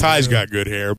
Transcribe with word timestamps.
Ty's 0.00 0.26
got 0.26 0.48
good 0.48 0.66
hair. 0.66 0.94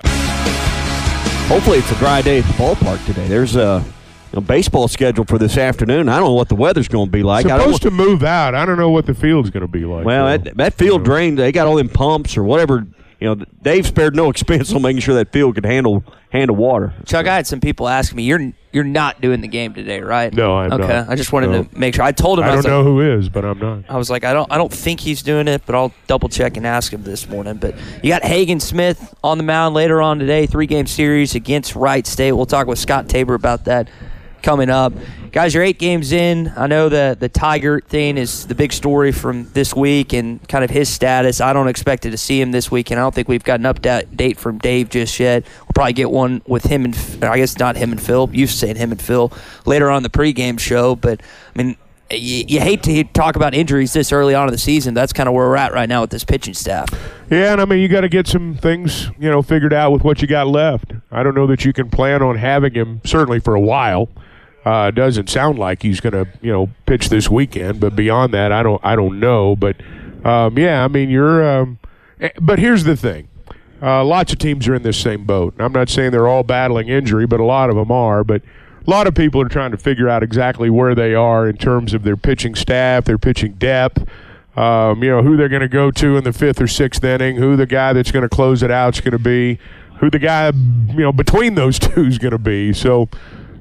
Hopefully, 1.48 1.80
it's 1.80 1.92
a 1.92 1.96
dry 1.96 2.22
day 2.22 2.38
at 2.38 2.46
the 2.46 2.54
ballpark 2.54 3.04
today. 3.08 3.28
There's 3.28 3.56
a 3.56 3.84
you 3.84 3.94
know, 4.34 4.42
baseball 4.42 4.88
scheduled 4.88 5.28
for 5.28 5.40
this 5.40 5.58
afternoon. 5.58 6.08
I 6.08 6.18
don't 6.18 6.28
know 6.28 6.34
what 6.34 6.50
the 6.50 6.56
weather's 6.56 6.88
going 6.88 7.08
to 7.08 7.12
be 7.12 7.24
like. 7.24 7.48
I 7.48 7.58
don't 7.58 7.62
Supposed 7.62 7.82
to 7.82 7.90
move 7.90 8.22
out. 8.22 8.54
I 8.54 8.64
don't 8.64 8.78
know 8.78 8.92
what 8.92 9.08
the 9.08 9.16
field's 9.16 9.50
going 9.50 9.66
to 9.66 9.68
be 9.68 9.86
like. 9.86 10.06
well, 10.06 10.26
that, 10.26 10.56
that 10.58 10.76
field 10.76 11.04
drained. 11.04 11.40
They 11.40 11.52
got 11.52 11.66
all 11.66 11.78
them 11.78 11.90
pumps 11.90 12.38
or 12.38 12.44
whatever. 12.44 12.86
You 13.22 13.36
know, 13.36 13.46
Dave 13.62 13.86
spared 13.86 14.16
no 14.16 14.32
expense 14.32 14.74
on 14.74 14.82
making 14.82 15.02
sure 15.02 15.14
that 15.14 15.32
field 15.32 15.54
could 15.54 15.66
handle 15.66 16.04
handle 16.32 16.56
water. 16.56 16.92
Chuck, 17.06 17.28
I 17.28 17.36
had 17.36 17.46
some 17.46 17.60
people 17.62 17.88
ask 17.88 18.16
me, 18.16 18.24
"You're 18.24 18.52
you're 18.72 18.84
not 18.84 19.22
doing 19.22 19.42
the 19.42 19.48
game 19.48 19.76
today, 19.76 20.02
right?" 20.02 20.34
No, 20.34 20.58
I'm 20.58 20.74
okay. 20.74 20.88
not. 20.88 21.08
I 21.10 21.16
just 21.16 21.32
wanted 21.32 21.52
No. 21.52 21.64
to 21.66 21.78
make 21.78 21.94
sure. 21.94 22.04
I 22.04 22.14
told 22.14 22.40
him 22.40 22.46
I 22.46 22.56
was 22.56 22.66
don't 22.66 22.74
like, 22.74 22.84
know 22.84 22.92
who 22.92 23.00
is, 23.20 23.30
but 23.30 23.46
I'm 23.46 23.60
not. 23.60 23.84
I 23.88 23.98
was 23.98 24.10
like, 24.10 24.24
I 24.24 24.34
don't 24.34 24.52
I 24.52 24.58
don't 24.58 24.74
think 24.74 25.02
he's 25.02 25.22
doing 25.22 25.48
it, 25.48 25.62
but 25.68 25.76
I'll 25.76 25.94
double 26.08 26.30
check 26.30 26.58
and 26.58 26.66
ask 26.66 26.92
him 26.92 27.04
this 27.04 27.30
morning. 27.30 27.58
But 27.58 27.76
you 28.02 28.10
got 28.10 28.24
Hagen 28.24 28.60
Smith 28.60 29.14
on 29.24 29.38
the 29.38 29.44
mound 29.44 29.76
later 29.76 30.02
on 30.02 30.18
today, 30.18 30.48
three 30.48 30.66
game 30.66 30.88
series 30.88 31.36
against 31.36 31.76
Wright 31.76 32.08
State. 32.08 32.32
We'll 32.32 32.48
talk 32.48 32.66
with 32.66 32.80
Scott 32.80 33.08
Tabor 33.08 33.36
about 33.36 33.66
that 33.66 33.88
coming 34.42 34.72
up. 34.72 34.94
Guys, 35.32 35.54
you're 35.54 35.64
eight 35.64 35.80
games 35.80 36.12
in. 36.12 36.52
I 36.58 36.68
know 36.68 36.90
that 36.90 37.22
the 37.22 37.30
Tygart 37.30 37.86
thing 37.86 38.18
is 38.18 38.48
the 38.48 38.56
big 38.56 38.74
story 38.74 39.14
from 39.14 39.50
this 39.54 39.74
week 39.74 40.12
and 40.12 40.46
kind 40.50 40.62
of 40.62 40.70
his 40.70 40.90
status. 40.90 41.40
I 41.40 41.54
don't 41.54 41.70
expect 41.70 42.04
to 42.04 42.18
see 42.18 42.42
him 42.42 42.52
this 42.52 42.70
week, 42.70 42.92
and 42.92 43.00
I 43.00 43.04
don't 43.04 43.16
think 43.16 43.30
we've 43.30 43.44
got 43.44 43.62
an 43.62 43.66
update 43.66 44.18
date 44.18 44.38
from 44.38 44.58
Dave 44.58 44.90
just 44.90 45.18
yet. 45.22 45.46
We'll 45.60 45.68
probably 45.74 45.94
get 45.94 46.12
one 46.12 46.42
with 46.48 46.66
him 46.66 46.84
and 46.84 47.24
I 47.24 47.38
guess 47.38 47.58
not 47.58 47.78
him 47.78 47.94
and 47.94 48.02
Phil. 48.02 48.30
You 48.34 48.46
saying 48.46 48.76
him 48.76 48.92
and 48.92 49.02
Phil 49.02 49.32
later 49.66 49.90
on 49.90 50.04
the 50.04 50.10
pregame 50.10 50.60
show, 50.60 50.98
but 50.98 51.22
I 51.56 51.58
mean 51.58 51.78
you, 52.10 52.44
you 52.46 52.60
hate 52.60 52.84
to 52.84 53.04
talk 53.06 53.38
about 53.38 53.54
injuries 53.54 53.94
this 53.94 54.12
early 54.12 54.36
on 54.36 54.50
in 54.50 54.52
the 54.52 54.58
season. 54.58 54.94
That's 54.94 55.14
kind 55.14 55.30
of 55.30 55.36
where 55.36 55.48
we're 55.48 55.56
at 55.56 55.72
right 55.72 55.88
now 55.88 56.02
with 56.02 56.10
this 56.10 56.26
pitching 56.26 56.54
staff. 56.54 56.90
Yeah, 57.30 57.54
and 57.54 57.62
I 57.62 57.66
mean, 57.66 57.80
you 57.80 57.88
got 57.88 58.02
to 58.02 58.10
get 58.10 58.28
some 58.28 58.56
things, 58.56 59.10
you 59.18 59.30
know, 59.30 59.42
figured 59.42 59.74
out 59.74 59.94
with 59.94 60.04
what 60.04 60.22
you 60.22 60.28
got 60.28 60.48
left. 60.48 60.92
I 61.10 61.24
don't 61.24 61.36
know 61.36 61.48
that 61.48 61.64
you 61.64 61.72
can 61.72 61.90
plan 61.90 62.22
on 62.22 62.36
having 62.36 62.74
him 62.74 63.00
certainly 63.06 63.40
for 63.40 63.56
a 63.56 63.62
while. 63.62 64.10
Uh, 64.64 64.92
doesn't 64.92 65.28
sound 65.28 65.58
like 65.58 65.82
he's 65.82 66.00
going 66.00 66.14
to, 66.14 66.28
you 66.42 66.52
know, 66.52 66.70
pitch 66.86 67.10
this 67.10 67.30
weekend. 67.30 67.80
But 67.80 67.96
beyond 67.96 68.34
that, 68.34 68.52
I 68.52 68.62
don't, 68.62 68.80
I 68.84 68.96
don't 68.96 69.20
know. 69.20 69.56
But 69.56 69.78
um, 70.24 70.58
yeah, 70.58 70.84
I 70.84 70.88
mean, 70.88 71.10
you're. 71.10 71.62
Um, 71.62 71.80
eh, 72.20 72.30
but 72.40 72.60
here's 72.60 72.84
the 72.84 72.96
thing: 72.96 73.28
uh, 73.82 74.04
lots 74.04 74.32
of 74.32 74.40
teams 74.40 74.68
are 74.68 74.76
in 74.76 74.84
this 74.84 74.98
same 74.98 75.26
boat. 75.26 75.56
I'm 75.60 75.74
not 75.74 75.90
saying 75.90 76.12
they're 76.12 76.28
all 76.28 76.44
battling 76.44 76.90
injury, 76.90 77.26
but 77.26 77.40
a 77.40 77.44
lot 77.44 77.70
of 77.70 77.76
them 77.76 77.92
are. 77.92 78.24
But 78.24 78.44
a 78.86 78.90
lot 78.90 79.08
of 79.08 79.16
people 79.16 79.42
are 79.42 79.50
trying 79.50 79.72
to 79.72 79.78
figure 79.78 80.08
out 80.08 80.24
exactly 80.24 80.70
where 80.70 80.94
they 80.94 81.16
are 81.16 81.48
in 81.48 81.58
terms 81.58 81.94
of 81.94 82.04
their 82.04 82.18
pitching 82.18 82.56
staff, 82.56 83.06
their 83.06 83.18
pitching 83.18 83.54
depth. 83.54 84.08
Um, 84.56 85.02
you 85.02 85.10
know 85.10 85.24
who 85.24 85.38
they're 85.38 85.50
going 85.50 85.62
to 85.62 85.70
go 85.70 85.92
to 85.92 86.18
in 86.18 86.24
the 86.24 86.34
fifth 86.34 86.62
or 86.62 86.68
sixth 86.68 87.04
inning, 87.04 87.38
who 87.38 87.56
the 87.56 87.66
guy 87.66 87.94
that's 87.94 88.12
going 88.12 88.24
to 88.24 88.30
close 88.30 88.62
it 88.62 88.70
out 88.70 88.96
is 88.96 89.02
going 89.02 89.14
to 89.14 89.20
be, 89.20 89.60
who 90.00 90.10
the 90.10 90.20
guy 90.20 90.48
you 90.50 91.00
know 91.00 91.12
between 91.12 91.56
those 91.56 91.80
two 91.80 92.06
is 92.06 92.20
going 92.20 92.32
to 92.32 92.38
be. 92.38 92.74
So 92.74 93.10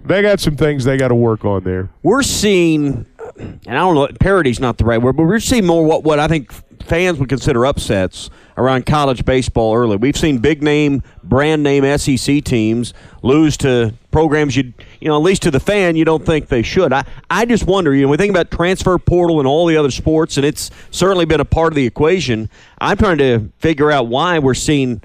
they 0.04 0.22
got 0.22 0.40
some 0.40 0.56
things 0.56 0.84
they 0.84 0.96
got 0.96 1.08
to 1.08 1.14
work 1.14 1.44
on 1.44 1.64
there. 1.64 1.88
We're 2.02 2.22
seeing, 2.22 3.06
and 3.38 3.60
I 3.66 3.74
don't 3.74 3.94
know, 3.94 4.08
parody's 4.18 4.60
not 4.60 4.78
the 4.78 4.84
right 4.84 5.00
word, 5.00 5.16
but 5.16 5.24
we're 5.24 5.40
seeing 5.40 5.66
more 5.66 5.84
what, 5.84 6.04
what 6.04 6.18
I 6.18 6.28
think 6.28 6.52
fans 6.84 7.18
would 7.18 7.28
consider 7.28 7.66
upsets 7.66 8.30
around 8.56 8.84
college 8.84 9.24
baseball 9.24 9.74
early. 9.76 9.96
We've 9.96 10.16
seen 10.16 10.38
big 10.38 10.62
name, 10.62 11.02
brand 11.22 11.62
name 11.62 11.98
SEC 11.98 12.42
teams 12.44 12.92
lose 13.22 13.56
to 13.58 13.94
programs 14.10 14.56
you 14.56 14.72
you 15.00 15.08
know 15.08 15.16
at 15.16 15.22
least 15.22 15.42
to 15.42 15.50
the 15.52 15.60
fan 15.60 15.94
you 15.94 16.04
don't 16.04 16.24
think 16.26 16.48
they 16.48 16.62
should. 16.62 16.92
I 16.92 17.04
I 17.30 17.44
just 17.44 17.66
wonder, 17.66 17.94
you 17.94 18.02
know, 18.02 18.08
we 18.08 18.16
think 18.16 18.30
about 18.30 18.50
transfer 18.50 18.98
portal 18.98 19.38
and 19.38 19.46
all 19.46 19.66
the 19.66 19.76
other 19.76 19.90
sports 19.90 20.36
and 20.36 20.44
it's 20.44 20.70
certainly 20.90 21.24
been 21.24 21.40
a 21.40 21.44
part 21.44 21.72
of 21.72 21.76
the 21.76 21.86
equation. 21.86 22.50
I'm 22.78 22.96
trying 22.96 23.18
to 23.18 23.50
figure 23.58 23.90
out 23.90 24.08
why 24.08 24.38
we're 24.38 24.54
seeing 24.54 25.00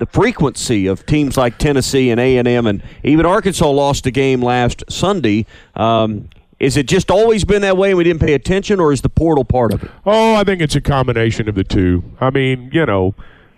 the 0.00 0.06
frequency 0.06 0.86
of 0.86 1.04
teams 1.04 1.36
like 1.36 1.58
Tennessee 1.58 2.10
and 2.10 2.18
A&M 2.18 2.66
and 2.66 2.82
even 3.04 3.26
Arkansas 3.26 3.68
lost 3.68 4.06
a 4.06 4.10
game 4.10 4.42
last 4.42 4.82
Sunday. 4.88 5.44
Um, 5.74 6.30
is 6.58 6.78
it 6.78 6.88
just 6.88 7.10
always 7.10 7.44
been 7.44 7.60
that 7.62 7.76
way 7.76 7.90
and 7.90 7.98
we 7.98 8.04
didn't 8.04 8.20
pay 8.20 8.32
attention, 8.32 8.80
or 8.80 8.94
is 8.94 9.02
the 9.02 9.10
portal 9.10 9.44
part 9.44 9.74
of 9.74 9.84
it? 9.84 9.90
Oh, 10.06 10.34
I 10.34 10.44
think 10.44 10.62
it's 10.62 10.74
a 10.74 10.80
combination 10.80 11.50
of 11.50 11.54
the 11.54 11.64
two. 11.64 12.02
I 12.18 12.30
mean, 12.30 12.70
you 12.72 12.84
know, 12.84 13.14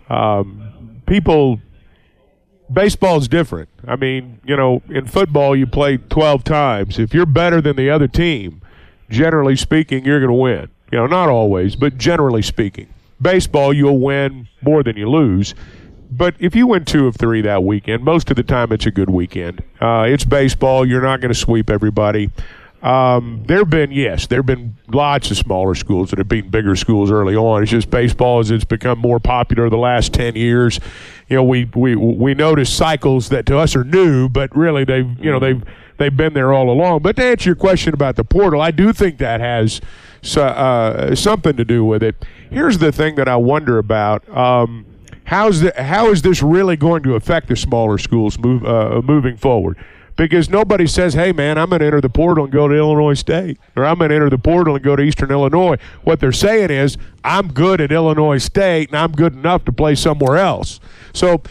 um, 0.09 1.01
people. 1.07 1.59
Baseball's 2.71 3.27
different. 3.27 3.69
I 3.87 3.97
mean, 3.97 4.39
you 4.45 4.55
know, 4.55 4.81
in 4.89 5.05
football 5.05 5.55
you 5.55 5.67
play 5.67 5.97
12 5.97 6.43
times. 6.43 6.97
If 6.97 7.13
you're 7.13 7.25
better 7.25 7.61
than 7.61 7.75
the 7.75 7.89
other 7.89 8.07
team, 8.07 8.61
generally 9.09 9.55
speaking, 9.55 10.05
you're 10.05 10.19
going 10.19 10.29
to 10.29 10.33
win. 10.33 10.69
You 10.91 10.97
know, 10.99 11.05
not 11.05 11.29
always, 11.29 11.75
but 11.75 11.97
generally 11.97 12.41
speaking. 12.41 12.87
Baseball, 13.21 13.73
you'll 13.73 13.99
win 13.99 14.47
more 14.61 14.81
than 14.81 14.97
you 14.97 15.07
lose. 15.07 15.53
But 16.17 16.35
if 16.39 16.55
you 16.55 16.67
win 16.67 16.85
two 16.85 17.07
of 17.07 17.15
three 17.15 17.41
that 17.41 17.63
weekend, 17.63 18.03
most 18.03 18.29
of 18.29 18.35
the 18.35 18.43
time 18.43 18.71
it's 18.71 18.85
a 18.85 18.91
good 18.91 19.09
weekend. 19.09 19.63
Uh, 19.81 20.05
it's 20.07 20.25
baseball. 20.25 20.85
You're 20.85 21.01
not 21.01 21.21
going 21.21 21.33
to 21.33 21.39
sweep 21.39 21.69
everybody. 21.69 22.29
Um, 22.83 23.43
there 23.47 23.59
have 23.59 23.69
been, 23.69 23.91
yes, 23.91 24.27
there 24.27 24.39
have 24.39 24.45
been 24.45 24.75
lots 24.89 25.31
of 25.31 25.37
smaller 25.37 25.73
schools 25.73 26.09
that 26.09 26.19
have 26.19 26.27
beaten 26.27 26.51
bigger 26.51 26.75
schools 26.75 27.09
early 27.09 27.33
on. 27.33 27.63
It's 27.63 27.71
just 27.71 27.89
baseball 27.89 28.39
as 28.39 28.51
it's 28.51 28.65
become 28.65 28.99
more 28.99 29.21
popular 29.21 29.69
the 29.69 29.77
last 29.77 30.13
10 30.13 30.35
years. 30.35 30.81
You 31.29 31.37
know, 31.37 31.43
we, 31.45 31.69
we, 31.73 31.95
we 31.95 32.33
notice 32.33 32.71
cycles 32.71 33.29
that 33.29 33.45
to 33.45 33.57
us 33.57 33.73
are 33.75 33.85
new, 33.85 34.27
but 34.27 34.55
really 34.55 34.83
they've, 34.83 35.17
you 35.17 35.31
know, 35.31 35.39
they've, 35.39 35.63
they've 35.97 36.15
been 36.15 36.33
there 36.33 36.51
all 36.51 36.69
along. 36.69 37.03
But 37.03 37.15
to 37.15 37.23
answer 37.23 37.49
your 37.49 37.55
question 37.55 37.93
about 37.93 38.17
the 38.17 38.25
portal, 38.25 38.59
I 38.59 38.71
do 38.71 38.91
think 38.91 39.17
that 39.19 39.39
has 39.39 39.79
uh, 40.35 41.15
something 41.15 41.55
to 41.55 41.63
do 41.63 41.85
with 41.85 42.03
it. 42.03 42.17
Here's 42.51 42.79
the 42.79 42.91
thing 42.91 43.15
that 43.15 43.29
I 43.29 43.37
wonder 43.37 43.77
about. 43.77 44.27
Um, 44.29 44.85
how's 45.25 45.61
the, 45.61 45.73
how 45.75 46.09
is 46.11 46.21
this 46.21 46.41
really 46.41 46.75
going 46.75 47.03
to 47.03 47.15
affect 47.15 47.47
the 47.47 47.55
smaller 47.55 47.97
schools 47.97 48.37
move, 48.39 48.65
uh, 48.65 49.01
moving 49.03 49.37
forward? 49.37 49.77
Because 50.15 50.47
nobody 50.47 50.85
says, 50.85 51.15
hey, 51.15 51.31
man, 51.31 51.57
I'm 51.57 51.69
going 51.69 51.79
to 51.79 51.87
enter 51.87 51.99
the 51.99 52.09
portal 52.09 52.43
and 52.43 52.53
go 52.53 52.67
to 52.67 52.75
Illinois 52.75 53.15
State, 53.15 53.57
or 53.75 53.83
I'm 53.83 53.97
going 53.97 54.09
to 54.09 54.15
enter 54.15 54.29
the 54.29 54.37
portal 54.37 54.75
and 54.75 54.83
go 54.83 54.95
to 54.95 55.01
Eastern 55.01 55.31
Illinois. 55.31 55.77
What 56.03 56.19
they're 56.19 56.31
saying 56.31 56.69
is, 56.69 56.97
I'm 57.23 57.51
good 57.51 57.81
at 57.81 57.91
Illinois 57.91 58.37
State 58.37 58.89
and 58.89 58.97
I'm 58.97 59.11
good 59.11 59.33
enough 59.33 59.65
to 59.65 59.71
play 59.71 59.95
somewhere 59.95 60.37
else. 60.37 60.79
So 61.13 61.41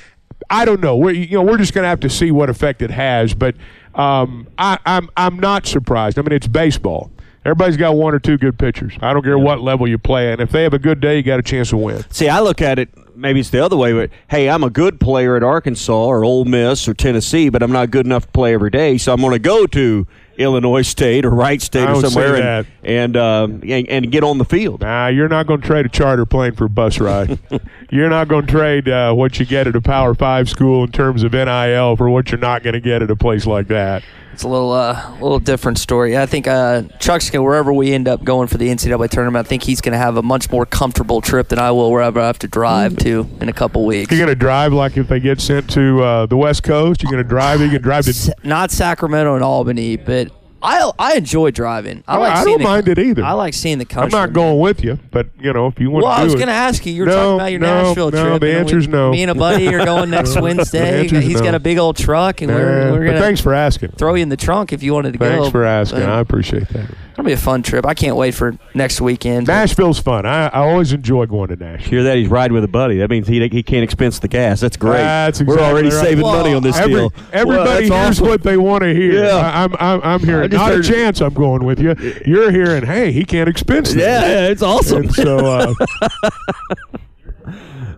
I 0.49 0.65
don't 0.65 0.81
know. 0.81 0.97
We're, 0.97 1.13
you 1.13 1.39
know, 1.39 1.43
we're 1.43 1.59
just 1.59 1.75
going 1.75 1.83
to 1.83 1.89
have 1.89 2.01
to 2.01 2.11
see 2.11 2.31
what 2.31 2.51
effect 2.51 2.83
it 2.83 2.91
has. 2.91 3.35
But 3.35 3.57
um, 3.95 4.47
I, 4.57 4.79
I'm, 4.87 5.09
I'm 5.17 5.41
not 5.41 5.67
surprised. 5.67 6.19
I 6.19 6.23
mean, 6.23 6.33
it's 6.33 6.47
baseball. 6.47 7.11
Everybody's 7.45 7.77
got 7.77 7.97
one 7.97 8.15
or 8.15 8.21
two 8.21 8.39
good 8.39 8.59
pitchers. 8.59 8.95
I 9.01 9.13
don't 9.13 9.25
care 9.25 9.39
what 9.39 9.61
level 9.61 9.89
you 9.89 9.99
play 9.99 10.33
at. 10.33 10.41
If 10.41 10.53
they 10.53 10.63
have 10.63 10.75
a 10.75 10.79
good 10.79 11.01
day, 11.01 11.17
you 11.17 11.25
got 11.25 11.41
a 11.41 11.43
chance 11.43 11.71
to 11.71 11.77
win. 11.77 12.05
See, 12.11 12.29
I 12.29 12.39
look 12.39 12.63
at 12.63 12.79
it. 12.79 12.91
Maybe 13.15 13.41
it's 13.41 13.51
the 13.51 13.65
other 13.65 13.77
way, 13.77 13.93
but 13.93 14.11
hey, 14.29 14.49
I'm 14.49 14.65
a 14.65 14.71
good 14.71 14.99
player 15.01 15.37
at 15.37 15.43
Arkansas 15.43 15.93
or 15.93 16.25
Ole 16.25 16.45
Miss 16.45 16.89
or 16.89 16.95
Tennessee, 16.95 17.49
but 17.49 17.63
I'm 17.63 17.73
not 17.73 17.91
good 17.91 18.07
enough 18.07 18.27
to 18.27 18.33
play 18.33 18.55
every 18.55 18.71
day, 18.71 18.99
so 18.99 19.13
I'm 19.13 19.21
going 19.21 19.33
to 19.33 19.39
go 19.39 19.67
to 19.67 20.07
Illinois 20.39 20.83
State 20.83 21.25
or 21.25 21.31
Wright 21.31 21.61
State 21.61 21.89
or 21.89 22.01
somewhere 22.01 22.37
and 22.37 22.67
and, 22.83 23.17
uh, 23.17 23.45
and 23.45 23.89
and 23.89 24.13
get 24.13 24.25
on 24.25 24.39
the 24.39 24.45
field. 24.45 24.81
Nah, 24.81 25.09
you're 25.09 25.29
not 25.29 25.47
going 25.47 25.61
to 25.61 25.67
trade 25.67 25.87
a 25.87 25.89
charter 25.89 26.25
plane 26.25 26.55
for 26.55 26.65
a 26.65 26.71
bus 26.71 27.01
ride. 27.01 27.39
you're 27.91 28.09
not 28.09 28.29
going 28.29 28.47
to 28.47 28.53
trade 28.53 28.89
uh, 28.89 29.13
what 29.13 29.39
you 29.39 29.47
get 29.47 29.67
at 29.67 29.77
a 29.77 29.81
Power 29.81 30.15
Five 30.15 30.49
school 30.49 30.85
in 30.85 30.93
terms 30.93 31.23
of 31.23 31.33
NIL 31.33 31.97
for 31.97 32.09
what 32.09 32.31
you're 32.31 32.41
not 32.41 32.63
going 32.63 32.75
to 32.75 32.81
get 32.81 33.03
at 33.03 33.11
a 33.11 33.17
place 33.17 33.47
like 33.47 33.69
that. 33.69 34.03
It's 34.33 34.45
a 34.45 34.49
little, 34.49 34.73
uh, 34.73 35.13
little 35.21 35.39
different 35.39 35.79
story. 35.79 36.17
I 36.17 36.27
think 36.27 36.47
uh, 36.47 36.83
Chuck's 36.99 37.31
gonna 37.31 37.43
wherever 37.43 37.73
we 37.73 37.93
end 37.93 38.09
up 38.09 38.25
going 38.25 38.49
for 38.49 38.59
the 38.59 38.69
NCAA 38.69 39.11
tournament. 39.11 39.47
I 39.47 39.49
think 39.49 39.63
he's 39.63 39.81
gonna 39.81 39.99
have 39.99 40.17
a 40.17 40.23
much 40.23 40.51
more 40.51 40.67
comfortable 40.67 41.21
trip 41.21 41.49
than 41.49 41.59
I 41.59 41.71
will 41.71 41.91
wherever 41.91 42.19
I 42.21 42.27
have 42.27 42.39
to 42.41 42.49
drive 42.49 42.97
to 42.99 43.29
in 43.41 43.49
a 43.49 43.53
couple 43.53 43.85
weeks. 43.85 44.11
You're 44.11 44.19
going 44.19 44.29
to 44.29 44.35
drive 44.35 44.73
like 44.73 44.97
if 44.97 45.09
they 45.09 45.21
get 45.21 45.41
sent 45.41 45.69
to 45.71 46.03
uh, 46.03 46.27
the 46.27 46.37
West 46.37 46.63
Coast. 46.63 47.03
You're 47.03 47.11
going 47.11 47.23
to 47.23 47.29
drive. 47.29 47.61
You 47.61 47.71
can 47.71 47.83
drive 47.83 48.05
to. 48.07 48.35
Not 48.43 48.71
Sacramento 48.71 49.35
and 49.35 49.45
Albany, 49.45 49.97
but 49.97 50.31
I 50.63 50.91
I 50.99 51.15
enjoy 51.15 51.51
driving. 51.51 52.05
I 52.07 52.15
I- 52.15 52.19
like 52.19 52.33
I 52.37 52.45
don't 52.45 52.59
the- 52.59 52.65
mind 52.65 52.89
it 52.89 52.99
either. 52.99 53.25
I 53.25 53.33
like 53.33 53.55
seeing 53.55 53.79
the 53.79 53.85
country. 53.85 54.05
I'm 54.19 54.27
not 54.27 54.33
going 54.33 54.59
with 54.61 54.83
you, 54.85 54.99
but 55.11 55.29
you 55.41 55.53
know 55.53 55.67
if 55.67 55.81
you 55.81 55.91
want 55.91 56.05
Well, 56.05 56.13
to 56.15 56.19
do 56.19 56.23
I 56.23 56.25
was 56.25 56.35
going 56.35 56.47
to 56.47 56.53
ask 56.53 56.87
you. 56.87 56.93
You 56.93 57.03
were 57.03 57.07
No, 57.09 57.15
talking 57.15 57.35
about 57.37 57.51
your 57.53 57.61
no, 57.61 57.83
Nashville 57.85 58.11
no, 58.11 58.25
trip. 58.29 58.41
the 58.41 58.49
and 58.51 58.57
answer's 58.59 58.87
we- 58.87 58.93
no. 58.93 59.11
Me 59.11 59.23
and 59.23 59.31
a 59.31 59.35
buddy 59.35 59.69
are 59.75 59.85
going 59.85 60.11
next 60.17 60.35
The 60.35 60.43
Wednesday. 60.43 61.01
answer's 61.01 61.25
He's 61.25 61.39
no. 61.39 61.43
got 61.45 61.55
a 61.55 61.61
big 61.61 61.79
old 61.79 61.97
truck, 61.97 62.41
and 62.43 62.51
Nah, 62.51 62.57
we're, 62.59 62.65
we're 62.93 62.99
but 63.01 63.05
going 63.07 63.23
thanks 63.23 63.41
for 63.41 63.55
asking. 63.55 63.91
throw 63.93 64.15
you 64.15 64.23
in 64.23 64.29
the 64.29 64.37
trunk 64.37 64.73
if 64.73 64.83
you 64.83 64.93
wanted 64.95 65.13
to 65.13 65.19
go. 65.19 65.29
Thanks 65.29 65.49
for 65.51 65.65
asking. 65.65 66.01
But 66.01 66.09
I 66.11 66.21
appreciate 66.21 66.69
that. 66.69 66.87
It'll 67.13 67.25
be 67.25 67.33
a 67.33 67.37
fun 67.37 67.63
trip. 67.63 67.85
I 67.85 67.93
can't 67.93 68.17
wait 68.17 68.33
for 68.33 68.57
next 68.75 68.99
weekend. 69.03 69.47
Nashville's 69.47 69.99
fun. 69.99 70.25
I, 70.25 70.47
I 70.47 70.61
always 70.61 70.95
enjoy 70.95 71.27
going 71.27 71.49
to 71.49 71.57
Nashville. 71.57 71.91
Hear 71.91 72.03
that? 72.05 72.17
He's 72.17 72.29
riding 72.29 72.55
with 72.55 72.65
a 72.65 72.69
buddy. 72.69 72.97
That 72.99 73.11
means 73.11 73.29
he 73.29 73.47
he 73.49 73.63
can't 73.63 73.85
expense 73.85 74.19
the 74.19 74.29
gas. 74.29 74.61
That's 74.61 74.79
great. 74.79 74.97
That's 74.97 75.41
exactly 75.43 75.63
We're 75.63 75.71
already 75.71 75.89
right. 75.91 76.01
saving 76.05 76.25
Well, 76.25 76.39
money 76.39 76.55
on 76.55 76.63
this 76.63 76.79
Every- 76.79 76.95
deal. 76.95 77.13
everybody 77.33 77.91
Well, 77.91 78.01
hears 78.05 78.19
awesome. 78.19 78.29
what 78.29 78.43
they 78.43 78.57
want 78.57 78.85
to 78.85 78.95
hear. 78.95 79.25
Yeah. 79.25 79.37
I, 79.37 79.65
I'm, 79.65 79.75
I'm, 79.79 80.01
I'm 80.03 80.23
I 80.23 80.25
hearing. 80.25 80.52
Just 80.53 80.63
Not 80.63 80.71
heard- 80.73 80.85
a 80.85 80.89
chance. 80.89 81.21
I'm 81.21 81.35
going 81.35 81.65
with 81.65 81.81
you. 81.81 81.95
You're 82.25 82.51
hearing. 82.51 82.85
Hey, 82.87 83.13
he 83.13 83.25
can't 83.25 83.49
expense 83.49 83.93
this. 83.93 84.03
Yeah, 84.03 84.49
it's 84.49 84.63
awesome. 84.63 85.03
And 85.03 85.15
so, 85.15 85.39
uh, 85.47 85.75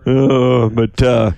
Uh, 0.05 0.69
but 0.69 1.01
uh, 1.01 1.31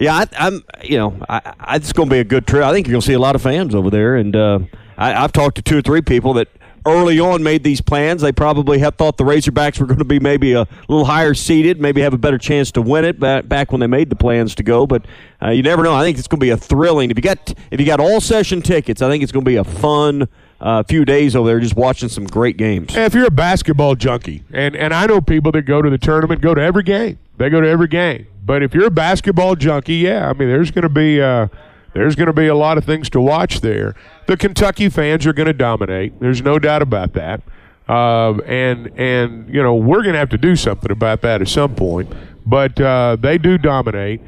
yeah, 0.00 0.14
I, 0.14 0.26
I'm 0.38 0.64
you 0.84 0.98
know 0.98 1.16
I, 1.28 1.40
I, 1.60 1.76
it's 1.76 1.92
going 1.92 2.08
to 2.08 2.14
be 2.14 2.20
a 2.20 2.24
good 2.24 2.46
trip. 2.46 2.64
I 2.64 2.72
think 2.72 2.86
you're 2.86 2.92
going 2.92 3.00
to 3.02 3.06
see 3.06 3.14
a 3.14 3.18
lot 3.18 3.34
of 3.34 3.42
fans 3.42 3.74
over 3.74 3.90
there, 3.90 4.16
and 4.16 4.34
uh, 4.36 4.58
I, 4.96 5.14
I've 5.24 5.32
talked 5.32 5.56
to 5.56 5.62
two 5.62 5.78
or 5.78 5.82
three 5.82 6.02
people 6.02 6.34
that 6.34 6.48
early 6.84 7.18
on 7.18 7.42
made 7.42 7.64
these 7.64 7.80
plans. 7.80 8.22
They 8.22 8.30
probably 8.30 8.78
had 8.78 8.96
thought 8.96 9.16
the 9.16 9.24
Razorbacks 9.24 9.80
were 9.80 9.86
going 9.86 9.98
to 9.98 10.04
be 10.04 10.20
maybe 10.20 10.52
a 10.52 10.68
little 10.88 11.04
higher 11.04 11.34
seated, 11.34 11.80
maybe 11.80 12.00
have 12.02 12.14
a 12.14 12.18
better 12.18 12.38
chance 12.38 12.70
to 12.72 12.82
win 12.82 13.04
it 13.04 13.18
back, 13.18 13.48
back 13.48 13.72
when 13.72 13.80
they 13.80 13.88
made 13.88 14.08
the 14.08 14.14
plans 14.16 14.54
to 14.56 14.62
go. 14.62 14.86
But 14.86 15.04
uh, 15.42 15.50
you 15.50 15.62
never 15.62 15.82
know. 15.82 15.94
I 15.94 16.02
think 16.04 16.16
it's 16.18 16.28
going 16.28 16.38
to 16.38 16.44
be 16.44 16.50
a 16.50 16.56
thrilling. 16.56 17.10
If 17.10 17.18
you 17.18 17.22
got 17.22 17.54
if 17.70 17.80
you 17.80 17.86
got 17.86 17.98
all 18.00 18.20
session 18.20 18.62
tickets, 18.62 19.02
I 19.02 19.08
think 19.08 19.22
it's 19.22 19.32
going 19.32 19.44
to 19.44 19.48
be 19.50 19.56
a 19.56 19.64
fun 19.64 20.28
uh, 20.60 20.82
few 20.82 21.04
days 21.04 21.36
over 21.36 21.48
there, 21.48 21.60
just 21.60 21.76
watching 21.76 22.08
some 22.08 22.24
great 22.26 22.56
games. 22.56 22.96
if 22.96 23.14
you're 23.14 23.26
a 23.26 23.30
basketball 23.30 23.94
junkie, 23.94 24.44
and, 24.52 24.74
and 24.76 24.94
I 24.94 25.06
know 25.06 25.20
people 25.20 25.52
that 25.52 25.62
go 25.62 25.82
to 25.82 25.90
the 25.90 25.98
tournament, 25.98 26.40
go 26.40 26.54
to 26.54 26.60
every 26.60 26.82
game. 26.82 27.18
They 27.36 27.50
go 27.50 27.60
to 27.60 27.68
every 27.68 27.88
game. 27.88 28.26
But 28.44 28.62
if 28.62 28.72
you're 28.74 28.86
a 28.86 28.90
basketball 28.90 29.56
junkie, 29.56 29.96
yeah, 29.96 30.28
I 30.28 30.32
mean, 30.32 30.48
there's 30.48 30.70
going 30.70 30.84
to 30.84 30.88
be 30.88 31.20
uh, 31.20 31.48
there's 31.92 32.14
going 32.14 32.26
to 32.28 32.32
be 32.32 32.46
a 32.46 32.54
lot 32.54 32.78
of 32.78 32.84
things 32.84 33.10
to 33.10 33.20
watch 33.20 33.60
there. 33.60 33.94
The 34.26 34.36
Kentucky 34.36 34.88
fans 34.88 35.26
are 35.26 35.32
going 35.32 35.46
to 35.46 35.52
dominate. 35.52 36.20
There's 36.20 36.42
no 36.42 36.58
doubt 36.58 36.82
about 36.82 37.14
that. 37.14 37.42
Uh, 37.88 38.34
and 38.46 38.88
and 38.98 39.52
you 39.52 39.62
know 39.62 39.74
we're 39.74 40.02
going 40.02 40.12
to 40.12 40.18
have 40.18 40.30
to 40.30 40.38
do 40.38 40.56
something 40.56 40.90
about 40.90 41.22
that 41.22 41.40
at 41.40 41.48
some 41.48 41.74
point. 41.74 42.12
But 42.44 42.80
uh, 42.80 43.16
they 43.18 43.38
do 43.38 43.58
dominate. 43.58 44.20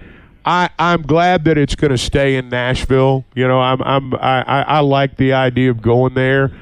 I, 0.45 0.71
I'm 0.79 1.03
glad 1.03 1.45
that 1.45 1.59
it's 1.59 1.75
going 1.75 1.91
to 1.91 1.99
stay 1.99 2.37
in 2.37 2.49
Nashville. 2.49 3.25
You 3.35 3.47
know, 3.47 3.61
I'm, 3.61 3.83
I'm 3.83 4.15
I, 4.15 4.43
I, 4.43 4.63
I 4.63 4.79
like 4.81 5.17
the 5.17 5.33
idea 5.33 5.71
of 5.71 5.83
going 5.83 6.15
there. 6.15 6.53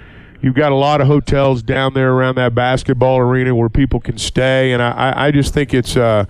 You've 0.42 0.54
got 0.54 0.72
a 0.72 0.76
lot 0.76 1.00
of 1.00 1.06
hotels 1.06 1.62
down 1.62 1.94
there 1.94 2.12
around 2.12 2.36
that 2.36 2.54
basketball 2.54 3.18
arena 3.18 3.54
where 3.54 3.68
people 3.68 4.00
can 4.00 4.18
stay, 4.18 4.72
and 4.72 4.82
I, 4.82 5.26
I, 5.26 5.30
just 5.30 5.54
think 5.54 5.74
it's. 5.74 5.96
Uh, 5.96 6.26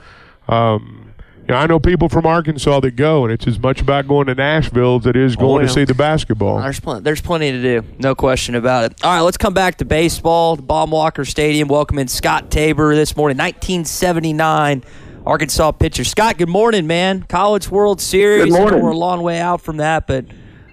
um, 0.48 1.12
you 1.40 1.54
know, 1.54 1.60
I 1.60 1.66
know 1.66 1.78
people 1.78 2.08
from 2.08 2.26
Arkansas 2.26 2.80
that 2.80 2.96
go, 2.96 3.24
and 3.24 3.32
it's 3.32 3.46
as 3.46 3.58
much 3.60 3.80
about 3.80 4.08
going 4.08 4.26
to 4.26 4.34
Nashville 4.34 4.96
as 4.96 5.06
it 5.06 5.14
is 5.14 5.36
going 5.36 5.62
yeah. 5.62 5.68
to 5.68 5.72
see 5.74 5.84
the 5.84 5.94
basketball. 5.94 6.60
There's 6.60 6.80
plenty, 6.80 7.02
there's 7.02 7.20
plenty 7.20 7.52
to 7.52 7.62
do, 7.62 7.84
no 7.98 8.16
question 8.16 8.56
about 8.56 8.84
it. 8.84 9.04
All 9.04 9.12
right, 9.12 9.20
let's 9.20 9.36
come 9.36 9.54
back 9.54 9.76
to 9.76 9.84
baseball. 9.84 10.56
The 10.56 10.62
Baum 10.62 10.90
Walker 10.90 11.24
Stadium 11.24 11.68
welcoming 11.68 12.08
Scott 12.08 12.50
Tabor 12.50 12.96
this 12.96 13.16
morning, 13.16 13.36
1979 13.36 14.82
Arkansas 15.26 15.72
pitcher. 15.72 16.04
Scott, 16.04 16.38
good 16.38 16.48
morning, 16.48 16.86
man. 16.86 17.22
College 17.24 17.68
World 17.68 18.00
Series. 18.00 18.44
Good 18.44 18.52
morning. 18.52 18.80
We're 18.82 18.90
a 18.90 18.96
long 18.96 19.22
way 19.22 19.40
out 19.40 19.60
from 19.60 19.78
that, 19.78 20.06
but 20.06 20.24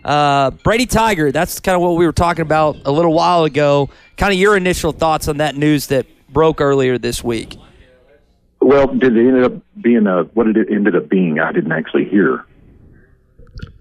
uh, 0.05 0.51
Brady 0.51 0.85
Tygart, 0.85 1.33
that's 1.33 1.59
kind 1.59 1.75
of 1.75 1.81
what 1.81 1.95
we 1.95 2.05
were 2.05 2.11
talking 2.13 2.43
about 2.43 2.77
a 2.85 2.91
little 2.91 3.13
while 3.13 3.45
ago. 3.45 3.89
Kind 4.15 4.31
of 4.31 4.39
your 4.39 4.55
initial 4.55 4.91
thoughts 4.91 5.27
on 5.27 5.37
that 5.37 5.55
news 5.55 5.87
that 5.87 6.05
broke 6.31 6.61
earlier 6.61 6.99
this 6.99 7.23
week. 7.23 7.57
Well, 8.61 8.87
did 8.87 9.17
it 9.17 9.27
end 9.27 9.43
up 9.43 9.53
being 9.81 10.05
a 10.05 10.23
what 10.35 10.45
did 10.45 10.57
it 10.57 10.67
ended 10.71 10.95
up 10.95 11.09
being? 11.09 11.39
I 11.39 11.51
didn't 11.51 11.71
actually 11.71 12.05
hear 12.05 12.45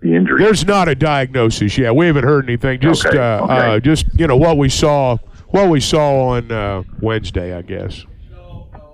the 0.00 0.14
injury. 0.14 0.42
There's 0.42 0.64
not 0.64 0.88
a 0.88 0.94
diagnosis 0.94 1.76
yet. 1.76 1.94
We 1.94 2.06
haven't 2.06 2.24
heard 2.24 2.46
anything. 2.48 2.80
Just 2.80 3.04
Okay, 3.06 3.18
uh, 3.18 3.44
okay. 3.44 3.74
uh, 3.76 3.80
just 3.80 4.06
you 4.18 4.26
know 4.26 4.36
what 4.36 4.56
we 4.56 4.70
saw 4.70 5.18
what 5.48 5.68
we 5.68 5.80
saw 5.80 6.28
on 6.30 6.50
uh, 6.50 6.82
Wednesday, 7.00 7.54
I 7.54 7.62
guess. 7.62 8.04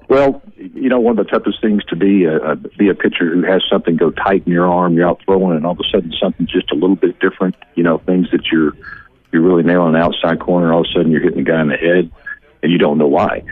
Well, 0.08 0.43
you 0.56 0.88
know, 0.88 0.99
one 0.99 1.19
of 1.19 1.26
the 1.26 1.31
toughest 1.31 1.60
things 1.60 1.84
to 1.84 1.96
be 1.96 2.25
a, 2.25 2.56
be 2.56 2.88
a 2.88 2.94
pitcher 2.94 3.31
who 3.31 3.43
has 3.43 3.62
something 3.70 3.96
go 3.96 4.10
tight 4.10 4.46
in 4.46 4.52
your 4.52 4.66
arm, 4.66 4.94
you're 4.94 5.06
out 5.06 5.20
throwing, 5.25 5.56
and 5.56 5.66
all 5.66 5.72
of 5.72 5.81
a 5.81 5.88
sudden 5.90 6.12
something's 6.19 6.50
just 6.50 6.72
a 6.72 6.75
little 6.75 6.96
bit 6.96 7.20
different. 7.20 7.56
You 7.75 7.82
know, 7.82 7.99
things 7.99 8.31
that 8.32 8.46
you're 8.50 8.72
you're 9.32 9.43
really 9.43 9.62
nailing 9.62 9.94
an 9.94 10.00
outside 10.00 10.40
corner, 10.40 10.72
all 10.72 10.81
of 10.81 10.87
a 10.87 10.93
sudden 10.94 11.12
you're 11.12 11.20
hitting 11.20 11.44
the 11.44 11.50
guy 11.50 11.60
in 11.60 11.69
the 11.69 11.76
head, 11.76 12.10
and 12.62 12.72
you 12.72 12.78
don't 12.78 12.96
know 12.96 13.06
why. 13.06 13.43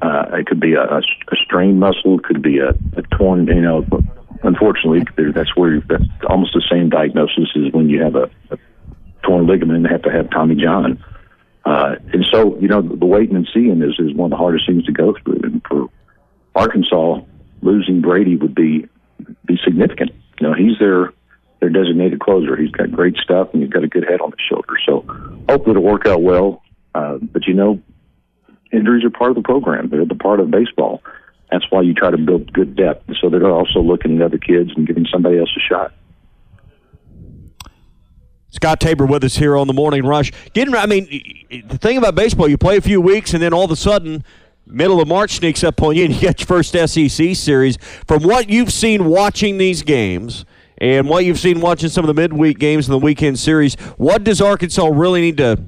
Uh, 0.00 0.24
it 0.32 0.46
could 0.46 0.60
be 0.60 0.72
a, 0.72 0.82
a, 0.82 0.98
a 0.98 1.36
strained 1.44 1.80
muscle, 1.80 2.18
it 2.18 2.24
could 2.24 2.40
be 2.40 2.60
a, 2.60 2.70
a 2.70 3.02
torn. 3.18 3.46
You 3.46 3.60
know, 3.60 3.86
unfortunately, 4.42 5.02
that's 5.34 5.54
where 5.54 5.80
that's 5.80 6.04
almost 6.30 6.54
the 6.54 6.64
same 6.70 6.88
diagnosis 6.88 7.50
as 7.56 7.72
when 7.74 7.90
you 7.90 8.02
have 8.02 8.14
a, 8.14 8.30
a 8.50 8.58
torn 9.22 9.46
ligament 9.46 9.84
and 9.84 9.86
have 9.86 10.02
to 10.02 10.10
have 10.10 10.30
Tommy 10.30 10.54
John. 10.54 11.04
Uh, 11.66 11.96
and 12.12 12.24
so, 12.32 12.56
you 12.58 12.68
know, 12.68 12.80
the 12.80 13.04
waiting 13.04 13.34
and 13.34 13.48
seeing 13.52 13.82
is, 13.82 13.98
is 13.98 14.14
one 14.14 14.26
of 14.26 14.30
the 14.30 14.36
hardest 14.36 14.66
things 14.68 14.84
to 14.84 14.92
go 14.92 15.14
through. 15.22 15.40
And 15.42 15.60
for 15.68 15.88
Arkansas, 16.56 17.20
losing 17.62 18.00
Brady 18.00 18.36
would 18.36 18.54
be 18.54 18.88
be 19.44 19.58
significant. 19.64 20.12
You 20.40 20.48
know, 20.48 20.54
he's 20.54 20.78
their 20.78 21.12
their 21.60 21.70
designated 21.70 22.20
closer. 22.20 22.56
He's 22.56 22.70
got 22.70 22.90
great 22.90 23.16
stuff 23.16 23.48
and 23.52 23.62
he's 23.62 23.70
got 23.70 23.84
a 23.84 23.88
good 23.88 24.04
head 24.08 24.20
on 24.20 24.32
his 24.32 24.40
shoulder. 24.48 24.74
So 24.86 25.00
hopefully 25.48 25.70
it'll 25.70 25.82
work 25.82 26.06
out 26.06 26.22
well. 26.22 26.62
Uh, 26.94 27.18
but 27.20 27.46
you 27.46 27.54
know, 27.54 27.80
injuries 28.72 29.04
are 29.04 29.10
part 29.10 29.30
of 29.30 29.36
the 29.36 29.42
program. 29.42 29.88
They're 29.88 30.04
the 30.04 30.14
part 30.14 30.40
of 30.40 30.50
baseball. 30.50 31.02
That's 31.50 31.64
why 31.70 31.82
you 31.82 31.94
try 31.94 32.10
to 32.10 32.18
build 32.18 32.52
good 32.52 32.74
depth. 32.74 33.10
So 33.20 33.28
they're 33.28 33.50
also 33.50 33.80
looking 33.80 34.16
at 34.16 34.22
other 34.22 34.38
kids 34.38 34.70
and 34.76 34.86
giving 34.86 35.06
somebody 35.12 35.38
else 35.38 35.50
a 35.56 35.60
shot. 35.60 35.92
Scott 38.50 38.80
Tabor 38.80 39.06
with 39.06 39.22
us 39.22 39.36
here 39.36 39.56
on 39.56 39.66
the 39.66 39.74
Morning 39.74 40.04
Rush. 40.04 40.32
Getting, 40.54 40.74
I 40.74 40.86
mean, 40.86 41.06
the 41.68 41.76
thing 41.78 41.98
about 41.98 42.14
baseball, 42.14 42.48
you 42.48 42.56
play 42.56 42.78
a 42.78 42.80
few 42.80 43.00
weeks, 43.00 43.34
and 43.34 43.42
then 43.42 43.52
all 43.52 43.64
of 43.64 43.70
a 43.70 43.76
sudden, 43.76 44.24
middle 44.66 45.00
of 45.00 45.08
March 45.08 45.36
sneaks 45.36 45.64
up 45.64 45.82
on 45.82 45.96
you, 45.96 46.04
and 46.04 46.14
you 46.14 46.20
get 46.20 46.40
your 46.40 46.46
first 46.46 46.72
SEC 46.72 47.34
series. 47.36 47.76
From 48.06 48.22
what 48.22 48.48
you've 48.48 48.72
seen 48.72 49.04
watching 49.06 49.58
these 49.58 49.82
games, 49.82 50.44
and 50.78 51.08
what 51.08 51.24
you've 51.24 51.38
seen 51.38 51.60
watching 51.60 51.88
some 51.88 52.04
of 52.04 52.14
the 52.14 52.20
midweek 52.20 52.58
games 52.58 52.86
in 52.86 52.92
the 52.92 52.98
weekend 52.98 53.38
series, 53.38 53.74
what 53.96 54.24
does 54.24 54.40
Arkansas 54.40 54.86
really 54.86 55.20
need 55.20 55.38
to 55.38 55.64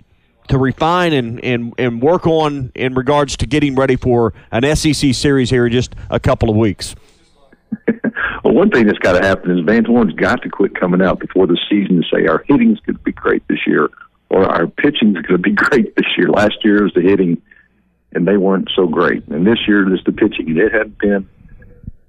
to 0.48 0.56
refine 0.56 1.12
and, 1.12 1.44
and, 1.44 1.74
and 1.76 2.00
work 2.00 2.26
on 2.26 2.72
in 2.74 2.94
regards 2.94 3.36
to 3.36 3.46
getting 3.46 3.74
ready 3.74 3.96
for 3.96 4.32
an 4.50 4.74
SEC 4.74 5.14
series 5.14 5.50
here 5.50 5.66
in 5.66 5.72
just 5.72 5.94
a 6.08 6.18
couple 6.18 6.48
of 6.50 6.56
weeks? 6.56 6.94
Well, 8.44 8.54
one 8.54 8.70
thing 8.70 8.86
that's 8.86 8.98
got 9.00 9.20
to 9.20 9.26
happen 9.26 9.50
is 9.50 9.64
Van 9.64 9.84
Horn's 9.84 10.14
got 10.14 10.42
to 10.42 10.48
quit 10.48 10.78
coming 10.78 11.02
out 11.02 11.18
before 11.18 11.46
the 11.48 11.58
season 11.68 12.00
to 12.00 12.08
say 12.08 12.26
our 12.26 12.44
hitting's 12.46 12.78
going 12.80 12.96
to 12.96 13.02
be 13.02 13.12
great 13.12 13.42
this 13.48 13.66
year 13.66 13.90
or 14.30 14.44
our 14.44 14.66
pitching's 14.66 15.14
going 15.14 15.26
to 15.26 15.38
be 15.38 15.50
great 15.54 15.94
this 15.96 16.06
year. 16.16 16.28
Last 16.28 16.64
year 16.64 16.84
was 16.84 16.92
the 16.94 17.02
hitting, 17.02 17.42
and 18.12 18.26
they 18.26 18.36
weren't 18.36 18.70
so 18.74 18.86
great, 18.86 19.26
and 19.28 19.46
this 19.46 19.58
year 19.66 19.92
is 19.94 20.00
the 20.04 20.12
pitching, 20.12 20.56
it 20.56 20.72
hadn't 20.72 20.98
been 20.98 21.28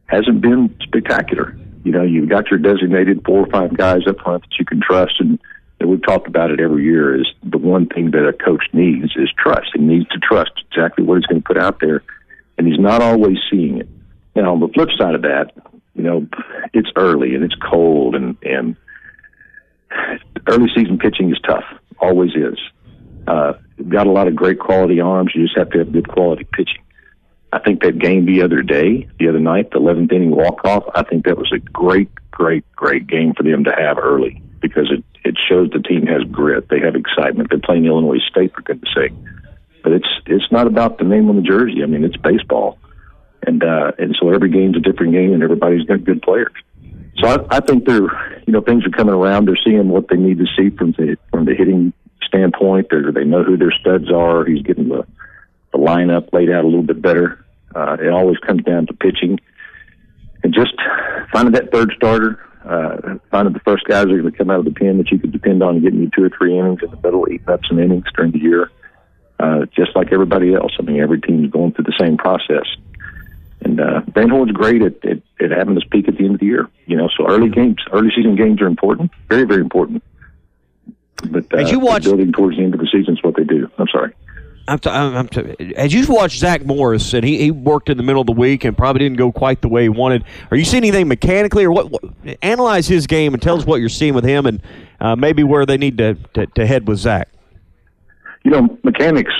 hasn't 0.08 0.42
been 0.42 0.76
spectacular. 0.82 1.56
You 1.84 1.92
know, 1.92 2.04
you've 2.04 2.30
got 2.30 2.50
your 2.50 2.60
designated 2.60 3.24
four 3.26 3.46
or 3.46 3.48
five 3.48 3.78
guys 3.78 4.02
up 4.08 4.20
front 4.20 4.44
that 4.44 4.58
you 4.58 4.66
can 4.66 4.82
trust, 4.82 5.14
and, 5.20 5.40
and 5.80 5.90
we've 5.90 6.04
talked 6.04 6.28
about 6.28 6.52
it 6.52 6.60
every 6.60 6.84
year. 6.84 7.20
Is 7.20 7.28
the 7.44 7.58
one 7.58 7.86
thing 7.88 8.12
that 8.12 8.28
a 8.28 8.34
coach 8.34 8.64
needs 8.74 9.16
is 9.16 9.30
trust. 9.38 9.70
He 9.74 9.82
needs 9.82 10.08
to 10.10 10.20
trust 10.20 10.52
exactly 10.70 11.04
what 11.04 11.18
he's 11.18 11.26
going 11.26 11.42
to 11.42 11.48
put 11.48 11.58
out 11.58 11.80
there, 11.80 12.04
and 12.58 12.68
he's 12.68 12.80
not 12.80 13.02
always 13.02 13.38
seeing 13.50 13.78
it. 13.78 13.88
Now, 14.36 14.54
on 14.54 14.60
the 14.60 14.68
flip 14.70 14.90
side 14.98 15.16
of 15.16 15.22
that, 15.22 15.52
you 15.96 16.04
know, 16.04 16.28
it's 16.74 16.90
early 16.96 17.36
and 17.36 17.44
it's 17.44 17.56
cold, 17.56 18.16
and 18.16 18.38
and 18.42 18.76
early 20.48 20.70
season 20.76 20.98
pitching 20.98 21.32
is 21.32 21.40
tough. 21.46 21.66
Always 22.00 22.32
is. 22.36 22.60
Uh, 23.30 23.54
got 23.88 24.08
a 24.08 24.12
lot 24.12 24.28
of 24.28 24.36
great 24.36 24.60
quality 24.60 25.00
arms. 25.00 25.32
You 25.36 25.44
just 25.44 25.58
have 25.58 25.70
to 25.72 25.80
have 25.80 25.92
good 25.92 26.08
quality 26.08 26.46
pitching. 26.52 26.82
I 27.54 27.60
think 27.60 27.84
that 27.84 28.00
game 28.00 28.26
the 28.26 28.42
other 28.42 28.62
day, 28.62 29.08
the 29.20 29.30
other 29.30 29.40
night, 29.40 29.70
the 29.72 29.80
11th 29.80 30.12
inning 30.12 30.32
walk 30.32 30.66
off. 30.66 30.84
I 30.96 31.04
think 31.04 31.26
that 31.26 31.38
was 31.38 31.52
a 31.54 31.60
great, 31.60 32.10
great, 32.32 32.66
great 32.76 33.06
game 33.08 33.34
for 33.36 33.44
them 33.44 33.64
to 33.66 33.72
have 33.72 33.98
early 34.00 34.42
because 34.62 34.92
it 34.92 35.04
it 35.24 35.36
shows 35.48 35.70
the 35.70 35.80
team 35.80 36.08
has 36.08 36.24
grit. 36.32 36.70
They 36.70 36.80
have 36.80 36.96
excitement. 36.96 37.50
They're 37.50 37.60
playing 37.60 37.86
Illinois 37.86 38.20
State 38.30 38.54
for 38.56 38.62
goodness 38.62 38.92
sake. 38.96 39.12
But 39.84 39.94
it's 39.94 40.08
it's 40.26 40.52
not 40.52 40.66
about 40.66 40.98
the 40.98 41.04
name 41.04 41.30
on 41.30 41.36
the 41.36 41.42
jersey. 41.42 41.84
I 41.84 41.86
mean, 41.86 42.04
it's 42.04 42.18
baseball, 42.18 42.80
and 43.46 43.64
uh, 43.64 43.92
and 44.00 44.16
so 44.20 44.30
every 44.30 44.50
game's 44.50 44.76
a 44.76 44.80
different 44.80 45.14
game, 45.14 45.34
and 45.34 45.44
everybody's 45.44 45.86
got 45.86 46.04
good 46.04 46.22
players. 46.22 46.54
So 47.20 47.28
I, 47.28 47.58
I 47.58 47.60
think 47.60 47.86
they're 47.86 48.42
you 48.48 48.54
know 48.54 48.62
things 48.62 48.86
are 48.86 48.92
coming 48.92 49.14
around. 49.14 49.48
They're 49.48 49.60
seeing 49.64 49.90
what 49.90 50.08
they 50.10 50.18
need 50.18 50.40
to 50.40 50.48
see 50.58 50.76
from 50.76 50.94
the 50.94 51.18
from 51.32 51.46
the 51.46 51.54
hitting 51.54 51.94
standpoint. 52.30 52.88
They 52.90 53.02
they 53.14 53.26
know 53.26 53.44
who 53.44 53.58
their 53.58 53.74
studs 53.82 54.10
are. 54.10 54.46
He's 54.46 54.64
getting 54.64 54.88
the 54.88 55.06
the 55.74 55.78
lineup 55.78 56.32
laid 56.32 56.50
out 56.50 56.64
a 56.64 56.68
little 56.68 56.88
bit 56.92 57.02
better. 57.02 57.46
Uh, 57.76 57.98
it 58.00 58.10
always 58.10 58.38
comes 58.40 58.64
down 58.64 58.88
to 58.88 58.94
pitching 58.94 59.40
and 60.44 60.54
just 60.54 60.74
finding 61.34 61.54
that 61.54 61.72
third 61.72 61.92
starter. 61.98 62.40
uh, 62.66 63.16
finding 63.32 63.54
the 63.54 63.60
first 63.62 63.86
guys 63.86 64.06
that 64.06 64.14
are 64.14 64.22
going 64.22 64.32
to 64.32 64.38
come 64.38 64.50
out 64.50 64.60
of 64.60 64.66
the 64.66 64.72
pen 64.72 64.98
that 64.98 65.12
you 65.12 65.18
could 65.20 65.32
depend 65.32 65.64
on 65.64 65.82
getting 65.82 66.02
you 66.02 66.10
two 66.16 66.24
or 66.24 66.30
three 66.30 66.58
innings 66.58 66.80
in 66.84 66.92
the 66.92 66.98
middle, 66.98 67.28
eating 67.30 67.50
up 67.50 67.62
some 67.68 67.80
innings 67.80 68.06
during 68.16 68.32
the 68.32 68.40
year, 68.40 68.70
uh, 69.40 69.66
just 69.76 69.96
like 69.96 70.12
everybody 70.12 70.54
else. 70.54 70.74
I 70.80 70.84
mean, 70.84 71.00
every 71.00 71.22
team's 71.22 71.52
going 71.52 71.74
through 71.74 71.86
the 71.86 71.98
same 72.00 72.18
process. 72.18 72.66
And 73.62 73.80
uh, 73.80 74.02
Van 74.14 74.30
Horn's 74.30 74.52
great 74.52 74.82
at, 74.82 75.04
at, 75.06 75.22
at 75.42 75.52
having 75.52 75.78
us 75.78 75.84
peak 75.90 76.08
at 76.08 76.18
the 76.18 76.26
end 76.26 76.36
of 76.36 76.40
the 76.40 76.46
year. 76.46 76.70
You 76.86 76.98
know, 76.98 77.10
so 77.18 77.28
early 77.28 77.50
games, 77.50 77.78
early 77.92 78.10
season 78.16 78.36
games 78.36 78.62
are 78.62 78.68
important, 78.68 79.12
very, 79.30 79.44
very 79.44 79.62
important. 79.62 80.04
But 81.30 81.46
uh, 81.54 81.58
As 81.58 81.72
you 81.72 81.80
watch- 81.80 82.04
building 82.04 82.32
towards 82.32 82.58
the 82.58 82.64
end 82.64 82.74
of 82.74 82.80
the 82.80 82.88
season 82.92 83.16
is 83.18 83.24
what 83.24 83.36
they 83.36 83.44
do. 83.44 83.70
I'm 83.78 83.88
sorry. 83.88 84.14
I'm 84.68 84.78
t- 84.78 84.90
I'm 84.92 85.28
t- 85.28 85.74
as 85.76 85.92
you 85.96 86.06
watch 86.08 86.38
Zach 86.38 86.64
Morris, 86.64 87.16
and 87.16 87.24
he, 87.26 87.40
he 87.40 87.50
worked 87.50 87.90
in 87.90 87.98
the 87.98 88.04
middle 88.04 88.22
of 88.22 88.28
the 88.28 88.34
week 88.34 88.64
and 88.66 88.78
probably 88.78 89.00
didn't 89.00 89.18
go 89.18 89.32
quite 89.32 89.62
the 89.64 89.68
way 89.68 89.82
he 89.82 89.90
wanted. 89.90 90.24
Are 90.52 90.58
you 90.58 90.64
seeing 90.64 90.84
anything 90.84 91.08
mechanically, 91.08 91.64
or 91.64 91.72
what? 91.72 91.90
what 91.90 92.04
analyze 92.44 92.88
his 92.88 93.08
game 93.08 93.34
and 93.34 93.42
tell 93.42 93.58
us 93.58 93.66
what 93.66 93.80
you're 93.80 93.90
seeing 93.90 94.14
with 94.14 94.24
him, 94.26 94.46
and 94.46 94.62
uh, 95.00 95.16
maybe 95.16 95.44
where 95.44 95.66
they 95.66 95.78
need 95.78 95.98
to, 95.98 96.14
to, 96.36 96.46
to 96.46 96.68
head 96.68 96.88
with 96.88 97.00
Zach. 97.00 97.30
you 98.44 98.52
know, 98.52 98.78
mechanics 98.84 99.34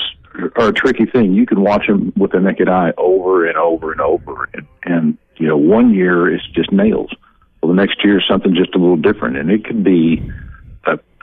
are 0.56 0.68
a 0.68 0.72
tricky 0.72 1.06
thing. 1.06 1.32
You 1.32 1.46
can 1.46 1.60
watch 1.60 1.86
them 1.86 2.12
with 2.16 2.32
the 2.32 2.40
naked 2.40 2.68
eye 2.68 2.92
over 2.98 3.46
and 3.46 3.56
over 3.56 3.92
and 3.92 4.00
over, 4.00 4.48
and, 4.52 4.66
and 4.84 5.18
you 5.36 5.46
know, 5.46 5.56
one 5.56 5.94
year 5.94 6.32
it's 6.34 6.44
just 6.48 6.72
nails. 6.72 7.14
Well, 7.62 7.70
the 7.72 7.76
next 7.80 8.02
year 8.04 8.20
something 8.28 8.52
just 8.56 8.74
a 8.74 8.78
little 8.78 8.96
different, 8.96 9.36
and 9.36 9.48
it 9.48 9.64
could 9.64 9.84
be 9.84 10.28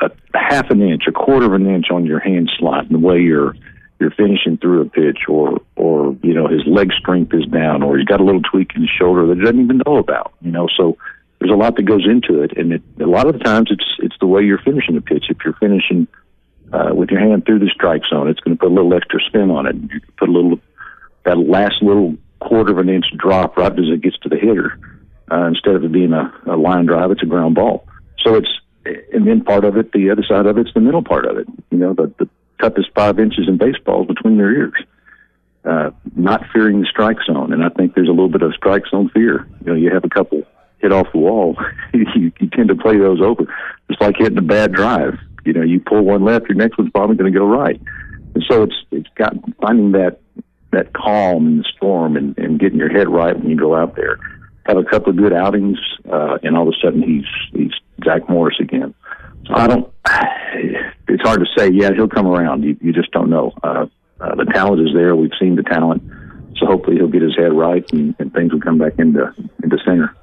a, 0.02 0.12
half 0.34 0.70
an 0.70 0.82
inch, 0.82 1.04
a 1.08 1.12
quarter 1.12 1.46
of 1.46 1.54
an 1.54 1.68
inch 1.68 1.88
on 1.92 2.06
your 2.06 2.20
hand 2.20 2.50
slot, 2.58 2.86
and 2.86 2.94
the 2.94 3.06
way 3.06 3.20
you're 3.20 3.56
you're 4.00 4.12
finishing 4.12 4.58
through 4.58 4.82
a 4.82 4.90
pitch, 4.90 5.20
or 5.28 5.60
or 5.76 6.16
you 6.22 6.34
know, 6.34 6.48
his 6.48 6.62
leg 6.68 6.92
strength 6.94 7.34
is 7.34 7.46
down, 7.46 7.84
or 7.84 7.98
he's 7.98 8.08
got 8.08 8.22
a 8.22 8.24
little 8.24 8.42
tweak 8.42 8.72
in 8.76 8.82
his 8.82 8.92
shoulder 8.92 9.26
that 9.28 9.38
he 9.38 9.44
doesn't 9.44 9.64
even 9.64 9.82
know 9.86 9.98
about. 9.98 10.34
You 10.42 10.52
know, 10.52 10.68
so 10.78 10.98
there's 11.40 11.52
a 11.52 11.56
lot 11.56 11.76
that 11.76 11.84
goes 11.84 12.06
into 12.08 12.42
it, 12.42 12.58
and 12.58 12.74
it, 12.74 12.82
a 13.00 13.06
lot 13.06 13.28
of 13.28 13.34
the 13.34 13.44
times 13.44 13.70
it's 13.72 13.86
it's 14.00 14.16
the 14.20 14.28
way 14.28 14.44
you're 14.44 14.62
finishing 14.62 14.96
the 14.96 15.02
pitch. 15.02 15.26
If 15.30 15.38
you're 15.44 15.56
finishing 15.60 16.08
uh, 16.72 16.94
with 16.94 17.10
your 17.10 17.20
hand 17.20 17.46
through 17.46 17.60
the 17.60 17.72
strike 17.74 18.04
zone, 18.10 18.28
it's 18.28 18.40
going 18.40 18.56
to 18.56 18.60
put 18.60 18.72
a 18.72 18.74
little 18.74 18.94
extra 18.94 19.20
spin 19.28 19.50
on 19.50 19.66
it. 19.66 19.76
You 19.76 20.02
put 20.18 20.30
a 20.30 20.32
little 20.32 20.60
that 21.26 21.38
last 21.38 21.82
little 21.82 22.16
quarter 22.40 22.72
of 22.72 22.78
an 22.78 22.90
inch 22.90 23.06
drop 23.18 23.58
right 23.58 23.72
as 23.72 23.86
it 23.92 24.02
gets 24.02 24.18
to 24.20 24.30
the 24.30 24.38
hitter, 24.38 24.80
uh, 25.32 25.46
instead 25.48 25.76
of 25.76 25.84
it 25.84 25.92
being 25.92 26.14
a, 26.14 26.32
a 26.46 26.56
line 26.56 26.86
drive, 26.86 27.12
it's 27.12 27.24
a 27.24 27.26
ground 27.26 27.56
ball. 27.56 27.88
So 28.24 28.36
it's 28.36 28.50
and 29.14 29.28
then 29.28 29.44
part 29.44 29.66
of 29.66 29.78
it, 29.78 29.92
the 29.92 30.10
other 30.10 30.24
side 30.24 30.46
of 30.46 30.58
it's 30.58 30.74
the 30.74 30.80
middle 30.80 31.04
part 31.04 31.26
of 31.26 31.38
it. 31.38 31.48
You 31.72 31.78
know, 31.78 31.94
the 31.94 32.14
the 32.20 32.30
toughest 32.60 32.90
five 32.96 33.20
inches 33.20 33.48
in 33.48 33.58
baseball 33.58 34.02
is 34.02 34.08
between 34.08 34.38
their 34.38 34.52
ears. 34.52 34.84
Uh, 35.66 35.92
not 36.16 36.46
fearing 36.54 36.80
the 36.80 36.88
strike 36.88 37.18
zone, 37.26 37.52
and 37.52 37.64
I 37.64 37.70
think 37.70 37.94
there's 37.94 38.08
a 38.08 38.12
little 38.12 38.30
bit 38.30 38.42
of 38.42 38.54
strike 38.54 38.84
zone 38.90 39.10
fear. 39.10 39.46
You 39.66 39.68
know, 39.68 39.76
you 39.76 39.92
have 39.94 40.06
a 40.06 40.10
couple 40.10 40.44
hit 40.80 40.92
off 40.92 41.12
the 41.12 41.18
wall, 41.18 41.58
you, 41.94 42.32
you 42.40 42.50
tend 42.50 42.70
to 42.70 42.76
play 42.76 42.98
those 42.98 43.22
over. 43.22 43.44
It's 43.90 44.00
like 44.02 44.18
hitting 44.18 44.38
a 44.38 44.42
bad 44.42 44.74
drive. 44.74 45.18
You 45.46 45.54
know, 45.54 45.62
you 45.62 45.80
pull 45.80 46.04
one 46.04 46.24
left, 46.24 46.48
your 46.48 46.58
next 46.58 46.78
one's 46.78 46.92
probably 46.92 47.16
going 47.16 47.32
to 47.32 47.38
go 47.38 47.46
right. 47.46 47.80
And 48.36 48.44
so 48.50 48.64
it's 48.64 48.76
it's 48.92 49.10
got 49.16 49.34
finding 49.62 49.94
that 49.94 50.20
that 50.72 50.94
calm 50.94 51.48
in 51.48 51.58
the 51.60 51.64
storm 51.76 52.18
and, 52.18 52.38
and 52.38 52.60
getting 52.60 52.78
your 52.78 52.90
head 52.90 53.10
right 53.10 53.38
when 53.38 53.50
you 53.50 53.56
go 53.56 53.76
out 53.76 53.96
there. 53.96 54.20
Have 54.68 54.78
a 54.78 54.84
couple 54.84 55.12
of 55.12 55.18
good 55.18 55.34
outings, 55.34 55.78
uh, 56.12 56.38
and 56.44 56.56
all 56.56 56.68
of 56.68 56.74
a 56.74 56.86
sudden 56.86 57.02
he's 57.02 57.26
he's 57.52 57.72
Zach 58.04 58.30
Morris 58.30 58.58
again. 58.60 58.94
So 59.46 59.54
I 59.56 59.68
don't. 59.68 59.94
It's 61.10 61.24
hard 61.24 61.40
to 61.40 61.46
say. 61.58 61.70
Yeah, 61.72 61.92
he'll 61.94 62.10
come 62.10 62.28
around. 62.28 62.64
You, 62.64 62.76
you 62.82 62.92
just 62.92 63.12
don't 63.12 63.30
know. 63.30 63.54
Uh, 63.64 63.86
uh, 64.20 64.36
the 64.36 64.44
talent 64.46 64.82
is 64.82 64.94
there. 64.94 65.16
We've 65.16 65.32
seen 65.40 65.56
the 65.56 65.64
talent. 65.64 66.04
So 66.58 66.66
hopefully 66.66 66.98
he'll 66.98 67.08
get 67.08 67.22
his 67.22 67.36
head 67.38 67.54
right 67.54 67.86
and, 67.94 68.16
and 68.20 68.34
things 68.34 68.52
will 68.52 68.62
come 68.62 68.78
back 68.78 68.94
into 68.98 69.34
into 69.64 69.78
center. 69.86 70.14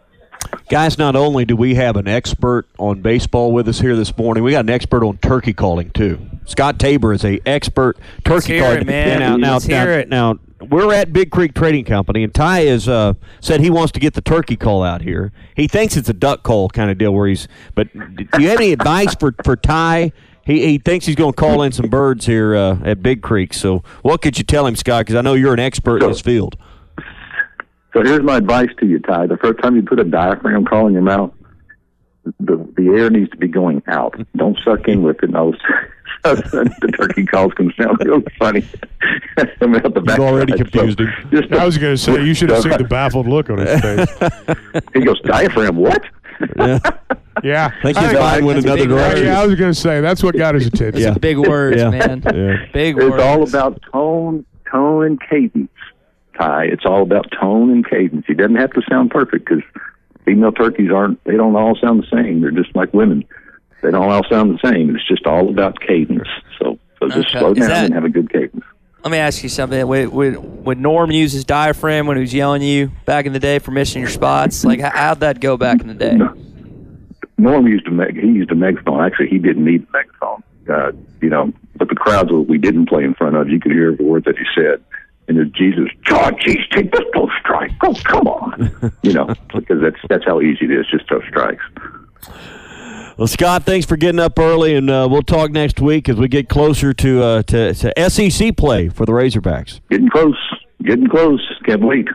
Guys, 0.69 0.99
not 0.99 1.17
only 1.17 1.45
do 1.45 1.57
we 1.57 1.75
have 1.75 1.97
an 1.97 2.09
expert 2.09 2.67
on 2.79 3.03
baseball 3.03 3.53
with 3.53 3.69
us 3.69 3.81
here 3.81 3.97
this 3.97 4.17
morning, 4.17 4.45
we 4.45 4.53
got 4.53 4.65
an 4.65 4.71
expert 4.71 5.05
on 5.05 5.19
turkey 5.19 5.53
calling 5.53 5.91
too. 5.91 6.19
Scott 6.47 6.79
Tabor 6.79 7.13
is 7.13 7.25
a 7.25 7.41
expert 7.47 7.97
turkey 8.25 8.55
hear 8.55 8.63
calling. 8.63 8.81
it, 8.83 8.87
man. 8.87 9.21
Now, 9.21 9.37
now, 9.37 9.59
now, 9.59 9.61
hear 9.61 9.99
it. 9.99 10.09
now, 10.09 10.39
we're 10.71 10.93
at 10.93 11.13
Big 11.13 11.31
Creek 11.31 11.55
Trading 11.55 11.85
Company, 11.85 12.25
and 12.25 12.35
Ty 12.35 12.61
has 12.63 12.89
uh, 12.89 13.15
said 13.41 13.61
he 13.61 13.71
wants 13.71 13.93
to 13.93 14.01
get 14.01 14.15
the 14.15 14.21
turkey 14.21 14.57
call 14.57 14.83
out 14.83 15.03
here. 15.03 15.33
He 15.55 15.69
thinks 15.69 15.97
it's 15.97 16.09
a 16.09 16.15
duck 16.15 16.43
call 16.43 16.69
kind 16.69 16.91
of 16.91 16.99
deal 16.99 17.13
where 17.13 17.29
he's. 17.29 17.49
But 17.75 17.93
do 17.93 18.43
you 18.43 18.49
have 18.49 18.59
any 18.59 18.73
advice 18.73 19.15
for 19.15 19.35
for 19.45 19.57
Ty? 19.57 20.13
He, 20.47 20.67
he 20.67 20.79
thinks 20.79 21.07
he's 21.07 21.17
going 21.17 21.33
to 21.33 21.37
call 21.37 21.63
in 21.63 21.73
some 21.73 21.89
birds 21.89 22.27
here 22.27 22.55
uh, 22.55 22.79
at 22.85 23.03
Big 23.03 23.23
Creek. 23.23 23.55
So, 23.55 23.83
what 24.03 24.21
could 24.21 24.37
you 24.37 24.45
tell 24.45 24.67
him, 24.67 24.77
Scott? 24.77 25.07
Because 25.07 25.15
I 25.15 25.23
know 25.23 25.33
you're 25.33 25.55
an 25.55 25.61
expert 25.61 26.03
in 26.03 26.09
this 26.11 26.21
field. 26.21 26.57
So 27.95 28.03
here's 28.03 28.23
my 28.23 28.39
advice 28.39 28.71
to 28.81 28.87
you, 28.87 28.99
Ty. 28.99 29.29
The 29.29 29.37
first 29.37 29.63
time 29.63 29.77
you 29.77 29.83
put 29.83 30.01
a 30.01 30.05
diaphragm 30.05 30.65
call 30.65 30.89
in 30.89 30.93
your 30.93 31.03
mouth, 31.03 31.33
the 32.41 32.69
the 32.77 32.89
air 32.89 33.09
needs 33.09 33.31
to 33.31 33.37
be 33.37 33.49
going 33.49 33.83
out. 33.87 34.21
Don't 34.37 34.59
suck 34.65 34.89
in 34.89 35.03
with 35.03 35.23
it. 35.23 35.31
No, 35.31 35.55
the 36.81 36.95
turkey 36.99 37.25
calls 37.27 37.53
can 37.55 37.73
sound 37.81 37.99
real 38.05 38.23
funny. 38.39 38.65
I'm 39.61 39.75
out 39.75 39.95
the 39.95 40.01
back 40.01 40.19
already 40.19 40.53
side. 40.53 40.59
confused 40.73 41.01
him. 41.01 41.09
just 41.31 41.53
I 41.53 41.65
was 41.65 41.77
going 41.79 41.95
to 41.95 41.99
say 41.99 42.25
you 42.25 42.35
should 42.35 42.51
have 42.51 42.63
seen 42.63 42.77
the 42.79 42.85
baffled 42.85 43.27
look 43.29 43.51
on 43.51 43.59
his 43.59 43.81
face. 43.81 44.85
He 44.95 45.01
goes 45.01 45.21
diaphragm. 45.23 45.77
What? 45.77 46.03
Yeah, 47.43 47.69
Think 47.83 47.99
he's 47.99 48.09
I- 48.09 48.15
fine 48.15 48.45
with 48.47 48.57
that's 48.57 48.67
a 48.67 48.69
another 48.69 48.83
big 48.83 48.89
direction. 48.89 49.27
yeah, 49.27 49.41
I 49.41 49.47
was 49.47 49.55
going 49.57 49.73
to 49.73 49.79
say 49.79 50.01
that's 50.01 50.23
what 50.23 50.37
got 50.37 50.55
his 50.55 50.67
attention. 50.67 51.01
Yeah. 51.03 51.15
Big 51.15 51.37
words, 51.39 51.77
Yeah. 51.77 51.91
man. 51.91 52.23
Yeah. 52.25 52.67
Big 52.73 52.97
It's 52.97 53.05
words. 53.05 53.15
It's 53.17 53.23
all 53.25 53.43
about 53.49 53.83
tone, 53.93 54.47
tone 54.71 55.05
and 55.05 55.21
cadence, 55.29 55.71
Ty. 56.39 56.65
It's 56.67 56.85
all 56.87 57.03
about 57.03 57.27
tone 57.39 57.71
and 57.71 57.89
cadence. 57.89 58.25
He 58.27 58.35
doesn't 58.35 58.57
have 58.57 58.71
to 58.73 58.83
sound 58.89 59.11
perfect 59.11 59.47
because 59.49 59.63
female 60.25 60.53
turkeys 60.53 60.91
aren't. 60.91 61.23
They 61.25 61.37
don't 61.37 61.55
all 61.57 61.77
sound 61.77 62.03
the 62.03 62.07
same. 62.17 62.41
They're 62.41 62.51
just 62.51 62.75
like 62.75 62.95
women. 62.95 63.25
They 63.85 63.91
don't 63.91 64.11
all 64.11 64.25
sound 64.31 64.59
the 64.59 64.69
same. 64.73 64.97
It's 64.97 65.07
just 65.07 65.27
all 65.27 65.49
about 65.51 65.79
cadence. 65.81 66.27
So, 66.59 66.79
so 66.99 67.09
just 67.09 67.29
Okay. 67.29 67.39
slow 67.39 67.53
down 67.55 67.69
that- 67.69 67.85
and 67.85 67.95
have 67.95 68.05
a 68.05 68.09
good 68.09 68.33
cadence. 68.33 68.65
Let 69.05 69.11
me 69.11 69.19
ask 69.19 69.43
you 69.43 69.51
something. 69.51 69.87
Would, 69.87 70.09
would, 70.09 70.65
would 70.65 70.81
Norm 70.81 71.11
use 71.11 71.33
his 71.33 71.45
diaphragm 71.45 72.07
when 72.07 72.17
he 72.17 72.23
was 72.23 72.33
yelling 72.33 72.63
at 72.63 72.67
you 72.67 72.91
back 73.05 73.27
in 73.27 73.35
the 73.35 73.39
day 73.39 73.59
for 73.59 73.71
missing 73.71 74.01
your 74.01 74.11
spots? 74.11 74.65
Like, 74.65 74.81
how, 74.81 74.91
how'd 74.91 75.21
that 75.21 75.41
go 75.41 75.59
back 75.59 75.83
in 75.83 75.89
the 75.89 75.95
day? 75.95 76.17
Norm 77.37 77.67
used 77.67 77.87
a 77.87 77.91
meg- 77.91 78.19
he 78.19 78.29
used 78.29 78.51
a 78.51 78.55
megaphone. 78.55 79.03
Actually, 79.05 79.29
he 79.29 79.37
didn't 79.39 79.65
need 79.67 79.87
a 79.87 79.93
megaphone. 79.93 80.43
Uh, 80.73 80.93
you 81.21 81.29
know, 81.29 81.53
but 81.77 81.91
the 81.91 81.95
crowds 81.95 82.31
that 82.31 82.41
we 82.49 82.57
didn't 82.57 82.89
play 82.89 83.05
in 83.05 83.13
front 83.13 83.37
of, 83.37 83.51
you 83.51 83.61
could 83.61 83.73
hear 83.73 83.93
every 83.93 84.05
word 84.07 84.25
that 84.25 84.39
he 84.39 84.45
said. 84.55 84.83
And 85.29 85.37
it's 85.37 85.51
Jesus, 85.51 85.89
God, 86.07 86.39
jeez, 86.39 86.67
take 86.71 86.91
this 86.93 87.05
those 87.15 87.29
strike. 87.41 87.73
Oh, 87.83 87.95
come 88.05 88.27
on. 88.27 88.93
you 89.03 89.13
know, 89.13 89.27
because 89.55 89.83
that's 89.83 89.97
that's 90.09 90.25
how 90.25 90.41
easy 90.41 90.65
it 90.65 90.71
is, 90.71 90.87
just 90.91 91.05
those 91.11 91.25
strikes. 91.29 91.63
Well, 93.17 93.29
Scott, 93.29 93.63
thanks 93.63 93.87
for 93.87 93.97
getting 93.97 94.19
up 94.19 94.37
early, 94.39 94.75
and 94.75 94.91
uh, 94.91 95.07
we'll 95.09 95.23
talk 95.23 95.53
next 95.53 95.81
week 95.81 96.09
as 96.09 96.17
we 96.17 96.27
get 96.27 96.49
closer 96.49 96.93
to, 96.95 97.23
uh, 97.23 97.43
to 97.45 97.73
to 97.73 98.11
SEC 98.11 98.57
play 98.57 98.89
for 98.89 99.07
the 99.07 99.13
Razorbacks. 99.13 99.81
Getting 99.89 100.09
close, 100.09 100.37
getting 100.83 101.07
close. 101.07 101.41
Can't 101.65 101.83
wait. 101.83 102.09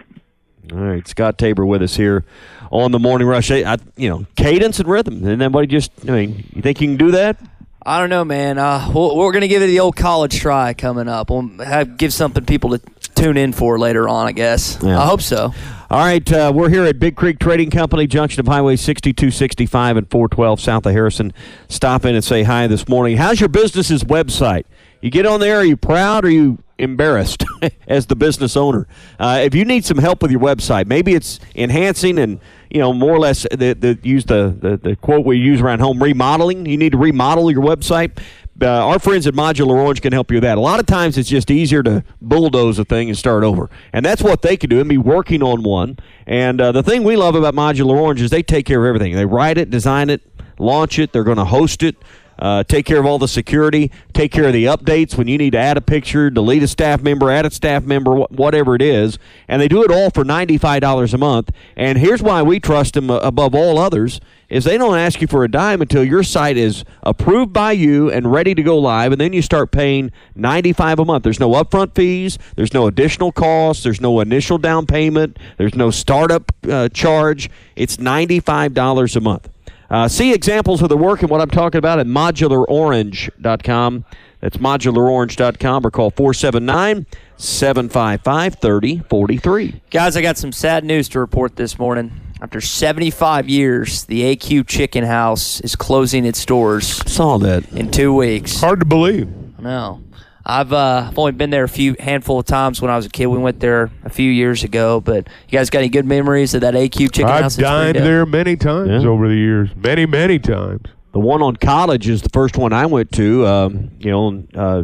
All 0.73 0.77
right, 0.79 1.07
Scott 1.07 1.37
Tabor 1.37 1.65
with 1.65 1.81
us 1.81 1.95
here 1.95 2.25
on 2.69 2.91
the 2.91 2.99
Morning 2.99 3.27
Rush. 3.27 3.49
I, 3.49 3.73
I- 3.73 3.77
you 3.95 4.09
know, 4.09 4.25
cadence 4.35 4.79
and 4.79 4.89
rhythm, 4.89 5.25
and 5.25 5.39
then 5.39 5.53
what? 5.53 5.69
Just, 5.69 5.91
I 6.07 6.11
mean, 6.11 6.43
you 6.53 6.61
think 6.61 6.81
you 6.81 6.87
can 6.89 6.97
do 6.97 7.11
that? 7.11 7.39
I 7.85 7.97
don't 8.01 8.09
know, 8.09 8.25
man. 8.25 8.57
Uh, 8.57 8.91
we'll, 8.93 9.15
we're 9.15 9.31
going 9.31 9.41
to 9.41 9.47
give 9.47 9.61
it 9.61 9.67
the 9.67 9.79
old 9.79 9.95
college 9.95 10.37
try 10.37 10.73
coming 10.73 11.07
up. 11.07 11.29
We'll 11.29 11.47
have, 11.65 11.95
give 11.95 12.13
something 12.13 12.43
people 12.45 12.77
to 12.77 12.81
tune 13.15 13.37
in 13.37 13.53
for 13.53 13.79
later 13.79 14.09
on, 14.09 14.27
I 14.27 14.33
guess. 14.33 14.77
Yeah. 14.83 14.99
I 15.01 15.05
hope 15.07 15.21
so. 15.21 15.53
All 15.91 15.97
right, 15.97 16.31
uh, 16.31 16.51
we're 16.53 16.69
here 16.69 16.83
at 16.83 16.99
Big 16.99 17.15
Creek 17.15 17.39
Trading 17.39 17.71
Company, 17.71 18.05
junction 18.05 18.39
of 18.39 18.45
Highway 18.45 18.75
6265 18.75 19.97
and 19.97 20.07
412 20.07 20.61
south 20.61 20.85
of 20.85 20.91
Harrison. 20.91 21.33
Stop 21.67 22.05
in 22.05 22.13
and 22.13 22.23
say 22.23 22.43
hi 22.43 22.67
this 22.67 22.87
morning. 22.87 23.17
How's 23.17 23.39
your 23.39 23.49
business's 23.49 24.03
website? 24.03 24.65
You 25.01 25.09
get 25.09 25.25
on 25.25 25.39
there, 25.39 25.57
are 25.57 25.65
you 25.65 25.75
proud 25.75 26.25
or 26.25 26.27
are 26.27 26.31
you 26.31 26.59
embarrassed 26.77 27.43
as 27.87 28.05
the 28.05 28.15
business 28.15 28.55
owner? 28.55 28.87
Uh, 29.17 29.41
if 29.43 29.55
you 29.55 29.65
need 29.65 29.83
some 29.83 29.97
help 29.97 30.21
with 30.21 30.29
your 30.29 30.41
website, 30.41 30.85
maybe 30.85 31.15
it's 31.15 31.39
enhancing 31.55 32.19
and, 32.19 32.39
you 32.69 32.77
know, 32.77 32.93
more 32.93 33.15
or 33.15 33.19
less 33.19 33.47
the, 33.49 33.73
the, 33.73 33.97
use 34.03 34.25
the, 34.25 34.55
the, 34.59 34.77
the 34.77 34.95
quote 34.95 35.25
we 35.25 35.37
use 35.37 35.59
around 35.59 35.79
home, 35.79 36.03
remodeling. 36.03 36.67
You 36.67 36.77
need 36.77 36.91
to 36.91 36.99
remodel 36.99 37.49
your 37.49 37.63
website. 37.63 38.19
Uh, 38.61 38.87
our 38.87 38.99
friends 38.99 39.25
at 39.27 39.33
Modular 39.33 39.81
Orange 39.81 40.01
can 40.01 40.11
help 40.11 40.31
you 40.31 40.37
with 40.37 40.43
that. 40.43 40.57
A 40.57 40.61
lot 40.61 40.79
of 40.79 40.85
times 40.85 41.17
it's 41.17 41.29
just 41.29 41.49
easier 41.49 41.81
to 41.83 42.03
bulldoze 42.21 42.77
a 42.79 42.85
thing 42.85 43.09
and 43.09 43.17
start 43.17 43.43
over. 43.43 43.69
And 43.93 44.05
that's 44.05 44.21
what 44.21 44.41
they 44.41 44.57
can 44.57 44.69
do 44.69 44.79
and 44.79 44.89
be 44.89 44.97
working 44.97 45.41
on 45.41 45.63
one. 45.63 45.97
And 46.27 46.59
uh, 46.59 46.71
the 46.71 46.83
thing 46.83 47.03
we 47.03 47.15
love 47.15 47.35
about 47.35 47.53
Modular 47.53 47.95
Orange 47.95 48.21
is 48.21 48.31
they 48.31 48.43
take 48.43 48.65
care 48.65 48.83
of 48.83 48.87
everything. 48.87 49.15
They 49.15 49.25
write 49.25 49.57
it, 49.57 49.69
design 49.69 50.09
it, 50.09 50.21
launch 50.57 50.99
it, 50.99 51.13
they're 51.13 51.23
going 51.23 51.37
to 51.37 51.45
host 51.45 51.83
it. 51.83 51.95
Uh, 52.39 52.63
take 52.63 52.85
care 52.85 52.99
of 52.99 53.05
all 53.05 53.19
the 53.19 53.27
security, 53.27 53.91
take 54.13 54.31
care 54.31 54.45
of 54.45 54.53
the 54.53 54.65
updates. 54.65 55.17
When 55.17 55.27
you 55.27 55.37
need 55.37 55.51
to 55.51 55.57
add 55.57 55.77
a 55.77 55.81
picture, 55.81 56.29
delete 56.29 56.63
a 56.63 56.67
staff 56.67 57.01
member, 57.01 57.29
add 57.29 57.45
a 57.45 57.51
staff 57.51 57.83
member, 57.83 58.15
wh- 58.15 58.31
whatever 58.31 58.75
it 58.75 58.81
is. 58.81 59.19
And 59.47 59.61
they 59.61 59.67
do 59.67 59.83
it 59.83 59.91
all 59.91 60.09
for 60.09 60.23
$95 60.23 61.13
a 61.13 61.17
month. 61.17 61.51
And 61.75 61.97
here's 61.97 62.21
why 62.21 62.41
we 62.41 62.59
trust 62.59 62.93
them 62.93 63.11
uh, 63.11 63.17
above 63.17 63.53
all 63.53 63.77
others 63.77 64.21
is 64.47 64.63
they 64.63 64.77
don't 64.77 64.97
ask 64.97 65.21
you 65.21 65.27
for 65.27 65.43
a 65.43 65.47
dime 65.47 65.81
until 65.81 66.03
your 66.03 66.23
site 66.23 66.57
is 66.57 66.83
approved 67.03 67.53
by 67.53 67.71
you 67.71 68.09
and 68.09 68.31
ready 68.31 68.55
to 68.55 68.63
go 68.63 68.79
live 68.79 69.11
and 69.11 69.21
then 69.21 69.31
you 69.31 69.41
start 69.43 69.71
paying 69.71 70.11
95 70.33 70.99
a 70.99 71.05
month. 71.05 71.23
There's 71.23 71.39
no 71.39 71.51
upfront 71.51 71.93
fees. 71.93 72.39
There's 72.55 72.73
no 72.73 72.87
additional 72.87 73.31
costs. 73.31 73.83
There's 73.83 74.01
no 74.01 74.19
initial 74.21 74.57
down 74.57 74.87
payment. 74.87 75.37
There's 75.57 75.75
no 75.75 75.91
startup 75.91 76.51
uh, 76.67 76.89
charge. 76.89 77.49
It's 77.75 77.97
$95 77.97 79.15
a 79.15 79.19
month 79.19 79.49
uh, 79.89 80.07
see 80.07 80.33
examples 80.33 80.81
of 80.81 80.89
the 80.89 80.97
work 80.97 81.21
and 81.21 81.29
what 81.29 81.41
i'm 81.41 81.49
talking 81.49 81.77
about 81.79 81.99
at 81.99 82.05
modularorange.com 82.07 84.05
that's 84.39 84.57
modularorange.com 84.57 85.85
or 85.85 85.91
call 85.91 86.11
479 86.11 87.05
755 87.37 88.55
3043 88.55 89.81
Guys, 89.89 90.15
I 90.17 90.21
got 90.21 90.37
some 90.37 90.51
sad 90.51 90.83
news 90.83 91.09
to 91.09 91.19
report 91.19 91.55
this 91.55 91.77
morning. 91.79 92.11
After 92.41 92.61
75 92.61 93.49
years, 93.49 94.05
the 94.05 94.21
AQ 94.35 94.65
Chicken 94.67 95.03
House 95.03 95.59
is 95.61 95.75
closing 95.75 96.25
its 96.25 96.45
doors 96.45 96.87
saw 97.11 97.37
that 97.39 97.69
in 97.73 97.91
two 97.91 98.13
weeks. 98.13 98.61
Hard 98.61 98.79
to 98.79 98.85
believe. 98.85 99.27
I 99.57 99.61
know. 99.61 100.01
I've 100.45 100.71
uh, 100.73 101.05
I've 101.09 101.17
only 101.19 101.33
been 101.33 101.49
there 101.49 101.63
a 101.63 101.69
few 101.69 101.95
handful 101.99 102.39
of 102.39 102.45
times 102.45 102.81
when 102.81 102.89
I 102.89 102.95
was 102.95 103.05
a 103.05 103.09
kid. 103.09 103.27
We 103.27 103.37
went 103.37 103.59
there 103.59 103.91
a 104.03 104.09
few 104.09 104.29
years 104.31 104.63
ago, 104.63 104.99
but 105.01 105.27
you 105.47 105.57
guys 105.57 105.69
got 105.69 105.79
any 105.79 105.89
good 105.89 106.05
memories 106.05 106.53
of 106.53 106.61
that 106.61 106.73
AQ 106.73 107.11
Chicken 107.13 107.25
I've 107.25 107.41
House? 107.43 107.57
in 107.57 107.63
dined 107.63 107.89
Springdale? 107.97 108.03
there 108.03 108.25
many 108.25 108.55
times 108.55 109.03
Yeah. 109.03 109.09
over 109.09 109.27
the 109.27 109.35
years. 109.35 109.69
Many, 109.75 110.05
many 110.05 110.39
times. 110.39 110.81
The 111.11 111.19
one 111.19 111.41
on 111.41 111.55
College 111.57 112.07
is 112.07 112.21
the 112.21 112.29
first 112.29 112.57
one 112.57 112.71
I 112.71 112.85
went 112.85 113.11
to. 113.13 113.45
Um, 113.45 113.91
you 113.99 114.11
know, 114.11 114.43
uh, 114.55 114.83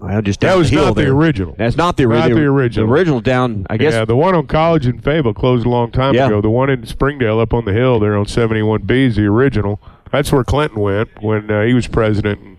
I 0.00 0.20
just 0.20 0.40
That 0.40 0.56
was 0.56 0.70
the 0.70 0.76
hill 0.76 0.86
not 0.86 0.94
the 0.96 1.02
there. 1.02 1.12
original. 1.12 1.54
That's 1.58 1.76
not 1.76 1.96
the 1.96 2.04
original. 2.04 2.20
Not 2.20 2.30
original. 2.30 2.54
the 2.54 2.60
original. 2.62 2.86
The 2.86 2.92
original 2.92 3.20
down. 3.20 3.66
I 3.68 3.76
guess. 3.76 3.92
yeah, 3.94 4.04
the 4.04 4.16
one 4.16 4.34
on 4.34 4.46
College 4.46 4.86
in 4.86 5.00
Fayetteville 5.00 5.34
closed 5.34 5.66
a 5.66 5.68
long 5.68 5.90
time 5.90 6.14
Yeah. 6.14 6.26
ago. 6.26 6.40
The 6.40 6.50
one 6.50 6.70
in 6.70 6.86
Springdale 6.86 7.38
up 7.40 7.52
on 7.54 7.64
the 7.64 7.72
hill 7.72 7.98
there 8.00 8.16
on 8.16 8.26
71B 8.26 9.06
is 9.06 9.16
the 9.16 9.26
original. 9.26 9.80
That's 10.12 10.30
where 10.32 10.44
Clinton 10.44 10.80
went 10.80 11.08
when 11.20 11.50
uh, 11.50 11.62
he 11.64 11.74
was 11.74 11.86
president 11.88 12.40
and 12.40 12.55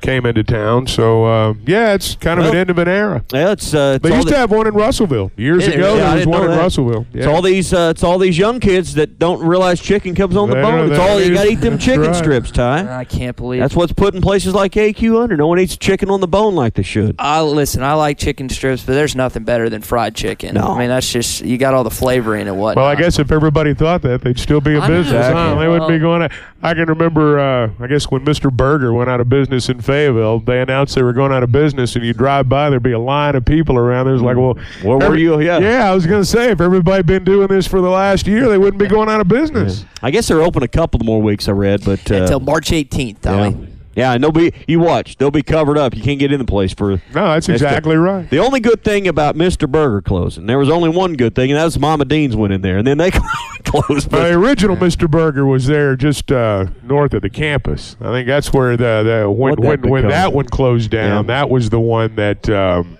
came 0.00 0.26
into 0.26 0.42
town. 0.44 0.86
So, 0.86 1.24
uh, 1.24 1.54
yeah, 1.66 1.94
it's 1.94 2.14
kind 2.16 2.38
of 2.38 2.44
Well, 2.44 2.52
an 2.52 2.58
end 2.58 2.70
of 2.70 2.78
an 2.78 2.88
era. 2.88 3.24
yeah, 3.32 3.52
it's. 3.52 3.72
Uh, 3.74 3.94
it's 3.96 4.02
They 4.08 4.14
used 4.14 4.28
the- 4.28 4.32
to 4.32 4.36
have 4.38 4.50
one 4.50 4.66
in 4.66 4.74
Russellville. 4.74 5.30
Years 5.36 5.66
Yeah, 5.66 5.74
ago, 5.74 5.94
yeah, 5.96 6.04
there 6.08 6.16
was 6.16 6.26
one 6.26 6.44
in 6.44 6.50
that. 6.50 6.58
Russellville. 6.58 7.06
It's 7.14 7.26
all 7.26 7.42
these. 7.42 7.72
Uh, 7.72 7.88
it's 7.94 8.02
all 8.04 8.18
these 8.18 8.36
young 8.38 8.60
kids 8.60 8.94
that 8.94 9.18
don't 9.18 9.40
realize 9.42 9.80
chicken 9.80 10.14
comes 10.14 10.36
on 10.36 10.50
the 10.50 10.56
bone. 10.56 10.88
It's 10.90 10.98
that 10.98 11.10
all 11.10 11.20
you 11.20 11.34
got 11.34 11.44
to 11.44 11.50
eat 11.50 11.60
them 11.60 11.78
chicken 11.78 12.02
right. 12.08 12.16
strips, 12.16 12.50
Ty. 12.50 12.98
I 12.98 13.04
can't 13.04 13.36
believe. 13.36 13.60
That's 13.60 13.74
what's 13.76 13.92
put 13.92 14.14
in 14.14 14.20
places 14.20 14.54
like 14.54 14.72
AQ 14.72 15.22
under. 15.22 15.36
No 15.36 15.46
one 15.46 15.58
eats 15.58 15.76
chicken 15.76 16.10
on 16.10 16.20
the 16.20 16.28
bone 16.28 16.54
like 16.54 16.74
they 16.74 16.82
should. 16.82 17.16
I 17.18 17.40
listen. 17.42 17.82
I 17.82 17.94
like 17.94 18.18
chicken 18.18 18.48
strips, 18.48 18.82
but 18.82 18.92
there's 18.94 19.16
nothing 19.16 19.44
better 19.44 19.68
than 19.70 19.82
fried 19.82 20.14
chicken. 20.14 20.54
No. 20.54 20.68
I 20.68 20.78
mean, 20.78 20.88
that's 20.88 21.10
just 21.10 21.42
you 21.44 21.56
got 21.58 21.74
all 21.74 21.84
the 21.84 21.90
flavor 21.90 22.36
in 22.36 22.46
it. 22.48 22.54
What? 22.54 22.76
Well, 22.76 22.84
I 22.86 22.94
guess 22.94 23.18
if 23.18 23.32
everybody 23.32 23.74
thought 23.74 24.02
that, 24.02 24.22
they'd 24.22 24.38
still 24.38 24.60
be 24.60 24.72
in 24.72 24.80
I 24.82 24.88
know. 24.88 24.98
business. 25.02 25.24
huh? 25.26 25.30
Exactly. 25.30 25.62
They 25.64 25.68
wouldn't 25.68 25.88
be 25.90 25.98
going. 25.98 26.22
Out. 26.22 26.32
I 26.62 26.74
can 26.74 26.86
remember. 26.88 27.38
Uh, 27.38 27.70
I 27.80 27.86
guess 27.86 28.10
when 28.10 28.24
Mr. 28.24 28.52
Burger 28.52 28.92
went 28.92 29.08
out 29.10 29.20
of 29.20 29.28
business 29.28 29.68
in 29.68 29.80
Fayetteville, 29.84 30.40
they 30.40 30.60
announced 30.60 30.94
they 30.94 31.02
were 31.02 31.12
going 31.12 31.32
out 31.32 31.42
of 31.42 31.52
business, 31.52 31.94
and 31.94 32.04
you 32.04 32.12
drive 32.12 32.48
by, 32.48 32.70
there'd 32.70 32.82
be 32.82 32.92
a 32.92 32.98
line 32.98 33.36
of 33.36 33.44
people 33.44 33.76
around. 33.76 34.06
There's 34.06 34.22
like, 34.22 34.36
well, 34.36 34.54
Where 34.82 34.98
were 34.98 35.16
you? 35.16 35.40
Yeah. 35.40 35.58
yeah. 35.58 35.90
I 35.90 35.94
was 35.94 36.06
going 36.06 36.22
to 36.22 36.26
say, 36.26 36.50
if 36.50 36.60
everybody 36.60 37.02
been 37.02 37.24
doing 37.24 37.48
this 37.48 37.66
for 37.66 37.80
the 37.80 37.90
last 37.90 38.26
year, 38.26 38.48
they 38.48 38.58
wouldn't 38.58 38.78
be 38.78 38.88
going 38.88 39.08
out 39.08 39.20
of 39.20 39.28
business. 39.28 39.84
I 40.02 40.10
guess 40.10 40.28
they're 40.28 40.42
open 40.42 40.62
a 40.62 40.68
couple 40.68 41.00
more 41.00 41.20
weeks. 41.22 41.48
I 41.48 41.52
read, 41.52 41.84
but 41.84 42.10
uh, 42.10 42.16
until 42.16 42.40
March 42.40 42.70
18th, 42.70 43.24
yeah, 43.24 43.30
Tommy. 43.30 43.68
Yeah, 43.96 44.12
and 44.12 44.22
they'll 44.22 44.32
be. 44.32 44.52
You 44.66 44.80
watch. 44.80 45.16
They'll 45.16 45.30
be 45.30 45.42
covered 45.42 45.78
up. 45.78 45.94
You 45.94 46.02
can't 46.02 46.18
get 46.18 46.32
in 46.32 46.38
the 46.38 46.44
place 46.44 46.72
for. 46.72 46.90
No, 46.90 47.32
that's 47.32 47.48
exactly 47.48 47.96
right. 47.96 48.28
The 48.28 48.38
only 48.38 48.60
good 48.60 48.82
thing 48.84 49.08
about 49.08 49.36
Mr. 49.36 49.70
Burger 49.70 50.02
closing, 50.02 50.46
there 50.46 50.58
was 50.58 50.70
only 50.70 50.88
one 50.88 51.14
good 51.14 51.34
thing, 51.34 51.50
and 51.50 51.58
that 51.58 51.64
was 51.64 51.78
Mama 51.78 52.04
Dean's 52.04 52.36
went 52.36 52.52
in 52.52 52.62
there, 52.62 52.78
and 52.78 52.86
then 52.86 52.98
they 52.98 53.10
closed. 53.64 54.10
The 54.10 54.32
original 54.34 54.76
Mr. 54.76 55.10
Burger 55.10 55.46
was 55.46 55.66
there 55.66 55.96
just 55.96 56.30
uh, 56.32 56.66
north 56.82 57.14
of 57.14 57.22
the 57.22 57.30
campus. 57.30 57.96
I 58.00 58.10
think 58.10 58.26
that's 58.26 58.52
where 58.52 58.76
the, 58.76 59.02
the 59.22 59.30
when 59.30 59.54
What'd 59.56 59.64
that 59.64 59.90
when, 59.90 59.90
when 59.90 60.08
that 60.08 60.32
one 60.32 60.46
closed 60.46 60.90
down. 60.90 61.24
Yeah. 61.24 61.34
That 61.34 61.50
was 61.50 61.70
the 61.70 61.80
one 61.80 62.14
that 62.16 62.48
um, 62.48 62.98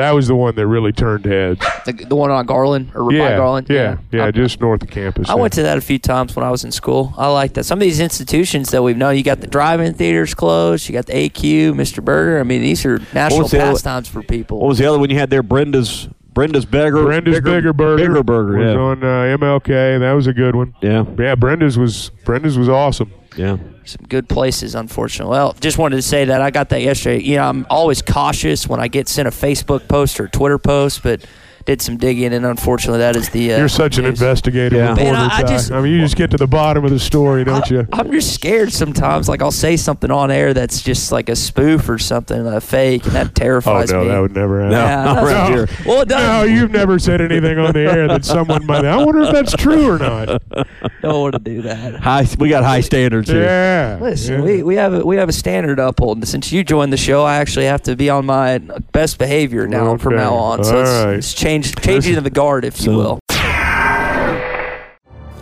that 0.00 0.12
was 0.12 0.26
the 0.28 0.34
one 0.34 0.54
that 0.56 0.66
really 0.66 0.92
turned 0.92 1.24
heads. 1.24 1.60
The, 1.86 1.92
the 1.92 2.14
one 2.16 2.30
on 2.30 2.44
Garland 2.44 2.92
or 2.94 3.08
by 3.10 3.16
yeah, 3.16 3.36
Garland. 3.36 3.66
yeah, 3.70 3.96
yeah, 4.12 4.26
I- 4.26 4.30
just 4.30 4.60
north 4.60 4.82
of 4.82 4.90
campus. 4.90 5.30
I 5.30 5.34
went 5.34 5.54
to 5.54 5.62
that 5.62 5.78
a 5.78 5.80
few 5.80 5.98
times 5.98 6.36
when 6.36 6.44
I 6.44 6.50
was 6.50 6.62
in 6.62 6.72
school. 6.72 7.14
I 7.16 7.28
like 7.28 7.54
that. 7.54 7.64
Some 7.64 7.78
of 7.78 7.80
these 7.80 8.00
institutions 8.00 8.70
that 8.70 8.82
we've 8.82 8.96
known, 8.98 9.16
you 9.16 9.22
got 9.22 9.40
the 9.40 9.46
drive-in 9.46 9.94
theaters 9.94 10.34
closed, 10.34 10.88
you 10.88 10.92
got 10.92 11.06
the 11.06 11.14
AQ, 11.14 11.72
Mr. 11.72 12.04
Burger. 12.04 12.38
I 12.38 12.42
mean, 12.42 12.60
these 12.60 12.84
are 12.84 12.98
national 13.14 13.42
was 13.44 13.50
the 13.52 13.60
other- 13.62 13.72
pastimes 13.72 14.08
for 14.08 14.22
people. 14.22 14.58
what 14.60 14.68
was 14.68 14.78
the 14.78 14.86
other 14.86 14.98
one 14.98 15.08
you 15.10 15.18
had 15.18 15.30
there? 15.30 15.42
Brenda's 15.42 16.08
Brenda's 16.34 16.64
Burger. 16.66 17.02
Brenda's 17.04 17.36
Bigger, 17.40 17.72
Burger. 17.72 17.96
Bigger 18.06 18.22
Burger. 18.22 18.58
was 18.58 18.74
Yeah. 18.74 18.78
on 18.80 19.02
uh, 19.02 19.36
MLK. 19.38 19.98
That 20.00 20.12
was 20.12 20.26
a 20.26 20.32
good 20.34 20.54
one. 20.54 20.74
yeah. 20.82 21.04
Yeah, 21.18 21.34
Brenda's 21.34 21.76
was 21.78 22.10
Brenda's 22.24 22.56
was 22.58 22.68
awesome. 22.68 23.10
Yeah. 23.36 23.56
Some 23.90 24.06
good 24.08 24.28
places, 24.28 24.74
unfortunately. 24.74 25.32
Well, 25.32 25.56
just 25.60 25.78
wanted 25.78 25.96
to 25.96 26.02
say 26.02 26.26
that 26.26 26.40
I 26.40 26.50
got 26.50 26.68
that 26.68 26.82
yesterday. 26.82 27.22
You 27.22 27.36
know, 27.36 27.44
I'm 27.44 27.66
always 27.68 28.02
cautious 28.02 28.68
when 28.68 28.78
I 28.78 28.88
get 28.88 29.08
sent 29.08 29.26
a 29.26 29.32
Facebook 29.32 29.88
post 29.88 30.20
or 30.20 30.28
Twitter 30.28 30.58
post, 30.58 31.02
but 31.02 31.24
did 31.64 31.82
some 31.82 31.96
digging, 31.96 32.32
and 32.32 32.44
unfortunately, 32.46 32.98
that 32.98 33.16
is 33.16 33.28
the. 33.30 33.52
Uh, 33.54 33.58
You're 33.58 33.68
such 33.68 33.98
an 33.98 34.04
news. 34.04 34.20
investigative 34.20 34.78
Yeah. 34.78 34.90
reporter. 34.90 35.12
Man, 35.12 35.14
I- 35.30 35.38
I 35.38 35.42
just- 35.42 35.72
I 35.72 35.80
mean, 35.80 35.92
you 35.92 36.00
just 36.00 36.16
get 36.16 36.30
to 36.32 36.36
the 36.36 36.46
bottom 36.46 36.84
of 36.84 36.90
the 36.90 36.98
story, 36.98 37.44
don't 37.44 37.68
you? 37.70 37.86
I, 37.92 38.00
am 38.00 38.10
just 38.12 38.32
scared 38.34 38.72
sometimes. 38.72 39.28
Like 39.28 39.42
I'll 39.42 39.50
say 39.50 39.76
something 39.76 40.10
on 40.10 40.30
air 40.30 40.54
that's 40.54 40.82
just 40.82 41.12
like 41.12 41.28
a 41.28 41.36
spoof 41.36 41.88
or 41.88 41.98
something, 41.98 42.46
a 42.46 42.60
fake, 42.60 43.04
and 43.06 43.12
that 43.14 43.34
terrifies 43.34 43.92
oh 43.92 43.98
no, 43.98 44.02
me. 44.02 44.08
that 44.08 44.18
would 44.20 44.34
never 44.34 44.60
happen. 44.62 44.70
No, 44.70 44.84
Yeah, 44.84 45.04
not 45.04 45.14
that's- 45.16 45.32
around 45.32 45.52
here. 45.52 45.68
Well, 45.86 46.00
it. 46.02 46.08
No, 46.08 46.42
you've 46.44 46.70
never 46.70 46.98
said 46.98 47.20
anything 47.20 47.58
on 47.58 47.72
the 47.72 47.80
air 47.80 48.08
that 48.08 48.24
someone 48.24 48.64
might. 48.66 48.84
I 48.84 48.96
wonder 48.96 49.22
if 49.22 49.32
that's 49.32 49.52
true 49.54 49.88
or 49.90 49.98
not. 49.98 50.42
don't 51.02 51.20
want 51.20 51.32
to 51.34 51.38
do 51.40 51.62
that. 51.62 51.94
High. 52.00 52.26
We 52.38 52.48
got 52.48 52.64
high 52.64 52.80
standards 52.80 53.28
here. 53.30 53.42
Yeah. 53.42 53.98
Listen, 54.00 54.34
yeah. 54.36 54.40
we, 54.40 54.62
we 54.62 54.74
have 54.76 54.92
a, 54.94 55.04
we 55.06 55.16
have 55.16 55.28
a 55.28 55.32
standard 55.32 55.76
to 55.76 55.88
uphold. 55.88 56.18
And 56.18 56.28
since 56.28 56.52
you 56.52 56.62
joined 56.64 56.92
the 56.92 56.96
show, 56.96 57.22
I 57.24 57.36
actually 57.36 57.66
have 57.66 57.82
to 57.82 57.96
be 57.96 58.10
on 58.10 58.26
my 58.26 58.58
best 58.92 59.18
behavior 59.18 59.66
now 59.66 59.96
from 59.96 60.16
now 60.16 60.34
on. 60.34 60.64
So 60.64 60.74
All 60.76 60.80
it's, 60.82 60.90
right. 61.04 61.14
it's 61.14 61.34
change, 61.50 61.74
changing 61.76 62.16
of 62.16 62.24
the 62.24 62.30
guard, 62.30 62.64
if 62.64 62.80
you 62.82 62.92
will. 62.92 63.18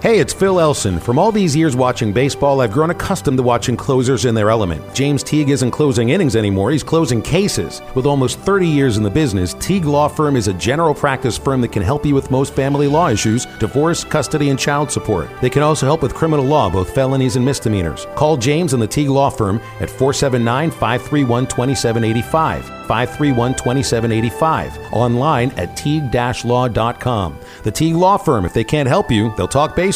Hey, 0.00 0.20
it's 0.20 0.32
Phil 0.32 0.60
Elson. 0.60 1.00
From 1.00 1.18
all 1.18 1.32
these 1.32 1.56
years 1.56 1.74
watching 1.74 2.12
baseball, 2.12 2.60
I've 2.60 2.70
grown 2.70 2.90
accustomed 2.90 3.36
to 3.36 3.42
watching 3.42 3.76
closers 3.76 4.26
in 4.26 4.34
their 4.36 4.48
element. 4.48 4.94
James 4.94 5.24
Teague 5.24 5.50
isn't 5.50 5.72
closing 5.72 6.10
innings 6.10 6.36
anymore, 6.36 6.70
he's 6.70 6.84
closing 6.84 7.20
cases. 7.20 7.82
With 7.96 8.06
almost 8.06 8.38
30 8.38 8.68
years 8.68 8.96
in 8.96 9.02
the 9.02 9.10
business, 9.10 9.54
Teague 9.54 9.86
Law 9.86 10.06
Firm 10.06 10.36
is 10.36 10.46
a 10.46 10.54
general 10.54 10.94
practice 10.94 11.36
firm 11.36 11.60
that 11.62 11.72
can 11.72 11.82
help 11.82 12.06
you 12.06 12.14
with 12.14 12.30
most 12.30 12.54
family 12.54 12.86
law 12.86 13.08
issues, 13.08 13.44
divorce, 13.58 14.04
custody, 14.04 14.50
and 14.50 14.58
child 14.58 14.88
support. 14.92 15.28
They 15.40 15.50
can 15.50 15.64
also 15.64 15.86
help 15.86 16.00
with 16.00 16.14
criminal 16.14 16.44
law, 16.44 16.70
both 16.70 16.94
felonies 16.94 17.34
and 17.34 17.44
misdemeanors. 17.44 18.06
Call 18.14 18.36
James 18.36 18.74
and 18.74 18.82
the 18.82 18.86
Teague 18.86 19.08
Law 19.08 19.30
Firm 19.30 19.56
at 19.80 19.90
479 19.90 20.70
531 20.70 21.48
2785. 21.48 22.64
531 22.86 23.54
2785. 23.56 24.78
Online 24.92 25.50
at 25.56 25.76
teague 25.76 26.14
law.com. 26.44 27.38
The 27.64 27.70
Teague 27.72 27.96
Law 27.96 28.16
Firm, 28.16 28.44
if 28.44 28.54
they 28.54 28.64
can't 28.64 28.88
help 28.88 29.10
you, 29.10 29.34
they'll 29.36 29.48
talk 29.48 29.74
baseball. 29.74 29.87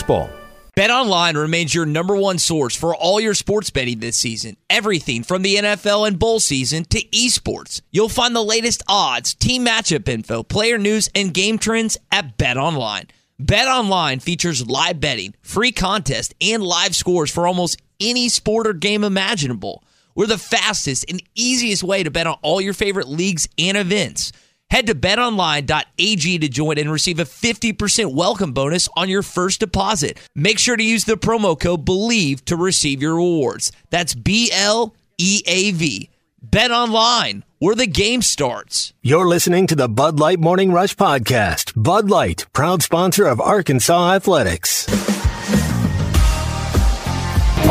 BetOnline 0.75 1.39
remains 1.39 1.75
your 1.75 1.85
number 1.85 2.17
one 2.17 2.39
source 2.39 2.75
for 2.75 2.97
all 2.97 3.21
your 3.21 3.35
sports 3.35 3.69
betting 3.69 3.99
this 3.99 4.17
season. 4.17 4.57
Everything 4.71 5.23
from 5.23 5.43
the 5.43 5.57
NFL 5.57 6.09
and 6.09 6.19
bowl 6.19 6.41
season 6.41 6.87
to 6.87 7.05
esports. 7.11 7.83
You'll 7.91 8.09
find 8.09 8.35
the 8.35 8.43
latest 8.43 8.83
odds, 8.89 9.35
team 9.35 9.67
matchup 9.67 10.09
info, 10.09 10.43
player 10.43 10.79
news, 10.79 11.11
and 11.15 11.35
game 11.35 11.59
trends 11.59 11.99
at 12.11 12.39
BetOnline. 12.39 13.11
BetOnline 13.39 14.23
features 14.23 14.67
live 14.67 14.99
betting, 14.99 15.35
free 15.43 15.73
contests, 15.73 16.33
and 16.41 16.63
live 16.63 16.97
scores 16.97 17.31
for 17.31 17.47
almost 17.47 17.83
any 18.01 18.31
sport 18.31 18.67
or 18.67 18.73
game 18.73 19.05
imaginable. 19.05 19.85
We're 20.15 20.27
the 20.27 20.39
fastest 20.39 21.05
and 21.09 21.23
easiest 21.35 21.83
way 21.83 22.03
to 22.03 22.11
bet 22.11 22.27
on 22.27 22.39
all 22.41 22.63
your 22.63 22.75
favorite 22.75 23.09
leagues 23.09 23.47
and 23.59 23.77
events. 23.77 24.33
Head 24.73 24.87
to 24.87 24.95
betonline.ag 24.95 26.39
to 26.39 26.49
join 26.49 26.79
and 26.79 26.91
receive 26.91 27.21
a 27.21 27.25
50% 27.25 28.15
welcome 28.15 28.53
bonus 28.53 28.89
on 28.97 29.11
your 29.11 29.21
first 29.21 29.61
deposit. 29.61 30.17
Make 30.35 30.59
sure 30.59 30.79
to 30.79 30.83
use 30.83 31.05
the 31.05 31.19
promo 31.19 31.61
code 31.61 31.85
BLEAV 31.85 32.43
to 32.47 32.57
receive 32.57 33.03
your 33.03 33.17
rewards. 33.17 33.71
That's 33.91 34.15
B 34.15 34.51
L 34.51 34.95
E 35.19 35.43
A 35.47 35.73
V. 35.73 36.09
Bet 36.41 36.71
online, 36.71 37.45
where 37.59 37.75
the 37.75 37.87
game 37.87 38.23
starts. 38.23 38.95
You're 39.03 39.29
listening 39.29 39.67
to 39.67 39.77
the 39.77 39.91
Bud 39.91 40.19
Light 40.19 40.41
Morning 40.41 40.73
Rush 40.73 40.97
Podcast. 40.97 41.75
Bud 41.77 42.09
Light, 42.09 42.47
proud 42.55 42.83
sponsor 42.83 43.27
of 43.27 43.43
Arkansas 43.43 44.15
Athletics. 44.15 44.87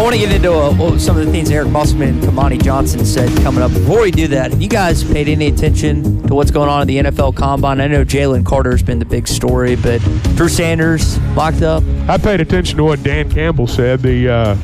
I 0.02 0.04
want 0.04 0.16
to 0.16 0.20
get 0.20 0.32
into 0.32 0.52
uh, 0.52 0.98
some 0.98 1.16
of 1.16 1.24
the 1.28 1.32
things 1.32 1.52
Eric 1.52 1.70
Musselman 1.70 2.10
and 2.10 2.24
Kamani 2.24 2.60
Johnson 2.60 3.06
said 3.06 3.30
coming 3.44 3.62
up. 3.62 3.72
Before 3.72 4.02
we 4.02 4.10
do 4.10 4.28
that, 4.30 4.50
have 4.50 4.60
you 4.60 4.68
guys 4.68 5.04
paid 5.04 5.28
any 5.28 5.46
attention 5.46 6.24
to 6.24 6.34
what's 6.34 6.50
going 6.50 6.70
on 6.70 6.82
in 6.82 6.88
the 6.88 7.12
NFL 7.12 7.36
Combine? 7.36 7.80
I 7.80 7.86
know 7.86 8.04
Jalen 8.04 8.44
Carter's 8.44 8.82
been 8.82 8.98
the 8.98 9.06
big 9.06 9.28
story, 9.28 9.76
but 9.76 10.02
Drew 10.36 10.50
Sanders 10.50 11.20
locked 11.36 11.62
up. 11.62 11.84
I 12.10 12.18
paid 12.18 12.42
attention 12.42 12.78
to 12.78 12.84
what 12.84 13.04
Dan 13.04 13.30
Campbell 13.30 13.68
said, 13.68 14.00
the 14.00 14.28
uh, 14.28 14.58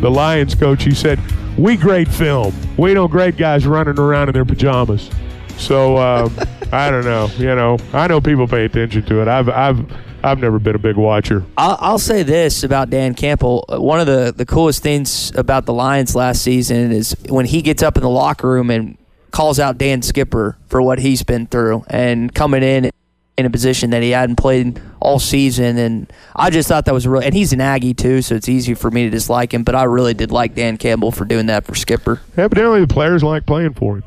the 0.00 0.08
Lions 0.08 0.54
coach. 0.54 0.84
He 0.84 0.94
said, 0.94 1.18
we 1.58 1.76
grade 1.76 2.08
film. 2.08 2.54
We 2.76 2.94
don't 2.94 3.10
grade 3.10 3.36
guys 3.36 3.66
running 3.66 3.98
around 3.98 4.28
in 4.28 4.34
their 4.34 4.44
pajamas. 4.44 5.10
So 5.56 5.96
um, 5.96 6.32
I 6.72 6.92
don't 6.92 7.04
know. 7.04 7.28
You 7.36 7.56
know, 7.56 7.78
I 7.92 8.06
know 8.06 8.20
people 8.20 8.46
pay 8.46 8.64
attention 8.64 9.04
to 9.06 9.22
it. 9.22 9.26
I've 9.26 9.48
I've 9.48 10.03
I've 10.24 10.38
never 10.38 10.58
been 10.58 10.74
a 10.74 10.78
big 10.78 10.96
watcher. 10.96 11.44
I'll, 11.58 11.76
I'll 11.80 11.98
say 11.98 12.22
this 12.22 12.62
about 12.62 12.88
Dan 12.88 13.14
Campbell. 13.14 13.66
Uh, 13.68 13.80
One 13.80 14.00
of 14.00 14.06
the, 14.06 14.32
the 14.34 14.46
coolest 14.46 14.82
things 14.82 15.30
about 15.36 15.66
the 15.66 15.74
Lions 15.74 16.16
last 16.16 16.42
season 16.42 16.92
is 16.92 17.14
when 17.28 17.44
he 17.44 17.60
gets 17.60 17.82
up 17.82 17.96
in 17.96 18.02
the 18.02 18.08
locker 18.08 18.48
room 18.48 18.70
and 18.70 18.96
calls 19.32 19.60
out 19.60 19.76
Dan 19.76 20.00
Skipper 20.00 20.56
for 20.68 20.80
what 20.80 20.98
he's 20.98 21.22
been 21.22 21.46
through 21.46 21.84
and 21.88 22.34
coming 22.34 22.62
in 22.62 22.90
in 23.36 23.46
a 23.46 23.50
position 23.50 23.90
that 23.90 24.02
he 24.02 24.10
hadn't 24.10 24.36
played 24.36 24.80
all 25.00 25.18
season. 25.18 25.76
And 25.76 26.10
I 26.34 26.48
just 26.50 26.68
thought 26.68 26.86
that 26.86 26.94
was 26.94 27.06
really, 27.06 27.26
and 27.26 27.34
he's 27.34 27.52
an 27.52 27.60
Aggie 27.60 27.92
too, 27.92 28.22
so 28.22 28.34
it's 28.34 28.48
easy 28.48 28.74
for 28.74 28.90
me 28.90 29.04
to 29.04 29.10
dislike 29.10 29.52
him. 29.52 29.62
But 29.62 29.74
I 29.74 29.84
really 29.84 30.14
did 30.14 30.30
like 30.30 30.54
Dan 30.54 30.78
Campbell 30.78 31.12
for 31.12 31.24
doing 31.26 31.46
that 31.46 31.64
for 31.64 31.74
Skipper. 31.74 32.22
Evidently, 32.36 32.80
the 32.80 32.86
players 32.86 33.22
like 33.22 33.44
playing 33.44 33.74
for 33.74 33.96
him. 33.96 34.04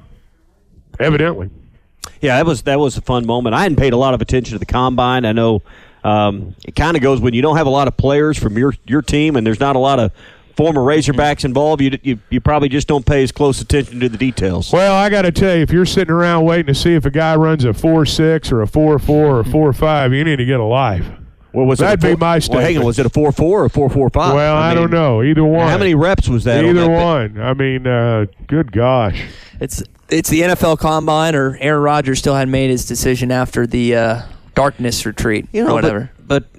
Evidently. 1.00 1.52
Yeah, 2.22 2.38
that 2.38 2.46
was 2.46 2.64
that 2.64 2.80
was 2.80 2.98
a 2.98 3.02
fun 3.02 3.28
moment. 3.28 3.54
I 3.54 3.62
hadn't 3.62 3.78
paid 3.78 3.94
a 3.94 3.98
lot 3.98 4.16
of 4.16 4.22
attention 4.22 4.54
to 4.54 4.60
the 4.60 4.66
combine. 4.66 5.26
I 5.26 5.34
know 5.34 5.62
um, 6.08 6.56
it 6.66 6.76
kind 6.76 6.96
of 6.96 7.04
goes 7.04 7.20
when 7.20 7.34
you 7.34 7.42
don't 7.42 7.58
have 7.58 7.68
a 7.68 7.72
lot 7.72 7.88
of 7.88 7.98
players 7.98 8.38
from 8.38 8.58
your 8.58 8.74
your 8.86 9.02
team, 9.02 9.36
and 9.36 9.46
there's 9.46 9.60
not 9.60 9.76
a 9.76 9.80
lot 9.80 10.00
of 10.00 10.12
former 10.56 10.82
Razorbacks 10.82 11.44
involved. 11.46 11.82
You 11.82 11.98
you, 12.02 12.20
you 12.30 12.42
probably 12.42 12.70
just 12.70 12.88
don't 12.88 13.06
pay 13.06 13.24
as 13.24 13.32
close 13.32 13.62
attention 13.62 14.00
to 14.00 14.10
the 14.10 14.18
details. 14.18 14.72
Well, 14.72 14.96
I 14.96 15.10
got 15.10 15.24
to 15.24 15.32
tell 15.32 15.56
you, 15.56 15.62
if 15.64 15.72
you're 15.72 15.86
sitting 15.86 16.14
around 16.14 16.46
waiting 16.46 16.68
to 16.68 16.76
see 16.76 16.94
if 16.94 17.06
a 17.06 17.12
guy 17.12 17.36
runs 17.36 17.64
a 17.66 17.74
four 17.74 18.06
six 18.06 18.52
or 18.52 18.62
a 18.62 18.68
four 18.68 18.98
four 19.00 19.38
or 19.38 19.40
a 19.42 19.46
four 19.46 19.74
five, 19.74 20.14
you 20.14 20.24
need 20.24 20.38
to 20.38 20.46
get 20.46 20.60
a 20.60 20.64
life. 20.64 21.06
Well, 21.54 21.66
was 21.66 21.80
That'd 21.80 22.04
it 22.04 22.08
a 22.08 22.08
be 22.10 22.14
four, 22.14 22.18
my 22.20 22.26
Well, 22.26 22.32
hang 22.34 22.42
statement. 22.42 22.78
on, 22.78 22.86
was 22.86 23.00
it 23.00 23.06
a 23.06 23.10
four 23.10 23.32
four 23.32 23.64
or 23.64 23.70
four 23.70 23.90
four 23.90 24.10
five? 24.12 24.36
Well, 24.36 24.56
I, 24.56 24.70
mean, 24.70 24.78
don't 24.84 24.92
know. 24.92 25.24
Either 25.24 25.44
one. 25.44 25.68
How 25.68 25.78
many 25.78 25.96
reps 25.96 26.30
was 26.30 26.44
that? 26.44 26.60
on 26.64 26.70
Either 26.70 26.82
that 26.82 26.86
thing? 26.88 27.36
one. 27.36 27.42
I 27.42 27.54
mean, 27.54 27.88
uh, 27.88 28.26
good 28.48 28.72
gosh. 28.72 29.26
It's 29.60 29.82
it's 30.10 30.30
the 30.30 30.42
NFL 30.42 30.78
Combine, 30.80 31.36
or 31.36 31.58
Aaron 31.60 31.82
Rodgers 31.82 32.20
still 32.20 32.36
hadn't 32.36 32.52
made 32.52 32.70
his 32.70 32.86
decision 32.86 33.32
after 33.32 33.66
the 33.66 33.96
uh, 33.96 34.22
darkness 34.58 35.06
retreat 35.06 35.48
You 35.54 35.64
know, 35.64 35.72
or 35.72 35.74
whatever. 35.74 36.12
But, 36.20 36.52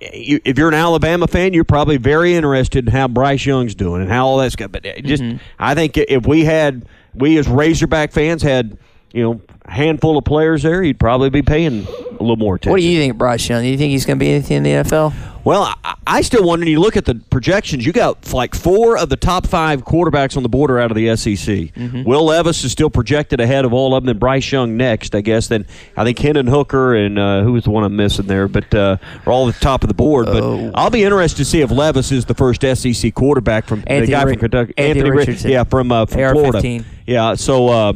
but 0.00 0.14
you, 0.14 0.40
if 0.44 0.58
you're 0.58 0.68
an 0.68 0.74
Alabama 0.74 1.26
fan, 1.26 1.54
you're 1.54 1.64
probably 1.64 1.96
very 1.96 2.34
interested 2.34 2.86
in 2.86 2.92
how 2.92 3.08
Bryce 3.08 3.46
Young's 3.46 3.74
doing 3.74 4.02
and 4.02 4.10
how 4.10 4.26
all 4.26 4.38
that's 4.38 4.56
going. 4.56 4.70
But 4.70 4.82
just, 5.04 5.22
Mm-hmm. 5.22 5.36
I 5.58 5.74
think 5.74 5.96
if 5.96 6.26
we 6.26 6.44
had, 6.44 6.86
we 7.14 7.38
as 7.38 7.48
Razorback 7.48 8.12
fans 8.12 8.42
had, 8.42 8.76
you 9.14 9.22
know, 9.22 9.40
a 9.64 9.70
handful 9.70 10.18
of 10.18 10.24
players 10.24 10.64
there, 10.64 10.82
you'd 10.82 10.98
probably 10.98 11.30
be 11.30 11.40
paying 11.40 11.86
a 11.86 12.22
little 12.22 12.36
more 12.36 12.56
attention. 12.56 12.72
what 12.72 12.80
do 12.80 12.86
you 12.86 12.98
think, 12.98 13.12
of 13.12 13.18
Bryce 13.18 13.48
Young? 13.48 13.62
Do 13.62 13.68
you 13.68 13.78
think 13.78 13.92
he's 13.92 14.04
going 14.04 14.18
to 14.18 14.20
be 14.24 14.30
anything 14.30 14.58
in 14.58 14.62
the 14.64 14.70
NFL? 14.70 15.14
Well, 15.44 15.72
I, 15.84 15.94
I 16.06 16.22
still 16.22 16.42
wonder. 16.44 16.66
You 16.66 16.80
look 16.80 16.96
at 16.96 17.04
the 17.04 17.14
projections. 17.30 17.86
You 17.86 17.92
got 17.92 18.32
like 18.32 18.54
four 18.54 18.96
of 18.96 19.10
the 19.10 19.16
top 19.16 19.46
five 19.46 19.84
quarterbacks 19.84 20.36
on 20.36 20.42
the 20.42 20.48
border 20.48 20.80
out 20.80 20.90
of 20.90 20.96
the 20.96 21.14
SEC. 21.16 21.36
Mm-hmm. 21.36 22.02
Will 22.04 22.24
Levis 22.24 22.64
is 22.64 22.72
still 22.72 22.90
projected 22.90 23.40
ahead 23.40 23.64
of 23.64 23.72
all 23.72 23.94
of 23.94 24.02
them. 24.02 24.06
Then 24.06 24.18
Bryce 24.18 24.50
Young 24.50 24.76
next, 24.76 25.14
I 25.14 25.20
guess. 25.20 25.46
Then 25.46 25.66
I 25.96 26.02
think 26.02 26.18
Hendon 26.18 26.46
Hooker 26.46 26.94
and 26.96 27.18
uh, 27.18 27.42
who 27.42 27.52
was 27.52 27.64
the 27.64 27.70
one 27.70 27.84
I'm 27.84 27.94
missing 27.94 28.26
there, 28.26 28.48
but 28.48 28.74
uh, 28.74 28.96
are 29.26 29.32
all 29.32 29.48
at 29.48 29.54
the 29.54 29.60
top 29.60 29.84
of 29.84 29.88
the 29.88 29.94
board. 29.94 30.26
Oh. 30.28 30.70
But 30.70 30.78
I'll 30.78 30.90
be 30.90 31.04
interested 31.04 31.36
to 31.36 31.44
see 31.44 31.60
if 31.60 31.70
Levis 31.70 32.10
is 32.10 32.24
the 32.24 32.34
first 32.34 32.62
SEC 32.62 33.14
quarterback 33.14 33.66
from 33.66 33.80
Anthony 33.86 34.06
the 34.06 34.12
guy 34.12 34.24
from 34.24 34.36
Kentucky, 34.36 34.74
Anthony 34.78 35.10
Ri- 35.10 35.18
Richardson. 35.18 35.50
yeah, 35.50 35.64
from 35.64 35.92
uh, 35.92 36.06
from 36.06 36.20
AR-15. 36.20 36.50
Florida. 36.50 36.84
Yeah, 37.06 37.34
so 37.34 37.68
uh, 37.68 37.92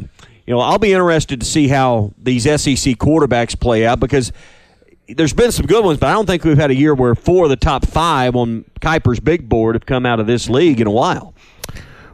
you 0.49 0.55
know, 0.55 0.61
I'll 0.61 0.79
be 0.79 0.93
interested 0.93 1.41
to 1.41 1.45
see 1.45 1.67
how 1.67 2.11
these 2.17 2.45
SEC 2.45 2.95
quarterbacks 2.95 3.57
play 3.57 3.85
out 3.85 3.99
because 3.99 4.31
there's 5.07 5.31
been 5.31 5.51
some 5.51 5.67
good 5.67 5.85
ones, 5.85 5.99
but 5.99 6.07
I 6.07 6.13
don't 6.13 6.25
think 6.25 6.43
we've 6.43 6.57
had 6.57 6.71
a 6.71 6.75
year 6.75 6.95
where 6.95 7.13
four 7.13 7.43
of 7.43 7.51
the 7.51 7.55
top 7.55 7.85
five 7.85 8.35
on 8.35 8.65
Kiper's 8.81 9.19
big 9.19 9.47
board 9.47 9.75
have 9.75 9.85
come 9.85 10.07
out 10.07 10.19
of 10.19 10.25
this 10.25 10.49
league 10.49 10.81
in 10.81 10.87
a 10.87 10.91
while. 10.91 11.35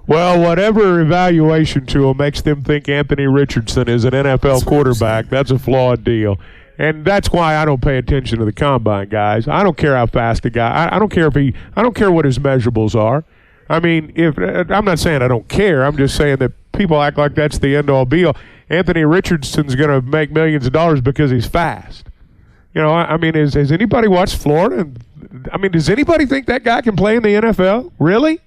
Well, 0.06 0.42
whatever 0.42 1.00
evaluation 1.00 1.86
tool 1.86 2.14
makes 2.14 2.42
them 2.42 2.62
think 2.62 2.90
Anthony 2.90 3.26
Richardson 3.26 3.88
is 3.88 4.04
an 4.04 4.12
NFL 4.12 4.66
quarterback, 4.66 5.30
that's 5.30 5.52
a 5.52 5.58
flawed 5.58 6.04
deal. 6.04 6.38
And 6.78 7.06
that's 7.06 7.32
why 7.32 7.56
I 7.56 7.64
don't 7.64 7.82
pay 7.82 7.98
attention 7.98 8.40
to 8.40 8.46
the 8.46 8.52
combine 8.52 9.08
guys. 9.08 9.48
I 9.48 9.64
don't 9.64 9.78
care 9.78 9.96
how 9.96 10.08
fast 10.08 10.44
a 10.44 10.50
guy. 10.50 10.70
I, 10.72 10.98
I 10.98 11.00
don't 11.00 11.10
care 11.10 11.28
if 11.28 11.36
he. 11.36 11.54
I 11.74 11.82
don't 11.82 11.96
care 11.96 12.12
what 12.12 12.26
his 12.26 12.38
measurables 12.38 12.96
are. 12.96 13.24
I 13.70 13.80
mean, 13.80 14.12
if 14.14 14.38
uh, 14.38 14.66
I'm 14.68 14.84
not 14.84 15.00
saying 15.00 15.22
I 15.22 15.30
don't 15.30 15.48
care. 15.48 15.86
I'm 15.86 15.96
just 15.96 16.18
saying 16.18 16.38
that 16.40 16.52
people 16.76 17.02
act 17.02 17.18
like 17.18 17.36
that's 17.36 17.60
the 17.60 17.76
end 17.76 17.90
all 17.90 18.06
be 18.06 18.26
all. 18.26 18.36
Anthony 18.70 19.06
Richardson's 19.06 19.76
going 19.76 19.90
to 19.90 20.02
make 20.02 20.32
millions 20.32 20.66
of 20.66 20.74
dollars 20.74 21.02
because 21.02 21.32
he's 21.32 21.46
fast. 21.46 22.08
You 22.74 22.82
know, 22.82 22.92
I, 22.92 23.14
I 23.14 23.18
mean, 23.18 23.36
is, 23.36 23.54
has 23.54 23.72
anybody 23.72 24.08
watched 24.08 24.38
Florida? 24.38 24.82
And, 24.82 25.50
I 25.52 25.58
mean, 25.58 25.72
does 25.72 25.90
anybody 25.90 26.26
think 26.26 26.48
that 26.48 26.64
guy 26.64 26.82
can 26.82 26.96
play 26.96 27.16
in 27.16 27.24
the 27.24 27.30
NFL? 27.30 27.92
Really? 28.00 28.40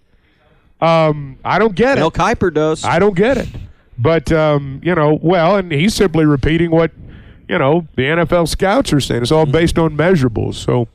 Um, 0.81 1.39
I 1.45 1.59
don't 1.59 1.75
get 1.75 1.99
Mel 1.99 2.09
it. 2.09 2.15
Kiper 2.15 2.53
does. 2.53 2.85
I 2.85 2.99
don't 2.99 3.17
get 3.17 3.37
it. 3.37 3.49
But 3.99 4.31
um, 4.31 4.81
you 4.85 4.95
know, 4.95 5.19
well, 5.21 5.57
and 5.57 5.73
he's 5.73 5.95
simply 5.95 6.25
repeating 6.25 6.71
what 6.71 6.93
you 7.49 7.59
know 7.59 7.89
the 7.97 8.03
NFL 8.03 8.47
scouts 8.49 8.93
are 8.93 9.01
saying. 9.01 9.23
It's 9.23 9.33
all 9.33 9.47
based 9.47 9.77
on 9.77 9.97
measurables. 9.97 10.55
So, 10.55 10.87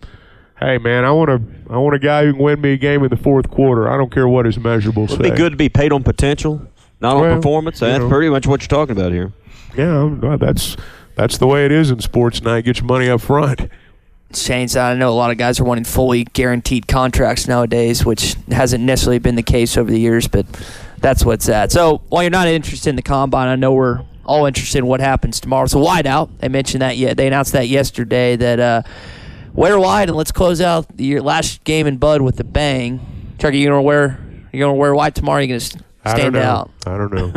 hey, 0.59 0.77
man, 0.77 1.03
I 1.03 1.11
want 1.11 1.29
a 1.29 1.41
I 1.69 1.77
want 1.77 1.95
a 1.95 1.99
guy 1.99 2.23
who 2.23 2.31
can 2.33 2.41
win 2.41 2.61
me 2.61 2.73
a 2.73 2.77
game 2.77 3.03
in 3.03 3.09
the 3.09 3.17
fourth 3.17 3.49
quarter. 3.49 3.89
I 3.89 3.97
don't 3.97 4.11
care 4.11 4.27
what 4.27 4.45
his 4.45 4.57
measurables 4.57 5.11
It'd 5.11 5.17
say. 5.17 5.31
be 5.31 5.35
good 5.35 5.49
to 5.51 5.57
be 5.57 5.67
paid 5.67 5.91
on 5.91 6.03
potential, 6.03 6.65
not 7.03 7.17
on 7.17 7.35
performance. 7.35 7.79
That's 7.79 7.99
know. 7.99 8.09
pretty 8.09 8.29
much 8.29 8.47
what 8.47 8.61
you're 8.61 8.67
talking 8.67 8.97
about 8.97 9.11
here. 9.11 9.31
Yeah, 9.77 10.37
that's 10.39 10.75
that's 11.15 11.37
the 11.37 11.47
way 11.47 11.65
it 11.65 11.71
is 11.71 11.91
in 11.91 11.99
sports. 11.99 12.41
Now, 12.41 12.59
get 12.61 12.77
your 12.77 12.85
money 12.85 13.09
up 13.09 13.21
front. 13.21 13.69
Shane 14.35 14.67
I 14.75 14.95
know 14.95 15.09
a 15.09 15.13
lot 15.13 15.29
of 15.29 15.37
guys 15.37 15.59
are 15.59 15.63
wanting 15.63 15.83
fully 15.83 16.23
guaranteed 16.23 16.87
contracts 16.87 17.47
nowadays, 17.47 18.03
which 18.03 18.35
hasn't 18.49 18.83
necessarily 18.83 19.19
been 19.19 19.35
the 19.35 19.43
case 19.43 19.77
over 19.77 19.91
the 19.91 19.99
years, 19.99 20.27
but 20.27 20.47
that's 20.97 21.23
what's 21.23 21.47
at. 21.49 21.71
So 21.71 22.01
while 22.09 22.23
you're 22.23 22.31
not 22.31 22.47
interested 22.47 22.89
in 22.89 22.95
the 22.95 23.03
combine, 23.03 23.47
I 23.47 23.55
know 23.55 23.73
we're 23.73 24.01
all 24.25 24.45
interested 24.45 24.79
in 24.79 24.87
what 24.87 25.01
happens 25.01 25.39
tomorrow. 25.39 25.67
So 25.67 25.79
whiteout, 25.79 26.29
they 26.39 26.47
mentioned 26.47 26.81
that 26.81 26.97
yet. 26.97 27.17
They 27.17 27.27
announced 27.27 27.51
that 27.51 27.67
yesterday 27.67 28.35
that 28.37 28.59
uh, 28.59 28.81
wear 29.53 29.79
white 29.79 30.09
and 30.09 30.15
let's 30.17 30.31
close 30.31 30.61
out 30.61 30.87
your 30.97 31.21
last 31.21 31.63
game 31.63 31.85
in 31.85 31.97
Bud 31.97 32.21
with 32.21 32.37
the 32.37 32.43
bang. 32.43 33.35
Chuck, 33.37 33.53
are 33.53 33.55
you 33.55 33.67
gonna 33.67 33.81
wear 33.81 34.19
you 34.51 34.59
gonna 34.59 34.73
wear 34.73 34.95
white 34.95 35.13
tomorrow? 35.13 35.39
Or 35.39 35.41
you 35.41 35.47
gonna 35.47 35.57
s- 35.57 35.75
I 36.05 36.09
don't 36.11 36.19
stand 36.19 36.33
know. 36.35 36.41
out? 36.41 36.71
I 36.85 36.97
don't 36.97 37.13
know. 37.13 37.31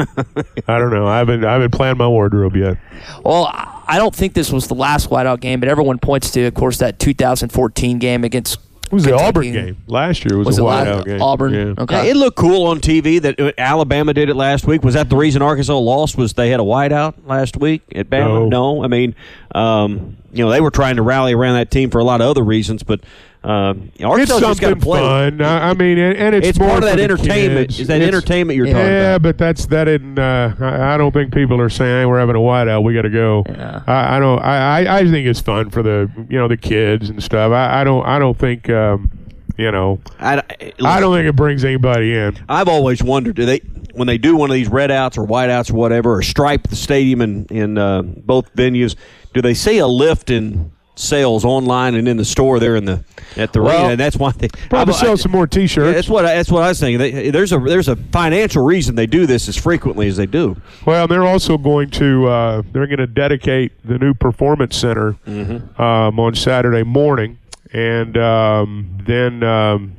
I 0.68 0.79
don't 0.79 0.90
know. 0.92 1.07
I 1.07 1.18
haven't 1.18 1.44
I 1.44 1.52
haven't 1.52 1.72
planned 1.72 1.98
my 1.98 2.09
wardrobe 2.09 2.57
yet. 2.57 2.79
Well, 3.24 3.44
I 3.46 3.72
I 3.88 3.98
don't 3.98 4.14
think 4.14 4.35
this 4.35 4.50
was 4.50 4.66
the 4.66 4.74
last 4.74 5.11
whiteout 5.11 5.38
game, 5.40 5.61
but 5.61 5.68
everyone 5.68 5.98
points 6.00 6.33
to, 6.33 6.42
of 6.46 6.55
course, 6.55 6.79
that 6.79 6.98
2014 6.98 7.98
game 8.00 8.24
against. 8.24 8.59
It 8.87 8.92
was 8.92 9.05
the 9.05 9.14
Auburn 9.16 9.50
game 9.52 9.76
last 9.88 10.24
year. 10.24 10.37
Was, 10.38 10.46
Was 10.46 10.59
a 10.59 10.62
it 10.62 10.64
last- 10.64 10.87
whiteout 10.88 11.05
game. 11.05 11.22
Auburn? 11.22 11.52
Yeah. 11.55 11.74
Okay. 11.83 11.94
Yeah, 12.07 12.11
it 12.12 12.16
looked 12.16 12.37
cool 12.37 12.66
on 12.66 12.81
TV 12.81 13.20
that 13.22 13.55
Alabama 13.59 14.12
did 14.14 14.29
it 14.29 14.35
last 14.37 14.64
week. 14.66 14.83
Was 14.85 14.94
that 14.94 15.09
the 15.09 15.16
reason 15.16 15.42
Arkansas 15.42 15.76
lost? 15.76 16.16
Was 16.16 16.33
they 16.35 16.50
had 16.50 16.59
a 16.61 16.64
whiteout 16.64 17.14
last 17.26 17.57
week 17.57 17.83
at 17.94 18.09
Bama? 18.11 18.48
No. 18.48 18.83
I 18.85 18.88
mean, 18.88 19.14
um, 19.55 20.16
you 20.33 20.44
know, 20.44 20.50
they 20.50 20.61
were 20.61 20.70
trying 20.70 20.96
to 20.96 21.02
rally 21.02 21.33
around 21.33 21.55
that 21.55 21.70
team 21.70 21.90
for 21.90 21.98
a 21.98 22.05
lot 22.05 22.20
of 22.20 22.29
other 22.29 22.42
reasons, 22.44 22.83
but 22.85 23.00
uh, 23.46 23.74
It's 23.94 24.02
Arkansas 24.04 24.40
just 24.40 24.61
something 24.61 24.80
play. 24.80 25.00
fun. 25.00 25.40
I, 25.40 25.70
I 25.70 25.74
mean, 25.74 25.98
and, 25.98 26.16
and 26.18 26.35
it's, 26.35 26.48
It's 26.48 26.59
more 26.59 26.68
part 26.68 26.82
of 26.82 26.88
that 26.90 26.98
entertainment. 27.00 27.68
kids. 27.68 27.80
Is 27.80 27.87
that 27.88 27.96
It's- 28.02 28.09
entertainment 28.09 28.56
you're 28.56 28.66
talking 28.66 28.80
yeah, 28.80 29.14
about? 29.14 29.22
but 29.22 29.38
that's 29.38 29.66
that. 29.66 29.87
In 29.88 30.18
uh, 30.18 30.54
I, 30.59 30.94
I 30.94 30.96
don't 30.96 31.12
think 31.12 31.32
people 31.32 31.61
are 31.61 31.68
saying, 31.68 32.00
"Hey, 32.02 32.06
we're 32.06 32.18
having 32.18 32.37
a 32.37 32.40
whiteout. 32.40 32.82
We 32.82 32.94
got 32.94 33.02
to 33.02 33.11
go." 33.11 33.44
I, 33.87 34.16
I 34.16 34.20
don't. 34.20 34.40
I, 34.40 34.80
I 34.85 34.98
I 34.98 35.04
think 35.11 35.26
it's 35.26 35.40
fun 35.40 35.70
for 35.70 35.82
the 35.82 36.11
you 36.28 36.38
know 36.38 36.48
the 36.48 36.56
kids 36.56 37.09
and 37.09 37.22
stuff. 37.22 37.52
I, 37.52 37.80
I 37.80 37.85
don't. 37.85 38.04
I 38.04 38.18
don't 38.18 38.37
think. 38.38 38.68
Um, 38.68 39.11
you 39.56 39.70
know. 39.72 40.00
I, 40.18 40.42
I 40.85 41.00
don't 41.00 41.14
think 41.16 41.26
it 41.28 41.37
brings 41.37 41.64
anybody 41.64 42.14
in. 42.14 42.38
I've 42.48 42.68
always 42.68 43.02
wondered, 43.02 43.37
do 43.37 43.46
they 43.46 43.61
when 43.94 44.06
they 44.06 44.18
do 44.18 44.37
one 44.37 44.50
of 44.50 44.54
these 44.54 44.68
red 44.68 44.90
outs 44.90 45.16
or 45.16 45.24
white 45.24 45.48
outs 45.48 45.70
or 45.70 45.74
whatever, 45.74 46.12
or 46.16 46.20
stripe 46.22 46.64
the 46.68 46.76
stadium 46.76 47.22
in 47.22 47.46
in 47.46 47.78
uh, 47.78 48.02
both 48.02 48.54
venues, 48.54 48.96
do 49.32 49.40
they 49.40 49.54
see 49.54 49.78
a 49.78 49.87
lift 49.87 50.28
in 50.30 50.72
sales 50.98 51.44
online 51.44 51.94
and 51.94 52.09
in 52.09 52.16
the 52.16 52.24
store 52.24 52.59
there 52.59 52.74
in 52.74 52.85
the 52.87 53.04
at 53.37 53.52
the 53.52 53.61
Well, 53.62 53.76
arena? 53.78 53.90
And 53.92 54.00
that's 54.00 54.16
why 54.16 54.32
they 54.32 54.48
Probably 54.70 54.94
I- 54.94 54.98
sell 54.98 55.16
some 55.16 55.30
more 55.32 55.46
T-shirts. 55.46 55.94
that's 55.94 56.09
what 56.09 56.24
I, 56.24 56.35
that's 56.35 56.50
what 56.50 56.62
I 56.62 56.68
was 56.68 56.80
thinking. 56.80 56.98
They, 56.98 57.30
there's 57.30 57.52
a 57.52 57.59
there's 57.59 57.88
a 57.88 57.96
financial 57.96 58.64
reason 58.64 58.94
they 58.94 59.06
do 59.06 59.26
this 59.26 59.48
as 59.48 59.56
frequently 59.56 60.09
as 60.09 60.16
they 60.16 60.26
do. 60.26 60.61
Well, 60.87 61.06
they're 61.06 61.26
also 61.26 61.59
going 61.59 61.90
to 61.90 62.26
uh, 62.28 62.62
they're 62.72 62.87
going 62.87 62.98
to 62.98 63.06
dedicate 63.06 63.72
the 63.85 63.98
new 63.98 64.14
performance 64.14 64.76
center 64.76 65.12
Mm-hmm. 65.26 65.80
um, 65.80 66.18
on 66.18 66.35
Saturday 66.35 66.82
morning, 66.82 67.38
and 67.72 68.16
um, 68.16 68.98
then 69.06 69.42
um, 69.42 69.96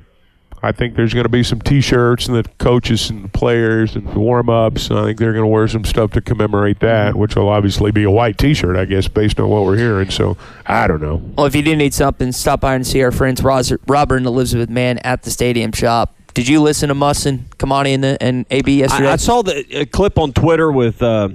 I 0.64 0.72
think 0.72 0.96
there's 0.96 1.14
going 1.14 1.26
to 1.26 1.30
be 1.30 1.44
some 1.44 1.62
T-shirts 1.62 2.28
and 2.28 2.36
the 2.36 2.44
coaches 2.58 3.10
and 3.12 3.24
the 3.26 3.30
players 3.30 3.96
and 3.96 4.12
warm 4.16 4.50
ups. 4.50 4.90
I 4.90 5.04
think 5.04 5.20
they're 5.20 5.32
going 5.34 5.44
to 5.44 5.48
wear 5.48 5.68
some 5.68 5.86
stuff 5.86 6.12
to 6.12 6.22
commemorate 6.22 6.80
that, 6.80 7.12
Mm-hmm. 7.12 7.20
which 7.20 7.36
will 7.36 7.50
obviously 7.50 7.92
be 7.92 8.04
a 8.04 8.12
white 8.12 8.38
T-shirt, 8.38 8.76
I 8.76 8.86
guess, 8.86 9.08
based 9.08 9.40
on 9.40 9.50
what 9.50 9.64
we're 9.66 9.78
hearing. 9.78 10.10
So 10.10 10.36
I 10.66 10.88
don't 10.88 11.02
know. 11.02 11.22
Well, 11.38 11.46
if 11.46 11.56
you 11.56 11.62
do 11.62 11.76
need 11.76 11.94
something, 11.94 12.32
stop 12.32 12.62
by 12.62 12.74
and 12.76 12.86
see 12.86 13.04
our 13.04 13.12
friends 13.12 13.44
Ros- 13.44 13.72
Robert 13.88 14.18
and 14.18 14.26
Elizabeth 14.26 14.70
Mann 14.70 14.98
at 15.00 15.24
the 15.24 15.30
Stadium 15.32 15.72
Shop. 15.72 16.16
Did 16.34 16.48
you 16.48 16.62
listen 16.62 16.90
to 16.90 16.96
Muss 16.96 17.26
and 17.26 17.50
Kamani 17.58 17.94
and, 17.96 18.04
the, 18.04 18.18
and 18.22 18.46
AB 18.52 18.80
yesterday? 18.80 19.10
I, 19.10 19.14
I 19.14 19.16
saw 19.18 19.42
the 19.42 19.66
a 19.80 19.86
clip 19.86 20.18
on 20.20 20.34
Twitter 20.34 20.72
with 20.72 21.02
uh, 21.02 21.30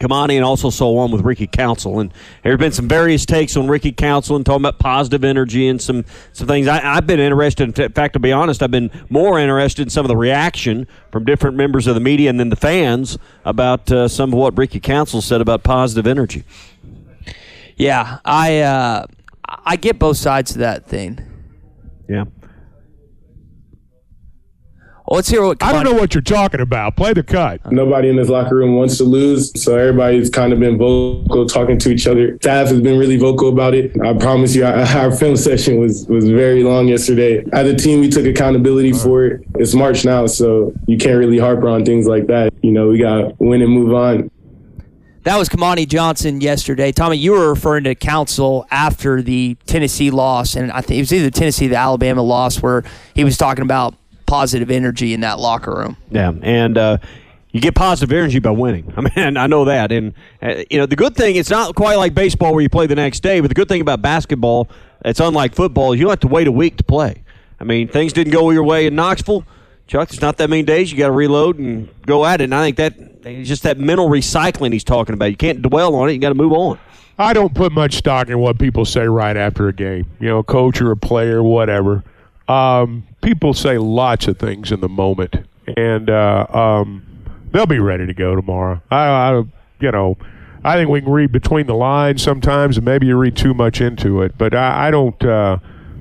Kamani 0.00 0.34
and 0.34 0.44
also 0.44 0.70
so 0.70 0.96
on 0.96 1.12
with 1.12 1.20
Ricky 1.20 1.46
Council. 1.46 2.00
And 2.00 2.12
there 2.42 2.52
have 2.52 2.58
been 2.58 2.72
some 2.72 2.88
various 2.88 3.26
takes 3.26 3.56
on 3.56 3.68
Ricky 3.68 3.92
Council 3.92 4.34
and 4.34 4.44
talking 4.44 4.62
about 4.62 4.78
positive 4.78 5.22
energy 5.22 5.68
and 5.68 5.80
some, 5.80 6.04
some 6.32 6.48
things. 6.48 6.66
I, 6.66 6.80
have 6.80 7.06
been 7.06 7.20
interested. 7.20 7.78
In 7.78 7.92
fact, 7.92 8.14
to 8.14 8.18
be 8.18 8.32
honest, 8.32 8.62
I've 8.62 8.70
been 8.70 8.90
more 9.10 9.38
interested 9.38 9.82
in 9.82 9.90
some 9.90 10.04
of 10.04 10.08
the 10.08 10.16
reaction 10.16 10.88
from 11.12 11.24
different 11.24 11.56
members 11.56 11.86
of 11.86 11.94
the 11.94 12.00
media 12.00 12.30
and 12.30 12.40
then 12.40 12.48
the 12.48 12.56
fans 12.56 13.18
about 13.44 13.92
uh, 13.92 14.08
some 14.08 14.32
of 14.32 14.38
what 14.38 14.56
Ricky 14.56 14.80
Council 14.80 15.20
said 15.20 15.40
about 15.40 15.62
positive 15.62 16.06
energy. 16.06 16.44
Yeah, 17.76 18.18
I 18.24 18.60
uh, 18.60 19.06
I 19.44 19.76
get 19.76 19.98
both 19.98 20.16
sides 20.16 20.50
of 20.52 20.58
that 20.58 20.86
thing. 20.86 21.18
Yeah. 22.08 22.24
Well, 25.10 25.16
let's 25.16 25.28
hear 25.28 25.44
what. 25.44 25.60
I 25.60 25.72
don't 25.72 25.82
know 25.82 25.92
what 25.92 26.14
you're 26.14 26.22
talking 26.22 26.60
about. 26.60 26.94
Play 26.94 27.14
the 27.14 27.24
cut. 27.24 27.72
Nobody 27.72 28.10
in 28.10 28.14
this 28.14 28.28
locker 28.28 28.54
room 28.54 28.76
wants 28.76 28.96
to 28.98 29.04
lose, 29.04 29.50
so 29.60 29.76
everybody's 29.76 30.30
kind 30.30 30.52
of 30.52 30.60
been 30.60 30.78
vocal, 30.78 31.46
talking 31.46 31.80
to 31.80 31.90
each 31.90 32.06
other. 32.06 32.36
Staff 32.36 32.68
has 32.68 32.80
been 32.80 32.96
really 32.96 33.16
vocal 33.16 33.48
about 33.48 33.74
it. 33.74 33.90
I 34.04 34.12
promise 34.12 34.54
you, 34.54 34.64
our 34.66 35.10
film 35.10 35.36
session 35.36 35.80
was 35.80 36.06
was 36.06 36.28
very 36.28 36.62
long 36.62 36.86
yesterday. 36.86 37.44
As 37.52 37.66
a 37.66 37.74
team, 37.74 37.98
we 37.98 38.08
took 38.08 38.24
accountability 38.24 38.92
for 38.92 39.26
it. 39.26 39.44
It's 39.56 39.74
March 39.74 40.04
now, 40.04 40.26
so 40.26 40.72
you 40.86 40.96
can't 40.96 41.18
really 41.18 41.38
harp 41.38 41.64
on 41.64 41.84
things 41.84 42.06
like 42.06 42.28
that. 42.28 42.52
You 42.62 42.70
know, 42.70 42.86
we 42.86 42.98
got 42.98 43.16
to 43.16 43.34
win 43.40 43.62
and 43.62 43.72
move 43.72 43.92
on. 43.92 44.30
That 45.24 45.38
was 45.38 45.48
Kamani 45.48 45.88
Johnson 45.88 46.40
yesterday. 46.40 46.92
Tommy, 46.92 47.16
you 47.16 47.32
were 47.32 47.50
referring 47.50 47.82
to 47.82 47.96
Council 47.96 48.64
after 48.70 49.22
the 49.22 49.56
Tennessee 49.66 50.12
loss, 50.12 50.54
and 50.54 50.70
I 50.70 50.82
think 50.82 50.98
it 50.98 51.02
was 51.02 51.12
either 51.12 51.24
the 51.24 51.30
Tennessee 51.32 51.66
the 51.66 51.76
Alabama 51.76 52.22
loss, 52.22 52.62
where 52.62 52.84
he 53.12 53.24
was 53.24 53.36
talking 53.36 53.62
about 53.62 53.96
positive 54.30 54.70
energy 54.70 55.12
in 55.12 55.20
that 55.22 55.40
locker 55.40 55.74
room. 55.74 55.96
Yeah, 56.08 56.32
and 56.40 56.78
uh, 56.78 56.98
you 57.50 57.60
get 57.60 57.74
positive 57.74 58.12
energy 58.16 58.38
by 58.38 58.52
winning. 58.52 58.94
I 58.96 59.00
mean, 59.00 59.36
I 59.36 59.48
know 59.48 59.64
that, 59.64 59.90
and 59.90 60.14
uh, 60.40 60.62
you 60.70 60.78
know 60.78 60.86
the 60.86 60.96
good 60.96 61.16
thing. 61.16 61.34
It's 61.34 61.50
not 61.50 61.74
quite 61.74 61.96
like 61.96 62.14
baseball 62.14 62.54
where 62.54 62.62
you 62.62 62.68
play 62.68 62.86
the 62.86 62.94
next 62.94 63.20
day, 63.20 63.40
but 63.40 63.48
the 63.48 63.54
good 63.54 63.68
thing 63.68 63.80
about 63.80 64.00
basketball, 64.00 64.68
it's 65.04 65.18
unlike 65.18 65.54
football. 65.54 65.96
You 65.96 66.02
don't 66.02 66.10
have 66.10 66.20
to 66.20 66.28
wait 66.28 66.46
a 66.46 66.52
week 66.52 66.76
to 66.76 66.84
play. 66.84 67.24
I 67.58 67.64
mean, 67.64 67.88
things 67.88 68.12
didn't 68.12 68.32
go 68.32 68.50
your 68.50 68.62
way 68.62 68.86
in 68.86 68.94
Knoxville. 68.94 69.44
Chuck, 69.88 70.08
there's 70.08 70.22
not 70.22 70.36
that 70.36 70.48
many 70.48 70.62
days. 70.62 70.92
You 70.92 70.96
got 70.96 71.08
to 71.08 71.12
reload 71.12 71.58
and 71.58 71.88
go 72.06 72.24
at 72.24 72.40
it. 72.40 72.44
And 72.44 72.54
I 72.54 72.62
think 72.62 72.76
that 72.76 72.94
it's 73.26 73.48
just 73.48 73.64
that 73.64 73.76
mental 73.76 74.08
recycling 74.08 74.72
he's 74.72 74.84
talking 74.84 75.14
about. 75.14 75.26
You 75.26 75.36
can't 75.36 75.60
dwell 75.60 75.96
on 75.96 76.08
it. 76.08 76.12
You 76.12 76.20
got 76.20 76.28
to 76.28 76.36
move 76.36 76.52
on. 76.52 76.78
I 77.18 77.32
don't 77.32 77.52
put 77.52 77.72
much 77.72 77.94
stock 77.94 78.28
in 78.28 78.38
what 78.38 78.58
people 78.58 78.84
say 78.84 79.06
right 79.08 79.36
after 79.36 79.66
a 79.66 79.72
game. 79.72 80.06
You 80.20 80.28
know, 80.28 80.38
a 80.38 80.44
coach 80.44 80.80
or 80.80 80.92
a 80.92 80.96
player, 80.96 81.42
whatever. 81.42 82.04
Um, 82.50 83.04
people 83.22 83.54
say 83.54 83.78
lots 83.78 84.26
of 84.26 84.38
things 84.38 84.72
in 84.72 84.80
the 84.80 84.88
moment, 84.88 85.36
and 85.76 86.10
uh, 86.10 86.46
um, 86.52 87.06
they'll 87.52 87.66
be 87.66 87.78
ready 87.78 88.06
to 88.06 88.14
go 88.14 88.34
tomorrow. 88.34 88.82
I, 88.90 89.06
I, 89.06 89.42
you 89.80 89.92
know, 89.92 90.16
I 90.64 90.74
think 90.74 90.90
we 90.90 91.00
can 91.00 91.12
read 91.12 91.30
between 91.30 91.66
the 91.66 91.74
lines 91.74 92.22
sometimes, 92.22 92.76
and 92.76 92.84
maybe 92.84 93.06
you 93.06 93.16
read 93.16 93.36
too 93.36 93.54
much 93.54 93.80
into 93.80 94.22
it. 94.22 94.36
But 94.36 94.54
I, 94.54 94.88
I 94.88 94.90
don't. 94.90 95.24
Uh, 95.24 95.58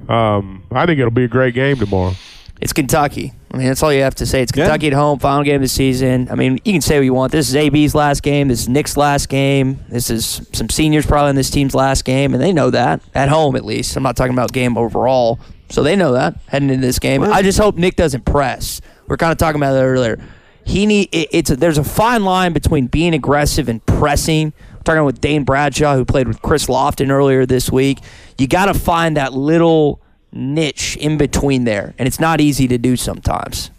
um, 0.07 0.63
I 0.71 0.87
think 0.87 0.99
it'll 0.99 1.11
be 1.11 1.25
a 1.25 1.29
great 1.29 1.53
game 1.53 1.77
tomorrow. 1.77 2.13
It's 2.59 2.73
Kentucky. 2.73 3.33
I 3.51 3.57
mean, 3.57 3.67
that's 3.67 3.81
all 3.81 3.91
you 3.91 4.03
have 4.03 4.15
to 4.15 4.25
say. 4.27 4.43
It's 4.43 4.51
Kentucky 4.51 4.87
yeah. 4.87 4.93
at 4.93 4.97
home, 4.97 5.17
final 5.17 5.43
game 5.43 5.55
of 5.55 5.61
the 5.61 5.67
season. 5.67 6.29
I 6.29 6.35
mean, 6.35 6.59
you 6.63 6.71
can 6.71 6.81
say 6.81 6.97
what 6.97 7.03
you 7.03 7.13
want. 7.15 7.31
This 7.31 7.49
is 7.49 7.55
AB's 7.55 7.95
last 7.95 8.21
game. 8.21 8.47
This 8.47 8.61
is 8.61 8.69
Nick's 8.69 8.95
last 8.95 9.27
game. 9.27 9.79
This 9.89 10.11
is 10.11 10.47
some 10.53 10.69
seniors 10.69 11.05
probably 11.05 11.31
in 11.31 11.35
this 11.35 11.49
team's 11.49 11.73
last 11.73 12.05
game, 12.05 12.33
and 12.33 12.43
they 12.43 12.53
know 12.53 12.69
that 12.69 13.01
at 13.15 13.29
home 13.29 13.55
at 13.55 13.65
least. 13.65 13.95
I'm 13.95 14.03
not 14.03 14.15
talking 14.15 14.33
about 14.33 14.51
game 14.51 14.77
overall. 14.77 15.39
So 15.69 15.83
they 15.83 15.95
know 15.95 16.13
that 16.13 16.35
heading 16.47 16.69
into 16.69 16.85
this 16.85 16.99
game. 16.99 17.21
Well, 17.21 17.33
I 17.33 17.41
just 17.41 17.59
hope 17.59 17.75
Nick 17.75 17.95
doesn't 17.95 18.25
press. 18.25 18.81
We 19.07 19.13
are 19.13 19.17
kind 19.17 19.31
of 19.31 19.37
talking 19.37 19.59
about 19.59 19.73
that 19.73 19.83
earlier. 19.83 20.19
He 20.63 20.85
need 20.85 21.09
it, 21.11 21.29
it's 21.31 21.49
a, 21.49 21.55
there's 21.55 21.79
a 21.79 21.83
fine 21.83 22.23
line 22.23 22.53
between 22.53 22.87
being 22.87 23.15
aggressive 23.15 23.69
and 23.69 23.83
pressing. 23.85 24.53
I'm 24.75 24.83
talking 24.83 25.03
with 25.05 25.21
Dane 25.21 25.43
Bradshaw, 25.43 25.95
who 25.95 26.05
played 26.05 26.27
with 26.27 26.41
Chris 26.43 26.67
Lofton 26.67 27.09
earlier 27.09 27.45
this 27.47 27.71
week. 27.71 27.99
You 28.37 28.47
got 28.47 28.65
to 28.65 28.75
find 28.75 29.17
that 29.17 29.33
little 29.33 30.01
niche 30.31 30.97
in 30.97 31.17
between 31.17 31.63
there, 31.63 31.93
and 31.97 32.07
it's 32.07 32.19
not 32.19 32.41
easy 32.41 32.67
to 32.67 32.77
do 32.77 32.95
sometimes. 32.95 33.71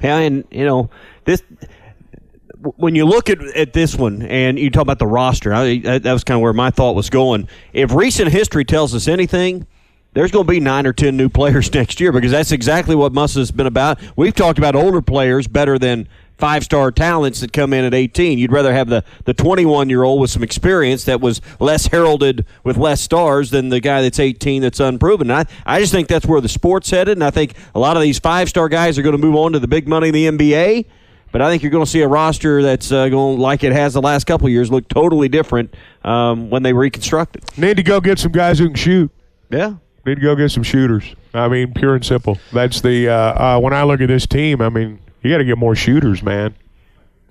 Yeah, 0.00 0.18
and 0.18 0.44
you 0.50 0.64
know 0.64 0.90
this 1.24 1.42
when 2.76 2.94
you 2.94 3.04
look 3.04 3.28
at, 3.28 3.42
at 3.56 3.72
this 3.72 3.96
one 3.96 4.22
and 4.22 4.58
you 4.58 4.70
talk 4.70 4.82
about 4.82 4.98
the 4.98 5.06
roster, 5.06 5.52
I, 5.52 5.78
that 5.78 6.12
was 6.12 6.24
kind 6.24 6.36
of 6.36 6.42
where 6.42 6.52
my 6.52 6.70
thought 6.70 6.94
was 6.94 7.10
going. 7.10 7.48
If 7.72 7.92
recent 7.92 8.30
history 8.30 8.64
tells 8.64 8.94
us 8.94 9.08
anything, 9.08 9.66
there's 10.14 10.30
going 10.30 10.46
to 10.46 10.50
be 10.50 10.60
nine 10.60 10.86
or 10.86 10.92
ten 10.92 11.16
new 11.16 11.28
players 11.28 11.72
next 11.72 12.00
year 12.00 12.12
because 12.12 12.30
that's 12.30 12.52
exactly 12.52 12.94
what 12.94 13.12
Musa's 13.12 13.50
been 13.50 13.66
about. 13.66 13.98
We've 14.16 14.34
talked 14.34 14.58
about 14.58 14.76
older 14.76 15.02
players 15.02 15.46
better 15.48 15.78
than 15.78 16.08
five 16.42 16.64
star 16.64 16.90
talents 16.90 17.38
that 17.38 17.52
come 17.52 17.72
in 17.72 17.84
at 17.84 17.94
18. 17.94 18.36
You'd 18.36 18.50
rather 18.50 18.74
have 18.74 18.88
the, 18.88 19.04
the 19.26 19.32
21 19.32 19.88
year 19.88 20.02
old 20.02 20.20
with 20.20 20.28
some 20.28 20.42
experience 20.42 21.04
that 21.04 21.20
was 21.20 21.40
less 21.60 21.86
heralded 21.86 22.44
with 22.64 22.76
less 22.76 23.00
stars 23.00 23.50
than 23.50 23.68
the 23.68 23.78
guy 23.78 24.02
that's 24.02 24.18
18 24.18 24.60
that's 24.60 24.80
unproven. 24.80 25.30
And 25.30 25.48
I, 25.48 25.76
I 25.76 25.78
just 25.78 25.92
think 25.92 26.08
that's 26.08 26.26
where 26.26 26.40
the 26.40 26.48
sport's 26.48 26.90
headed. 26.90 27.16
And 27.16 27.22
I 27.22 27.30
think 27.30 27.54
a 27.76 27.78
lot 27.78 27.96
of 27.96 28.02
these 28.02 28.18
five 28.18 28.48
star 28.48 28.68
guys 28.68 28.98
are 28.98 29.02
going 29.02 29.14
to 29.14 29.24
move 29.24 29.36
on 29.36 29.52
to 29.52 29.60
the 29.60 29.68
big 29.68 29.86
money 29.86 30.08
in 30.08 30.14
the 30.14 30.26
NBA. 30.26 30.86
But 31.30 31.42
I 31.42 31.48
think 31.48 31.62
you're 31.62 31.70
going 31.70 31.84
to 31.84 31.90
see 31.90 32.00
a 32.00 32.08
roster 32.08 32.60
that's 32.60 32.90
uh, 32.90 33.08
going 33.08 33.38
like 33.38 33.62
it 33.62 33.70
has 33.70 33.94
the 33.94 34.02
last 34.02 34.24
couple 34.24 34.48
years 34.48 34.68
look 34.68 34.88
totally 34.88 35.28
different 35.28 35.72
um, 36.02 36.50
when 36.50 36.64
they 36.64 36.72
reconstruct 36.72 37.36
it. 37.36 37.56
Need 37.56 37.76
to 37.76 37.84
go 37.84 38.00
get 38.00 38.18
some 38.18 38.32
guys 38.32 38.58
who 38.58 38.66
can 38.66 38.74
shoot. 38.74 39.12
Yeah. 39.48 39.76
Need 40.04 40.16
to 40.16 40.20
go 40.20 40.34
get 40.34 40.50
some 40.50 40.64
shooters. 40.64 41.04
I 41.32 41.46
mean, 41.46 41.72
pure 41.72 41.94
and 41.94 42.04
simple. 42.04 42.36
That's 42.52 42.80
the 42.80 43.08
uh, 43.10 43.14
uh, 43.14 43.60
when 43.60 43.72
I 43.72 43.84
look 43.84 44.00
at 44.00 44.08
this 44.08 44.26
team. 44.26 44.60
I 44.60 44.70
mean, 44.70 44.98
you 45.22 45.30
got 45.30 45.38
to 45.38 45.44
get 45.44 45.58
more 45.58 45.74
shooters, 45.74 46.22
man. 46.22 46.54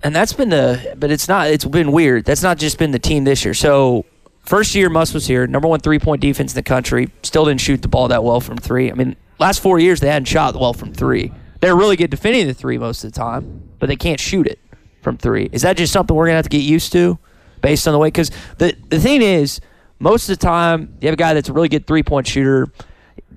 And 0.02 0.14
that's 0.14 0.32
been 0.32 0.48
the, 0.48 0.94
but 0.98 1.10
it's 1.10 1.28
not. 1.28 1.48
It's 1.48 1.64
been 1.64 1.92
weird. 1.92 2.24
That's 2.24 2.42
not 2.42 2.58
just 2.58 2.78
been 2.78 2.90
the 2.90 2.98
team 2.98 3.24
this 3.24 3.44
year. 3.44 3.54
So 3.54 4.04
first 4.44 4.74
year 4.74 4.88
Muss 4.88 5.14
was 5.14 5.26
here, 5.26 5.46
number 5.46 5.68
one 5.68 5.80
three 5.80 5.98
point 5.98 6.20
defense 6.20 6.52
in 6.52 6.56
the 6.56 6.62
country. 6.62 7.10
Still 7.22 7.44
didn't 7.44 7.60
shoot 7.60 7.82
the 7.82 7.88
ball 7.88 8.08
that 8.08 8.24
well 8.24 8.40
from 8.40 8.58
three. 8.58 8.90
I 8.90 8.94
mean, 8.94 9.14
last 9.38 9.60
four 9.60 9.78
years 9.78 10.00
they 10.00 10.08
hadn't 10.08 10.26
shot 10.26 10.56
well 10.56 10.72
from 10.72 10.92
three. 10.92 11.32
They're 11.60 11.76
really 11.76 11.94
good 11.94 12.10
defending 12.10 12.48
the 12.48 12.54
three 12.54 12.78
most 12.78 13.04
of 13.04 13.12
the 13.12 13.18
time, 13.18 13.70
but 13.78 13.86
they 13.86 13.94
can't 13.94 14.18
shoot 14.18 14.48
it 14.48 14.58
from 15.02 15.16
three. 15.16 15.48
Is 15.52 15.62
that 15.62 15.76
just 15.76 15.92
something 15.92 16.16
we're 16.16 16.26
gonna 16.26 16.36
have 16.36 16.44
to 16.44 16.50
get 16.50 16.62
used 16.62 16.90
to, 16.92 17.18
based 17.60 17.86
on 17.86 17.92
the 17.92 17.98
way? 17.98 18.08
Because 18.08 18.32
the 18.58 18.76
the 18.88 18.98
thing 18.98 19.22
is 19.22 19.60
most 20.00 20.28
of 20.28 20.36
the 20.36 20.44
time, 20.44 20.96
you 21.00 21.06
have 21.06 21.14
a 21.14 21.16
guy 21.16 21.32
that's 21.32 21.48
a 21.48 21.52
really 21.52 21.68
good 21.68 21.86
three 21.86 22.02
point 22.02 22.26
shooter. 22.26 22.72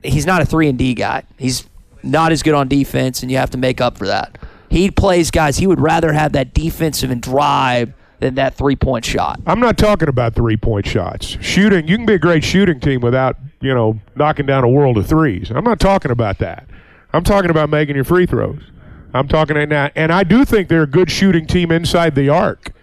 He's 0.04 0.26
not 0.26 0.42
a 0.42 0.46
three 0.46 0.68
and 0.68 0.80
D 0.80 0.96
guy. 0.96 1.24
He's 1.38 1.68
not 2.06 2.32
as 2.32 2.44
good 2.44 2.54
on 2.54 2.68
defense, 2.68 3.22
and 3.22 3.32
you 3.32 3.38
have 3.38 3.50
to 3.52 3.58
make 3.58 3.82
up 3.82 3.98
for 3.98 4.08
that. 4.08 4.38
He 4.70 4.92
plays 4.92 5.32
guys. 5.32 5.58
He 5.58 5.68
would 5.68 5.80
rather 5.80 6.14
have 6.14 6.34
that 6.34 6.54
defensive 6.54 7.12
and 7.12 7.22
drive 7.22 7.94
than 8.20 8.36
that 8.36 8.56
three 8.56 8.76
point 8.76 9.06
shot. 9.06 9.40
I'm 9.46 9.60
not 9.60 9.78
talking 9.78 10.08
about 10.08 10.36
three 10.36 10.58
point 10.58 10.86
shots. 10.88 11.38
Shooting, 11.42 11.88
you 11.88 11.98
can 11.98 12.06
be 12.06 12.14
a 12.14 12.20
great 12.20 12.44
shooting 12.44 12.80
team 12.80 13.02
without 13.02 13.38
you 13.62 13.74
know 13.74 14.00
knocking 14.16 14.46
down 14.46 14.64
a 14.64 14.70
world 14.70 14.98
of 14.98 15.08
threes. 15.08 15.52
I'm 15.52 15.64
not 15.64 15.80
talking 15.80 16.12
about 16.12 16.40
that. 16.40 16.68
I'm 17.14 17.24
talking 17.24 17.50
about 17.50 17.70
making 17.70 17.96
your 17.96 18.04
free 18.04 18.26
throws. 18.26 18.62
I'm 19.14 19.30
talking 19.30 19.70
now, 19.70 19.90
and 19.96 20.12
I 20.12 20.24
do 20.24 20.44
think 20.44 20.68
they're 20.68 20.84
a 20.84 20.88
good 20.88 21.10
shooting 21.10 21.48
team 21.48 21.72
inside 21.72 22.16
the 22.16 22.28
arc. 22.28 22.74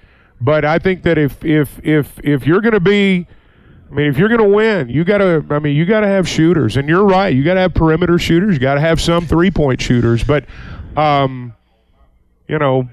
But 0.40 0.64
I 0.64 0.78
think 0.78 1.02
that 1.02 1.18
if 1.18 1.44
if 1.44 1.78
if 1.84 2.18
if 2.24 2.46
you're 2.46 2.62
going 2.62 2.72
to 2.72 2.80
be 2.80 3.26
I 3.92 3.94
mean, 3.94 4.06
if 4.06 4.16
you're 4.16 4.28
going 4.28 4.40
to 4.40 4.48
win, 4.48 4.88
you 4.88 5.04
got 5.04 5.18
to. 5.18 5.44
I 5.50 5.58
mean, 5.58 5.76
you 5.76 5.84
got 5.84 6.00
to 6.00 6.06
have 6.06 6.26
shooters, 6.26 6.78
and 6.78 6.88
you're 6.88 7.04
right. 7.04 7.28
You 7.34 7.44
got 7.44 7.54
to 7.54 7.60
have 7.60 7.74
perimeter 7.74 8.18
shooters. 8.18 8.54
You 8.54 8.58
got 8.58 8.74
to 8.74 8.80
have 8.80 8.98
some 9.02 9.26
three 9.26 9.50
point 9.50 9.82
shooters, 9.82 10.24
but, 10.24 10.46
um, 10.96 11.52
you 12.48 12.58
know, 12.58 12.88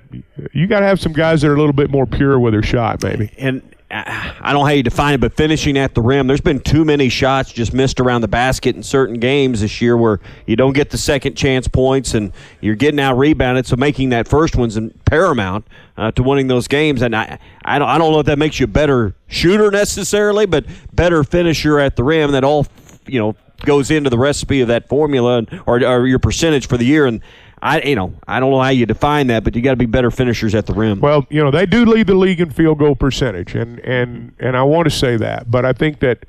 you 0.51 0.67
got 0.67 0.81
to 0.81 0.85
have 0.85 0.99
some 0.99 1.13
guys 1.13 1.41
that 1.41 1.47
are 1.47 1.55
a 1.55 1.57
little 1.57 1.71
bit 1.71 1.89
more 1.89 2.05
pure 2.05 2.37
with 2.37 2.51
their 2.51 2.63
shot, 2.63 3.01
maybe. 3.01 3.31
And 3.37 3.61
I 3.91 4.51
don't 4.51 4.61
know 4.61 4.65
how 4.65 4.71
you 4.71 4.83
define 4.83 5.15
it, 5.15 5.21
but 5.21 5.33
finishing 5.33 5.75
at 5.75 5.95
the 5.95 6.01
rim. 6.01 6.27
There's 6.27 6.41
been 6.41 6.59
too 6.59 6.85
many 6.85 7.09
shots 7.09 7.51
just 7.51 7.73
missed 7.73 7.99
around 7.99 8.21
the 8.21 8.27
basket 8.27 8.75
in 8.75 8.83
certain 8.83 9.19
games 9.19 9.61
this 9.61 9.81
year 9.81 9.97
where 9.97 10.19
you 10.45 10.55
don't 10.55 10.73
get 10.73 10.91
the 10.91 10.97
second 10.97 11.35
chance 11.35 11.67
points 11.67 12.13
and 12.13 12.31
you're 12.61 12.75
getting 12.75 12.99
out 12.99 13.17
rebounded. 13.17 13.65
So 13.65 13.75
making 13.77 14.09
that 14.09 14.27
first 14.27 14.55
one's 14.55 14.77
paramount 15.05 15.65
uh, 15.97 16.11
to 16.11 16.21
winning 16.21 16.47
those 16.47 16.67
games. 16.67 17.01
And 17.01 17.15
I, 17.15 17.39
I 17.65 17.79
don't, 17.79 17.89
I 17.89 17.97
don't 17.97 18.11
know 18.11 18.19
if 18.19 18.27
that 18.27 18.37
makes 18.37 18.59
you 18.59 18.65
a 18.65 18.67
better 18.67 19.15
shooter 19.27 19.71
necessarily, 19.71 20.45
but 20.45 20.65
better 20.93 21.23
finisher 21.23 21.79
at 21.79 21.95
the 21.95 22.03
rim. 22.03 22.31
That 22.33 22.43
all, 22.43 22.67
you 23.07 23.19
know, 23.19 23.35
goes 23.65 23.91
into 23.91 24.09
the 24.09 24.17
recipe 24.17 24.61
of 24.61 24.67
that 24.67 24.87
formula 24.87 25.45
or, 25.65 25.83
or 25.83 26.07
your 26.07 26.19
percentage 26.19 26.67
for 26.67 26.77
the 26.77 26.85
year. 26.85 27.07
And 27.07 27.21
I 27.61 27.81
you 27.81 27.95
know 27.95 28.13
I 28.27 28.39
don't 28.39 28.51
know 28.51 28.61
how 28.61 28.69
you 28.69 28.85
define 28.85 29.27
that, 29.27 29.43
but 29.43 29.55
you 29.55 29.61
got 29.61 29.71
to 29.71 29.77
be 29.77 29.85
better 29.85 30.11
finishers 30.11 30.55
at 30.55 30.65
the 30.65 30.73
rim. 30.73 30.99
Well, 30.99 31.25
you 31.29 31.43
know 31.43 31.51
they 31.51 31.65
do 31.65 31.85
lead 31.85 32.07
the 32.07 32.15
league 32.15 32.39
in 32.39 32.49
field 32.51 32.79
goal 32.79 32.95
percentage, 32.95 33.55
and 33.55 33.79
and 33.79 34.33
and 34.39 34.55
I 34.55 34.63
want 34.63 34.85
to 34.85 34.95
say 34.95 35.17
that, 35.17 35.51
but 35.51 35.65
I 35.65 35.73
think 35.73 35.99
that 35.99 36.25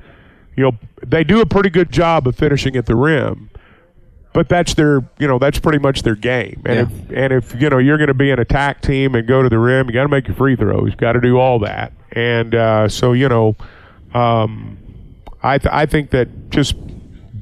you 0.57 0.64
know 0.64 0.73
they 1.05 1.25
do 1.25 1.40
a 1.40 1.47
pretty 1.47 1.71
good 1.71 1.93
job 1.93 2.27
of 2.27 2.37
finishing 2.37 2.77
at 2.77 2.87
the 2.87 2.97
rim. 2.97 3.51
But 4.33 4.49
that's 4.49 4.75
their, 4.75 5.01
you 5.19 5.27
know, 5.27 5.40
that's 5.40 5.59
pretty 5.59 5.81
much 5.81 6.03
their 6.03 6.14
game. 6.14 6.62
And 6.64 6.77
yeah. 6.77 6.83
if 6.83 7.16
and 7.16 7.33
if 7.33 7.61
you 7.61 7.69
know 7.69 7.79
you're 7.79 7.97
going 7.97 8.09
to 8.09 8.14
be 8.14 8.31
an 8.31 8.38
attack 8.38 8.81
team 8.81 9.16
and 9.16 9.27
go 9.27 9.43
to 9.43 9.49
the 9.49 9.59
rim, 9.59 9.88
you 9.88 9.93
got 9.93 10.05
to 10.05 10.09
make 10.09 10.29
your 10.29 10.37
free 10.37 10.55
throws. 10.55 10.95
Got 10.95 11.14
to 11.14 11.21
do 11.21 11.38
all 11.38 11.59
that. 11.61 11.93
And 12.12 12.55
uh, 12.55 12.88
so 12.88 13.12
you 13.12 13.29
know, 13.29 13.57
um, 14.14 14.79
I 15.43 15.59
th- 15.59 15.73
I 15.73 15.85
think 15.87 16.11
that 16.11 16.51
just 16.51 16.77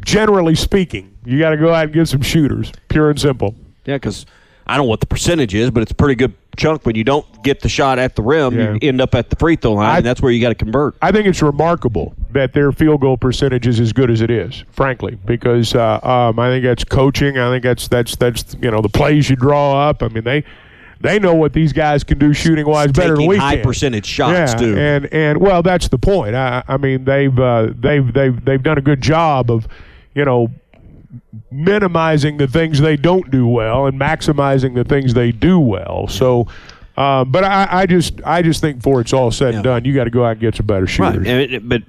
generally 0.00 0.54
speaking, 0.54 1.14
you 1.26 1.38
got 1.38 1.50
to 1.50 1.58
go 1.58 1.74
out 1.74 1.84
and 1.84 1.92
get 1.92 2.08
some 2.08 2.22
shooters, 2.22 2.72
pure 2.88 3.10
and 3.10 3.20
simple. 3.20 3.54
Yeah, 3.88 3.96
because 3.96 4.26
I 4.66 4.76
don't 4.76 4.84
know 4.86 4.90
what 4.90 5.00
the 5.00 5.06
percentage 5.06 5.54
is, 5.54 5.70
but 5.70 5.82
it's 5.82 5.92
a 5.92 5.94
pretty 5.94 6.14
good 6.14 6.34
chunk. 6.56 6.84
When 6.84 6.94
you 6.94 7.04
don't 7.04 7.24
get 7.42 7.60
the 7.60 7.68
shot 7.70 7.98
at 7.98 8.16
the 8.16 8.22
rim, 8.22 8.58
Yeah. 8.58 8.72
you 8.82 8.88
end 8.90 9.00
up 9.00 9.14
at 9.14 9.30
the 9.30 9.36
free 9.36 9.56
throw 9.56 9.72
line, 9.72 9.96
and 9.98 10.06
that's 10.06 10.20
where 10.20 10.30
you 10.30 10.40
got 10.42 10.50
to 10.50 10.54
convert. 10.54 10.94
I 11.00 11.10
think 11.10 11.26
it's 11.26 11.40
remarkable 11.40 12.14
that 12.32 12.52
their 12.52 12.70
field 12.72 13.00
goal 13.00 13.16
percentage 13.16 13.66
is 13.66 13.80
as 13.80 13.92
good 13.94 14.10
as 14.10 14.20
it 14.20 14.30
is, 14.30 14.64
frankly, 14.72 15.18
because 15.24 15.74
uh, 15.74 16.00
um, 16.02 16.38
I 16.38 16.50
think 16.50 16.64
that's 16.64 16.84
coaching. 16.84 17.38
I 17.38 17.50
think 17.50 17.62
that's 17.64 17.88
that's 17.88 18.14
that's 18.16 18.56
you 18.60 18.70
know 18.70 18.82
the 18.82 18.90
plays 18.90 19.30
you 19.30 19.36
draw 19.36 19.88
up. 19.88 20.02
I 20.02 20.08
mean 20.08 20.24
they 20.24 20.44
they 21.00 21.18
know 21.18 21.32
what 21.34 21.52
these 21.54 21.72
guys 21.72 22.04
can 22.04 22.18
do 22.18 22.34
shooting 22.34 22.66
wise 22.66 22.92
better 22.92 23.16
than 23.16 23.26
we 23.26 23.36
high 23.38 23.54
can. 23.54 23.64
percentage 23.64 24.04
shots, 24.04 24.52
yeah, 24.52 24.58
too. 24.58 24.76
and 24.76 25.06
and 25.14 25.38
well, 25.38 25.62
that's 25.62 25.88
the 25.88 25.98
point. 25.98 26.34
I, 26.34 26.62
I 26.68 26.76
mean 26.76 27.04
they've 27.04 27.38
uh, 27.38 27.68
they've 27.74 28.12
they've 28.12 28.44
they've 28.44 28.62
done 28.62 28.76
a 28.76 28.82
good 28.82 29.00
job 29.00 29.50
of 29.50 29.66
you 30.14 30.24
know 30.26 30.50
minimizing 31.50 32.36
the 32.36 32.46
things 32.46 32.80
they 32.80 32.96
don't 32.96 33.30
do 33.30 33.46
well 33.46 33.86
and 33.86 33.98
maximizing 33.98 34.74
the 34.74 34.84
things 34.84 35.14
they 35.14 35.32
do 35.32 35.58
well. 35.58 36.06
So. 36.08 36.46
Uh, 36.96 37.24
but 37.24 37.44
I, 37.44 37.68
I 37.70 37.86
just, 37.86 38.20
I 38.26 38.42
just 38.42 38.60
think 38.60 38.78
before 38.78 39.00
it's 39.00 39.12
all 39.12 39.30
said 39.30 39.54
and 39.54 39.62
done, 39.62 39.84
you 39.84 39.94
got 39.94 40.04
to 40.04 40.10
go 40.10 40.24
out 40.24 40.32
and 40.32 40.40
get 40.40 40.56
some 40.56 40.66
better 40.66 40.88
shooters. 40.88 41.18
Right. 41.28 41.52
It- 41.52 41.68
but 41.68 41.84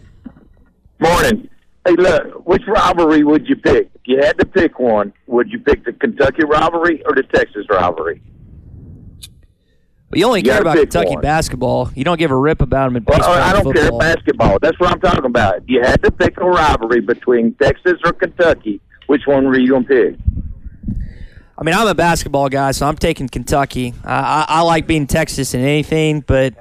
Morning. 0.99 1.49
Hey, 1.85 1.95
look, 1.97 2.47
which 2.47 2.61
rivalry 2.65 3.25
would 3.25 3.49
you 3.49 3.57
pick? 3.57 3.89
If 3.93 4.01
you 4.05 4.19
had 4.21 4.39
to 4.39 4.45
pick 4.45 4.79
one, 4.79 5.11
would 5.27 5.51
you 5.51 5.59
pick 5.59 5.83
the 5.83 5.91
Kentucky 5.91 6.45
rivalry 6.45 7.03
or 7.05 7.13
the 7.13 7.23
Texas 7.23 7.65
rivalry? 7.69 8.21
But 10.11 10.19
you 10.19 10.25
only 10.25 10.41
You 10.41 10.51
care 10.51 10.61
about 10.61 10.75
Kentucky 10.77 11.11
one. 11.15 11.21
basketball. 11.21 11.89
You 11.95 12.03
don't 12.03 12.19
give 12.19 12.31
a 12.31 12.35
rip 12.37 12.61
about 12.61 12.87
them 12.87 12.97
in 12.97 13.05
Well, 13.07 13.17
baseball. 13.17 13.33
I 13.35 13.53
don't 13.53 13.73
care 13.73 13.91
basketball. 13.93 14.59
That's 14.61 14.77
what 14.79 14.91
I'm 14.91 14.99
talking 14.99 15.25
about. 15.25 15.67
You 15.69 15.81
had 15.81 16.03
to 16.03 16.11
pick 16.11 16.37
a 16.39 16.43
rivalry 16.45 16.99
between 16.99 17.53
Texas 17.55 17.93
or 18.05 18.11
Kentucky, 18.11 18.81
which 19.07 19.21
one 19.25 19.45
were 19.45 19.57
you 19.57 19.69
going 19.69 19.85
to 19.85 19.87
pick? 19.87 20.15
I 21.57 21.63
mean, 21.63 21.75
I'm 21.75 21.87
a 21.87 21.95
basketball 21.95 22.49
guy, 22.49 22.71
so 22.71 22.87
I'm 22.87 22.97
taking 22.97 23.29
Kentucky. 23.29 23.93
I, 24.03 24.15
I, 24.19 24.45
I 24.49 24.61
like 24.61 24.85
being 24.87 25.07
Texas 25.07 25.53
in 25.53 25.61
anything, 25.61 26.21
but 26.21 26.55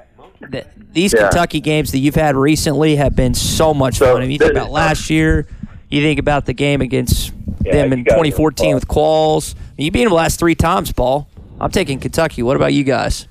th- 0.51 0.65
these 0.93 1.11
Yeah. 1.13 1.23
Kentucky 1.23 1.59
games 1.59 1.91
that 1.91 1.97
you've 1.97 2.15
had 2.15 2.35
recently 2.37 2.95
have 2.97 3.15
been 3.15 3.33
so 3.33 3.73
much 3.73 3.97
So, 3.97 4.13
fun. 4.13 4.23
If 4.23 4.29
you 4.29 4.37
think 4.37 4.51
about 4.51 4.71
last 4.71 5.09
year, 5.09 5.47
you 5.89 6.01
think 6.01 6.19
about 6.19 6.45
the 6.45 6.53
game 6.53 6.79
against 6.81 7.33
Yeah, 7.65 7.73
them 7.73 7.93
in 7.93 8.05
2014 8.05 8.75
with 8.75 8.87
Qualls. 8.87 9.55
You 9.77 9.91
beat 9.91 10.03
them 10.03 10.09
the 10.09 10.15
last 10.15 10.39
three 10.39 10.55
times, 10.55 10.91
Paul. 10.93 11.27
I'm 11.59 11.69
taking 11.71 11.99
Kentucky. 11.99 12.43
What 12.43 12.55
about 12.55 12.73
you 12.73 12.83
guys? 12.83 13.27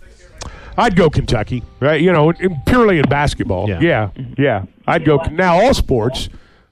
I'd 0.76 0.96
go 0.96 1.10
Kentucky, 1.10 1.62
right? 1.80 2.00
You 2.00 2.12
know, 2.12 2.30
in- 2.30 2.60
purely 2.66 2.98
in 2.98 3.08
basketball. 3.08 3.68
Yeah. 3.68 3.80
Yeah, 3.80 4.10
yeah. 4.38 4.64
I'd 4.86 5.04
go 5.04 5.16
now 5.30 5.60
all 5.60 5.74
sports. 5.74 6.28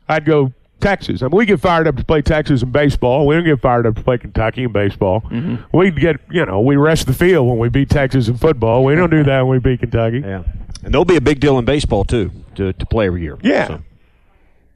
I'd 0.08 0.24
go 0.24 0.52
Texas. 0.80 1.22
I 1.22 1.26
mean, 1.26 1.36
we 1.36 1.46
get 1.46 1.60
fired 1.60 1.86
up 1.88 1.96
to 1.96 2.04
play 2.04 2.22
Texas 2.22 2.62
in 2.62 2.70
baseball. 2.70 3.26
We 3.26 3.34
don't 3.34 3.44
get 3.44 3.60
fired 3.60 3.86
up 3.86 3.96
to 3.96 4.02
play 4.02 4.18
Kentucky 4.18 4.64
in 4.64 4.72
baseball. 4.72 5.22
Mm-hmm. 5.22 5.76
We 5.76 5.90
get, 5.90 6.20
you 6.30 6.46
know, 6.46 6.60
we 6.60 6.76
rest 6.76 7.06
the 7.06 7.12
field 7.12 7.48
when 7.48 7.58
we 7.58 7.68
beat 7.68 7.90
Texas 7.90 8.28
in 8.28 8.36
football. 8.38 8.84
We 8.84 8.94
don't 8.94 9.10
do 9.10 9.24
that 9.24 9.42
when 9.42 9.50
we 9.50 9.58
beat 9.58 9.80
Kentucky. 9.80 10.20
Yeah. 10.20 10.44
And 10.84 10.94
there'll 10.94 11.04
be 11.04 11.16
a 11.16 11.20
big 11.20 11.40
deal 11.40 11.58
in 11.58 11.64
baseball, 11.64 12.04
too, 12.04 12.30
to, 12.54 12.72
to 12.72 12.86
play 12.86 13.06
every 13.06 13.22
year. 13.22 13.36
Yeah. 13.42 13.66
So. 13.66 13.82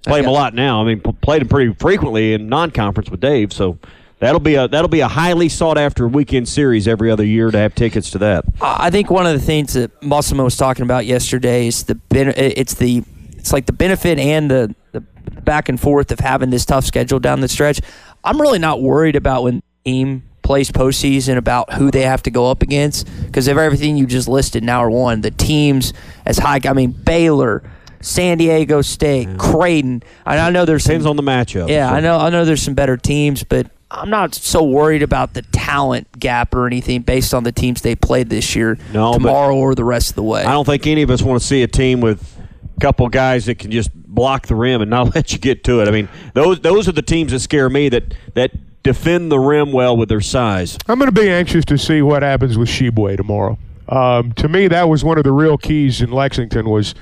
Play 0.04 0.20
them 0.20 0.28
a 0.30 0.32
lot 0.32 0.52
now. 0.52 0.82
I 0.82 0.85
mean, 0.85 1.00
p- 1.00 1.12
played 1.20 1.42
them 1.42 1.48
pretty 1.48 1.72
frequently 1.74 2.35
in 2.35 2.48
non-conference 2.48 3.08
with 3.08 3.20
Dave. 3.20 3.52
So 3.52 3.78
that'll 4.22 4.40
be 4.40 4.54
a 4.54 4.68
that'll 4.68 4.88
be 4.88 5.00
a 5.00 5.08
highly 5.08 5.48
sought 5.50 5.76
after 5.76 6.08
weekend 6.08 6.48
series 6.48 6.88
every 6.88 7.11
other 7.11 7.24
year 7.24 7.50
to 7.50 7.58
have 7.58 7.74
tickets 7.74 8.11
to 8.12 8.18
that. 8.18 8.44
I 8.61 8.88
think 8.90 9.11
one 9.11 9.26
of 9.26 9.32
the 9.35 9.44
things 9.44 9.74
that 9.74 9.90
Musselman 10.02 10.44
was 10.44 10.56
talking 10.56 10.85
about 10.85 11.04
yesterday 11.04 11.66
is 11.66 11.85
the 11.85 11.98
it's 12.11 12.74
the 12.74 13.02
it's 13.37 13.52
like 13.52 13.66
the 13.66 13.72
benefit 13.72 14.18
and 14.18 14.50
the, 14.50 14.74
the 14.92 15.00
back 15.42 15.68
and 15.68 15.78
forth 15.78 16.12
of 16.12 16.20
having 16.20 16.50
this 16.50 16.64
tough 16.64 16.85
schedule 16.85 17.18
down 17.18 17.40
the 17.40 17.48
stretch. 17.48 17.80
I'm 18.24 18.40
really 18.40 18.61
not 18.61 18.80
worried 18.80 19.16
about 19.16 19.42
when 19.42 19.56
the 19.56 19.90
team 19.90 20.22
plays 20.42 20.70
postseason 20.70 21.37
about 21.37 21.72
who 21.74 21.90
they 21.90 22.02
have 22.02 22.22
to 22.22 22.30
go 22.30 22.50
up 22.50 22.62
against 22.62 23.08
because 23.26 23.48
of 23.48 23.58
everything 23.58 23.96
you 23.96 24.06
just 24.06 24.28
listed 24.28 24.62
in 24.62 24.68
hour 24.68 24.88
one. 24.90 25.20
The 25.20 25.30
teams 25.32 25.92
as 26.24 26.38
high, 26.38 26.61
I 26.64 26.72
mean 26.72 26.92
Baylor, 26.92 27.62
San 28.00 28.38
Diego 28.38 28.82
State, 28.82 29.38
Creighton. 29.38 30.02
And 30.26 30.40
I 30.40 30.50
know 30.50 30.64
there's 30.64 30.85
Depends 30.85 31.04
some, 31.04 31.11
on 31.11 31.16
the 31.16 31.22
matchup. 31.22 31.68
yeah, 31.68 31.88
So- 31.88 31.94
I 31.96 32.00
know. 32.00 32.18
I 32.18 32.30
know 32.30 32.44
there's 32.44 32.62
some 32.62 32.74
better 32.74 32.96
teams, 32.96 33.42
but 33.44 33.68
I'm 33.94 34.09
not 34.09 34.35
so 34.35 34.62
worried 34.62 35.02
about 35.02 35.35
the 35.35 35.42
talent 35.42 36.18
gap 36.18 36.55
or 36.55 36.66
anything 36.66 37.02
based 37.02 37.35
on 37.35 37.44
the 37.44 37.52
teams 37.52 37.83
they 37.83 37.94
played 37.94 38.31
this 38.31 38.57
year, 38.57 38.78
No, 38.92 39.12
tomorrow 39.12 39.55
or 39.55 39.74
the 39.74 39.85
rest 39.85 40.11
of 40.11 40.16
the 40.16 40.22
way. 40.22 40.42
I 40.44 40.52
don't 40.52 40.64
think 40.64 40.87
any 40.87 41.02
of 41.02 41.11
us 41.11 41.20
want 41.22 41.40
to 41.40 41.46
see 41.46 41.62
a 41.62 41.68
team 41.68 42.00
with 42.00 42.38
a 42.76 42.81
couple 42.81 43.07
guys 43.09 43.46
that 43.46 43.59
can 43.59 43.70
just 43.70 43.90
block 43.94 44.46
the 44.46 44.55
rim 44.55 44.81
and 44.81 44.90
not 44.90 45.14
let 45.14 45.33
you 45.33 45.38
get 45.38 45.62
to 45.64 45.83
it. 45.83 45.88
I 45.88 45.90
mean, 45.90 46.09
those 46.35 46.61
those 46.61 46.88
are 46.88 46.92
the 46.92 47.02
teams 47.02 47.33
that 47.33 47.40
scare 47.40 47.68
me 47.68 47.90
that 47.90 48.14
that 48.35 48.52
defend 48.83 49.31
the 49.31 49.38
rim 49.38 49.72
well 49.72 49.96
with 49.96 50.09
their 50.09 50.20
size. 50.20 50.78
I'm 50.88 50.98
going 50.98 51.12
to 51.12 51.20
be 51.20 51.28
anxious 51.28 51.64
to 51.66 51.78
see 51.78 52.02
what 52.02 52.22
happens 52.22 52.57
with 52.59 52.68
Tshiebwe 52.68 53.16
tomorrow. 53.16 53.59
Um, 53.88 54.33
to 54.35 54.48
me, 54.48 54.68
that 54.68 54.88
was 54.88 55.05
one 55.05 55.18
of 55.18 55.24
the 55.24 55.33
real 55.33 55.59
keys 55.59 56.00
in 56.00 56.11
Lexington 56.11 56.68
was 56.68 56.94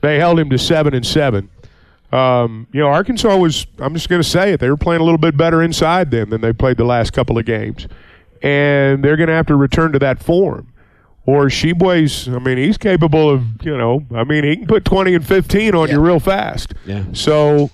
they 0.00 0.18
held 0.18 0.38
him 0.38 0.50
to 0.50 0.58
seven 0.58 0.92
and 0.92 1.06
seven. 1.06 1.48
Um, 2.12 2.66
you 2.72 2.80
know, 2.80 2.88
Arkansas 2.88 3.36
was. 3.36 3.66
I'm 3.78 3.94
just 3.94 4.08
going 4.08 4.20
to 4.22 4.28
say 4.28 4.52
it. 4.52 4.60
They 4.60 4.68
were 4.68 4.76
playing 4.76 5.00
a 5.00 5.04
little 5.04 5.18
bit 5.18 5.36
better 5.36 5.62
inside 5.62 6.10
them 6.10 6.30
than 6.30 6.40
they 6.42 6.52
played 6.52 6.76
the 6.76 6.84
last 6.84 7.12
couple 7.12 7.38
of 7.38 7.46
games, 7.46 7.86
and 8.42 9.02
they're 9.02 9.16
going 9.16 9.28
to 9.28 9.34
have 9.34 9.46
to 9.46 9.56
return 9.56 9.92
to 9.92 9.98
that 10.00 10.22
form. 10.22 10.68
Or 11.24 11.46
Tshiebwe's. 11.46 12.28
I 12.28 12.38
mean, 12.38 12.58
he's 12.58 12.76
capable 12.76 13.30
of. 13.30 13.44
You 13.64 13.76
know, 13.78 14.04
I 14.14 14.24
mean, 14.24 14.44
he 14.44 14.56
can 14.56 14.66
put 14.66 14.84
20 14.84 15.14
and 15.14 15.26
15 15.26 15.74
on 15.74 15.88
you 15.88 16.00
real 16.00 16.20
fast. 16.20 16.74
Yeah. 16.86 17.04
So. 17.12 17.70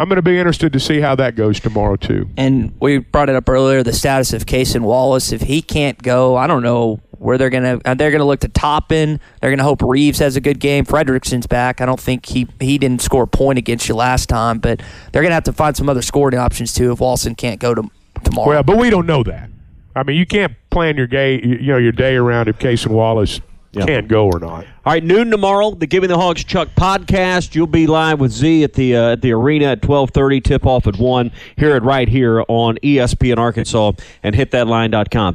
I'm 0.00 0.08
going 0.08 0.14
to 0.14 0.22
be 0.22 0.38
interested 0.38 0.72
to 0.74 0.78
see 0.78 1.00
how 1.00 1.16
that 1.16 1.34
goes 1.34 1.58
tomorrow 1.58 1.96
too. 1.96 2.30
and 2.36 2.72
we 2.78 2.98
brought 2.98 3.28
it 3.28 3.34
up 3.34 3.48
earlier 3.48 3.82
the 3.82 3.92
status 3.92 4.32
of 4.32 4.46
Cason 4.46 4.82
Wallace. 4.82 5.32
If 5.32 5.40
he 5.40 5.60
can't 5.60 6.00
go, 6.00 6.36
I 6.36 6.46
don't 6.46 6.62
know 6.62 7.00
where 7.18 7.36
they're 7.38 7.50
gonna. 7.50 7.80
uh, 7.84 7.94
They're 7.94 8.10
gonna 8.10 8.24
look 8.24 8.40
to 8.40 8.48
Toppin. 8.48 9.20
They're 9.40 9.50
gonna 9.50 9.62
hope 9.64 9.82
Reeves 9.82 10.18
has 10.20 10.36
a 10.36 10.40
good 10.40 10.60
game. 10.60 10.84
Fredrickson's 10.84 11.46
back. 11.46 11.80
I 11.80 11.86
don't 11.86 12.00
think 12.00 12.26
he 12.26 12.46
he 12.60 12.78
didn't 12.78 13.02
score 13.02 13.24
a 13.24 13.26
point 13.26 13.58
against 13.58 13.88
you 13.88 13.94
last 13.94 14.28
time, 14.28 14.58
but 14.58 14.82
they're 15.12 15.22
gonna 15.22 15.34
have 15.34 15.44
to 15.44 15.52
find 15.52 15.76
some 15.76 15.88
other 15.88 16.02
scoring 16.02 16.38
options 16.38 16.72
too 16.74 16.92
if 16.92 17.00
Wallace 17.00 17.26
can't 17.36 17.60
go 17.60 17.74
to 17.74 17.90
tomorrow. 18.24 18.48
Well, 18.48 18.62
but 18.62 18.76
we 18.78 18.90
don't 18.90 19.06
know 19.06 19.22
that. 19.24 19.50
I 19.96 20.02
mean, 20.04 20.16
you 20.16 20.26
can't 20.26 20.52
plan 20.70 20.96
your 20.96 21.06
day, 21.08 21.40
you 21.42 21.58
know, 21.72 21.78
your 21.78 21.92
day 21.92 22.14
around 22.14 22.46
if 22.48 22.58
Cason 22.58 22.88
Wallace 22.88 23.40
Yeah. 23.72 23.84
can't 23.84 24.06
go 24.08 24.26
or 24.26 24.38
not. 24.38 24.64
All 24.86 24.92
right, 24.92 25.02
noon 25.02 25.30
tomorrow, 25.30 25.72
the 25.72 25.86
Giving 25.86 26.08
the 26.08 26.16
Hogs 26.16 26.44
Chuck 26.44 26.68
podcast. 26.76 27.54
You'll 27.54 27.66
be 27.66 27.86
live 27.86 28.20
with 28.20 28.30
Z 28.32 28.62
at 28.64 28.74
the 28.74 28.96
uh, 28.96 29.12
at 29.12 29.22
the 29.22 29.32
arena 29.32 29.66
at 29.72 29.82
twelve 29.82 30.10
thirty. 30.10 30.40
Tip 30.40 30.64
off 30.66 30.86
at 30.86 30.96
one. 30.98 31.32
Hear 31.56 31.74
it 31.76 31.82
right 31.82 32.08
here 32.08 32.44
on 32.48 32.76
ESPN 32.82 33.38
Arkansas 33.38 33.92
and 34.22 34.34
hitthatline.com. 34.36 35.34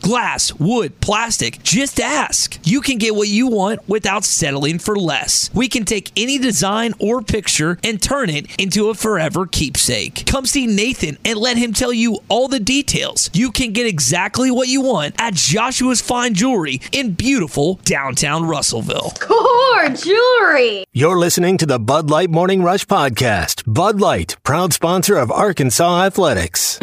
glass, 0.01 0.53
wood, 0.53 0.99
plastic. 1.01 1.61
Just 1.63 1.99
ask. 1.99 2.59
You 2.63 2.81
can 2.81 2.97
get 2.97 3.15
what 3.15 3.27
you 3.27 3.47
want 3.47 3.87
without 3.87 4.23
settling 4.23 4.79
for 4.79 4.95
less. 4.95 5.49
We 5.53 5.69
can 5.69 5.85
take 5.85 6.11
any 6.15 6.37
design 6.37 6.93
or 6.99 7.21
picture 7.21 7.77
and 7.83 8.01
turn 8.01 8.29
it 8.29 8.59
into 8.59 8.89
a 8.89 8.93
forever 8.93 9.45
keepsake. 9.45 10.25
Come 10.25 10.45
see 10.45 10.67
Nathan 10.67 11.17
and 11.23 11.37
let 11.37 11.57
him 11.57 11.73
tell 11.73 11.93
you 11.93 12.19
all 12.29 12.47
the 12.47 12.59
details. 12.59 13.29
You 13.33 13.51
can 13.51 13.71
get 13.71 13.87
exactly 13.87 14.51
what 14.51 14.67
you 14.67 14.81
want 14.81 15.15
at 15.17 15.33
Joshua's 15.33 16.01
Fine 16.01 16.33
Jewelry 16.33 16.81
in 16.91 17.13
beautiful 17.13 17.75
downtown 17.85 18.47
Russellville. 18.47 19.13
Core 19.19 19.89
jewelry. 19.89 20.85
You're 20.91 21.17
listening 21.17 21.57
to 21.59 21.65
the 21.65 21.79
Bud 21.79 22.09
Light 22.09 22.29
Morning 22.29 22.63
Rush 22.63 22.85
Podcast. 22.85 23.63
Bud 23.65 24.01
Light, 24.01 24.35
proud 24.43 24.73
sponsor 24.73 25.17
of 25.17 25.31
Arkansas 25.31 26.03
Athletics. 26.05 26.79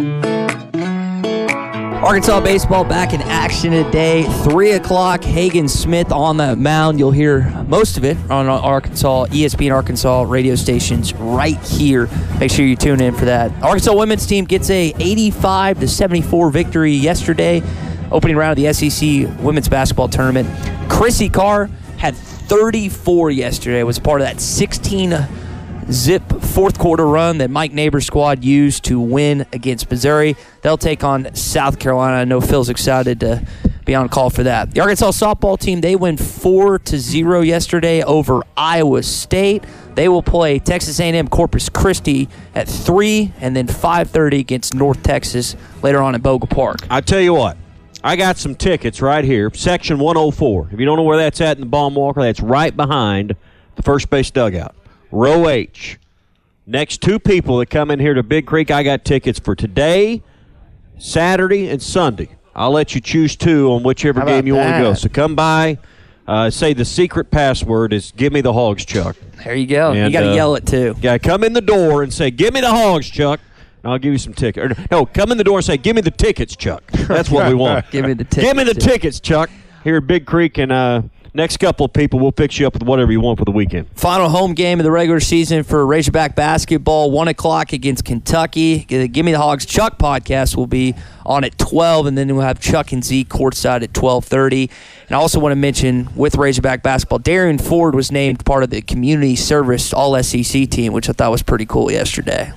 Arkansas 2.03 2.40
baseball 2.40 2.84
back 2.84 3.12
in 3.12 3.20
action 3.22 3.72
today. 3.72 4.22
Three 4.44 4.70
o'clock. 4.70 5.24
Hagen 5.24 5.66
Smith 5.66 6.12
on 6.12 6.36
the 6.36 6.55
mound. 6.55 7.01
You'll 7.01 7.11
hear 7.11 7.51
most 7.66 7.96
of 7.96 8.05
it 8.05 8.16
on 8.30 8.46
Arkansas 8.46 9.26
ESPN 9.26 9.74
Arkansas 9.74 10.22
radio 10.22 10.55
stations 10.55 11.12
right 11.14 11.59
here. 11.59 12.09
Make 12.38 12.53
sure 12.53 12.64
you 12.64 12.76
tune 12.76 13.01
in 13.01 13.16
for 13.16 13.24
that. 13.24 13.51
Arkansas 13.64 13.92
women's 13.92 14.26
team 14.26 14.44
gets 14.44 14.70
a 14.70 14.94
85 14.96 15.80
to 15.80 15.88
74 15.88 16.51
victory 16.51 16.92
yesterday, 16.92 17.62
opening 18.12 18.36
round 18.36 18.57
of 18.57 18.62
the 18.62 18.72
SEC 18.72 19.28
women's 19.42 19.68
basketball 19.68 20.09
tournament. 20.09 20.49
Chrissy 20.88 21.28
Carr 21.28 21.66
had 21.96 22.14
34 22.16 23.32
yesterday. 23.32 23.82
Was 23.82 23.99
part 23.99 24.20
of 24.20 24.28
that 24.28 24.40
16 24.40 25.14
zip 25.91 26.22
fourth 26.43 26.78
quarter 26.78 27.07
run 27.07 27.39
that 27.39 27.51
Mike 27.51 27.72
Neighbors' 27.72 28.07
squad 28.07 28.45
used 28.45 28.84
to 28.84 29.01
win 29.01 29.47
against 29.53 29.91
Missouri. 29.91 30.36
They'll 30.62 30.76
take 30.78 31.05
on 31.05 31.34
South 31.34 31.78
Carolina. 31.78 32.16
I 32.16 32.24
know 32.24 32.41
Phil's 32.41 32.68
excited 32.68 33.20
to 33.20 33.47
be 33.84 33.95
on 33.95 34.09
call 34.09 34.28
for 34.28 34.43
that. 34.43 34.72
The 34.72 34.80
Arkansas 34.80 35.12
softball 35.12 35.59
team 35.59 35.80
they 35.80 35.97
win 35.97 36.16
four 36.16 36.78
to 36.80 36.99
zero 36.99 37.41
yesterday 37.41 38.03
over 38.03 38.43
Iowa 38.57 39.03
State. 39.03 39.64
They 39.95 40.09
will 40.09 40.22
play 40.22 40.59
Texas 40.59 41.01
A&M 41.01 41.28
Corpus 41.28 41.68
Christi 41.68 42.28
at 42.55 42.68
three 42.68 43.32
and 43.41 43.57
then 43.57 43.66
5:30 43.66 44.41
against 44.41 44.74
North 44.74 45.03
Texas 45.03 45.57
later 45.82 46.03
on 46.03 46.14
at 46.14 46.22
Bogle 46.22 46.49
Park. 46.49 46.80
I 46.91 47.01
tell 47.01 47.20
you 47.20 47.34
what. 47.34 47.57
I 48.05 48.14
got 48.14 48.36
some 48.36 48.55
tickets 48.55 49.03
right 49.03 49.24
here, 49.24 49.51
section 49.55 49.99
104. 49.99 50.68
If 50.70 50.78
you 50.78 50.86
don't 50.86 50.97
know 50.97 51.03
where 51.03 51.16
that's 51.16 51.41
at 51.41 51.57
in 51.57 51.61
the 51.61 51.66
Baum-Walker, 51.66 52.22
that's 52.22 52.41
right 52.41 52.74
behind 52.76 53.34
the 53.74 53.82
first 53.82 54.09
base 54.09 54.30
dugout. 54.30 54.76
Row 55.11 55.48
H. 55.48 55.98
Next 56.66 57.00
two 57.00 57.18
people 57.18 57.59
that 57.59 57.66
come 57.70 57.90
in 57.90 57.98
here 57.98 58.14
to 58.14 58.22
Big 58.22 58.46
Creek, 58.46 58.70
I 58.70 58.82
got 58.82 59.04
tickets 59.04 59.38
for 59.38 59.54
today, 59.54 60.22
Saturday, 60.98 61.70
and 61.70 61.80
Sunday. 61.80 62.36
I'll 62.54 62.72
let 62.72 62.94
you 62.94 63.00
choose 63.00 63.36
two 63.36 63.72
on 63.72 63.82
whichever 63.84 64.24
game 64.24 64.46
you 64.46 64.56
want 64.56 64.74
to 64.74 64.80
go. 64.80 64.94
So 64.94 65.09
come 65.09 65.34
by. 65.34 65.78
Uh, 66.26 66.50
say 66.50 66.74
the 66.74 66.84
secret 66.84 67.30
password 67.30 67.94
is 67.94 68.12
"Give 68.14 68.34
me 68.34 68.42
the 68.42 68.52
hogs, 68.52 68.84
Chuck." 68.84 69.16
There 69.42 69.54
you 69.54 69.66
go. 69.66 69.92
And, 69.92 70.04
you 70.04 70.11
got 70.12 70.24
to 70.24 70.32
uh, 70.32 70.34
yell 70.34 70.56
it 70.56 70.66
too. 70.66 70.94
Yeah, 71.00 71.16
come 71.16 71.42
in 71.42 71.54
the 71.54 71.62
door 71.62 72.02
and 72.02 72.12
say, 72.12 72.30
"Give 72.30 72.52
me 72.52 72.61
the 72.61 72.70
hogs, 72.70 73.09
Chuck." 73.09 73.40
And 73.82 73.92
I'll 73.92 73.98
give 73.98 74.12
you 74.12 74.18
some 74.18 74.34
tickets. 74.34 74.78
No, 74.90 75.06
come 75.06 75.32
in 75.32 75.38
the 75.38 75.44
door 75.44 75.56
and 75.56 75.64
say, 75.64 75.78
"Give 75.78 75.96
me 75.96 76.02
the 76.02 76.11
tickets, 76.11 76.54
Chuck." 76.54 76.84
That's 76.92 77.30
what 77.30 77.48
we 77.48 77.54
want. 77.54 77.90
Give 77.90 78.04
me 78.04 78.12
the 78.12 78.24
tickets. 78.24 78.46
Give 78.46 78.56
me 78.56 78.64
the 78.64 78.74
tickets. 78.74 78.86
tickets, 78.86 79.20
Chuck. 79.20 79.50
Here 79.84 79.96
at 79.96 80.06
Big 80.06 80.26
Creek, 80.26 80.59
and 80.59 80.70
uh, 80.70 81.02
next 81.35 81.59
couple 81.59 81.87
of 81.87 81.93
people, 81.93 82.18
we'll 82.18 82.33
fix 82.33 82.59
you 82.59 82.66
up 82.66 82.74
with 82.74 82.83
whatever 82.83 83.12
you 83.12 83.20
want 83.20 83.39
for 83.39 83.45
the 83.45 83.51
weekend. 83.51 83.89
Final 83.95 84.29
home 84.29 84.55
game 84.55 84.81
of 84.81 84.85
the 84.85 84.91
regular 84.91 85.20
season 85.20 85.62
for 85.62 85.87
Razorback 85.87 86.35
basketball, 86.35 87.11
1 87.11 87.29
o'clock 87.29 87.72
against 87.72 88.05
Kentucky. 88.05 88.81
Give 88.85 89.24
Me 89.24 89.33
the 89.33 89.39
Hogs 89.39 89.66
Chuck 89.66 89.99
podcast 89.99 90.57
will 90.57 90.66
be 90.66 90.95
on 91.24 91.45
at 91.45 91.59
12, 91.59 92.07
and 92.07 92.18
then 92.18 92.35
we'll 92.35 92.47
have 92.47 92.61
Chuck 92.61 92.93
and 92.93 93.05
Z 93.05 93.26
courtside 93.26 93.83
at 93.83 93.93
12.30. 93.93 94.70
And 95.09 95.16
I 95.16 95.18
also 95.18 95.39
want 95.39 95.53
to 95.53 95.57
mention, 95.57 96.09
with 96.16 96.37
Razorback 96.37 96.83
basketball, 96.83 97.18
Derrian 97.18 97.61
Ford 97.61 97.95
was 97.95 98.11
named 98.11 98.45
part 98.45 98.62
of 98.62 98.70
the 98.70 98.81
community 98.83 99.37
service 99.37 99.93
All-SEC 99.93 100.68
team, 100.70 100.93
which 100.93 101.09
I 101.09 101.12
thought 101.12 101.31
was 101.31 101.43
pretty 101.43 101.66
cool 101.66 101.91
yesterday. 101.91 102.53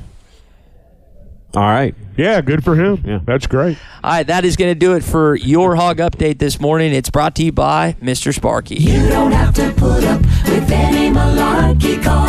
All 1.54 1.64
right. 1.64 1.94
Yeah, 2.18 2.40
good 2.42 2.64
for 2.64 2.76
him. 2.76 3.04
Yeah. 3.06 3.20
That's 3.26 3.46
great. 3.48 3.78
All 4.04 4.12
right, 4.12 4.26
that 4.28 4.46
is 4.46 4.56
going 4.56 4.72
to 4.72 4.76
do 4.80 4.94
it 4.94 5.04
for 5.04 5.36
your 5.36 5.76
hog 5.76 5.98
update 5.98 6.38
this 6.40 6.60
morning. 6.62 6.94
It's 6.94 7.10
brought 7.10 7.36
to 7.36 7.44
you 7.44 7.52
by 7.52 7.94
Mr. 8.02 8.34
Sparky. 8.34 8.76
You 8.76 9.08
don't 9.10 9.32
have 9.32 9.54
to 9.56 9.72
put 9.74 10.04
up 10.06 10.22
with 10.22 10.72
any 10.72 11.10
malarkey. 11.14 12.02
Call 12.04 12.28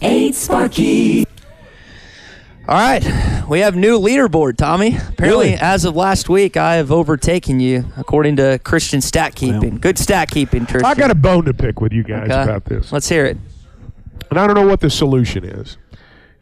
888-8 0.00 1.26
All 2.68 2.76
right, 2.76 3.44
we 3.48 3.60
have 3.60 3.74
new 3.74 3.98
leaderboard, 3.98 4.56
Tommy. 4.56 4.96
Apparently, 4.96 5.48
Really? 5.50 5.54
as 5.60 5.84
of 5.84 5.96
last 5.96 6.28
week, 6.28 6.56
I 6.56 6.76
have 6.76 6.92
overtaken 6.92 7.58
you 7.60 7.86
according 7.96 8.36
to 8.36 8.58
Christian 8.62 9.00
stat 9.00 9.34
keeping. 9.34 9.78
Good 9.78 9.98
stat 9.98 10.30
keeping, 10.30 10.66
Tristan. 10.66 10.90
I 10.90 10.94
got 10.94 11.10
a 11.10 11.14
bone 11.16 11.44
to 11.46 11.54
pick 11.54 11.80
with 11.80 11.92
you 11.92 12.04
guys 12.04 12.30
Okay. 12.30 12.42
about 12.42 12.64
this. 12.66 12.92
Let's 12.92 13.08
hear 13.08 13.26
it. 13.26 13.36
And 14.30 14.38
I 14.38 14.46
don't 14.46 14.54
know 14.54 14.66
what 14.66 14.80
the 14.80 14.90
solution 14.90 15.44
is. 15.44 15.76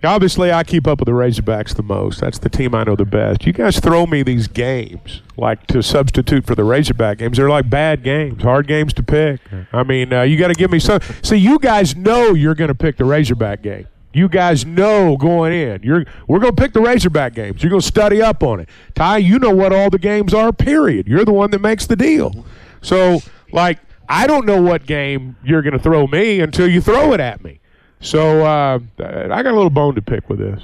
Obviously, 0.05 0.53
I 0.53 0.63
keep 0.63 0.87
up 0.87 1.01
with 1.01 1.07
the 1.07 1.13
Razorbacks 1.13 1.75
the 1.75 1.83
most. 1.83 2.21
That's 2.21 2.39
the 2.39 2.49
team 2.49 2.73
I 2.73 2.85
know 2.85 2.95
the 2.95 3.05
best. 3.05 3.45
You 3.45 3.53
guys 3.53 3.81
throw 3.81 4.07
me 4.07 4.23
these 4.23 4.47
games 4.47 5.23
like 5.37 5.67
to 5.69 5.83
substitute 5.83 6.47
for 6.47 6.55
the 6.55 6.63
Razorback 6.63 7.19
games. 7.19 7.37
They're 7.37 7.49
like 7.49 7.69
bad 7.69 8.05
games, 8.05 8.43
hard 8.45 8.69
games 8.69 8.95
to 8.95 9.03
pick. 9.03 9.41
I 9.73 9.83
mean, 9.83 10.13
uh, 10.13 10.23
you 10.23 10.39
got 10.39 10.49
to 10.49 10.55
give 10.55 10.71
me 10.71 10.79
some. 10.79 11.01
See, 11.23 11.37
you 11.37 11.59
guys 11.59 11.97
know 11.97 12.33
you're 12.33 12.55
going 12.55 12.69
to 12.69 12.77
pick 12.77 12.97
the 12.97 13.05
Razorback 13.05 13.63
game. 13.63 13.89
You 14.13 14.29
guys 14.29 14.65
know 14.65 15.17
going 15.17 15.53
in. 15.53 15.83
You're 15.83 16.05
we're 16.29 16.39
going 16.39 16.55
to 16.55 16.63
pick 16.63 16.75
the 16.75 16.81
Razorback 16.81 17.35
games. 17.35 17.63
You're 17.63 17.71
going 17.71 17.83
to 17.83 17.87
study 17.87 18.23
up 18.23 18.43
on 18.45 18.61
it. 18.61 18.69
Ty, 18.95 19.19
you 19.19 19.41
know 19.41 19.55
what 19.55 19.73
all 19.73 19.91
the 19.91 19.99
games 19.99 20.33
are. 20.33 20.53
Period. 20.53 21.09
You're 21.09 21.25
the 21.25 21.33
one 21.33 21.51
that 21.51 21.61
makes 21.61 21.87
the 21.87 21.97
deal. 21.97 22.47
So, 22.83 23.21
like, 23.53 23.81
I 24.09 24.29
don't 24.29 24.47
know 24.47 24.63
what 24.63 24.87
game 24.87 25.37
you're 25.45 25.63
going 25.63 25.73
to 25.73 25.79
throw 25.79 26.07
me 26.07 26.41
until 26.41 26.69
you 26.69 26.81
throw 26.81 27.13
it 27.13 27.21
at 27.21 27.43
me. 27.43 27.61
So 28.01 28.45
uh, 28.45 28.79
I 29.01 29.43
got 29.43 29.47
a 29.47 29.53
little 29.57 29.71
bone 29.71 29.95
to 29.97 30.03
pick 30.03 30.29
with 30.29 30.39
this. 30.39 30.63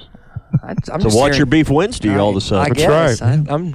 I'm 0.63 0.77
so 0.85 0.99
just 0.99 1.05
what's 1.05 1.17
hearing- 1.17 1.37
your 1.37 1.47
beef 1.47 1.69
Wednesday 1.69 2.17
all 2.17 2.31
of 2.31 2.37
a 2.37 2.41
sudden? 2.41 2.73
I 2.73 2.75
guess. 2.75 3.21
I, 3.21 3.43
I'm 3.49 3.75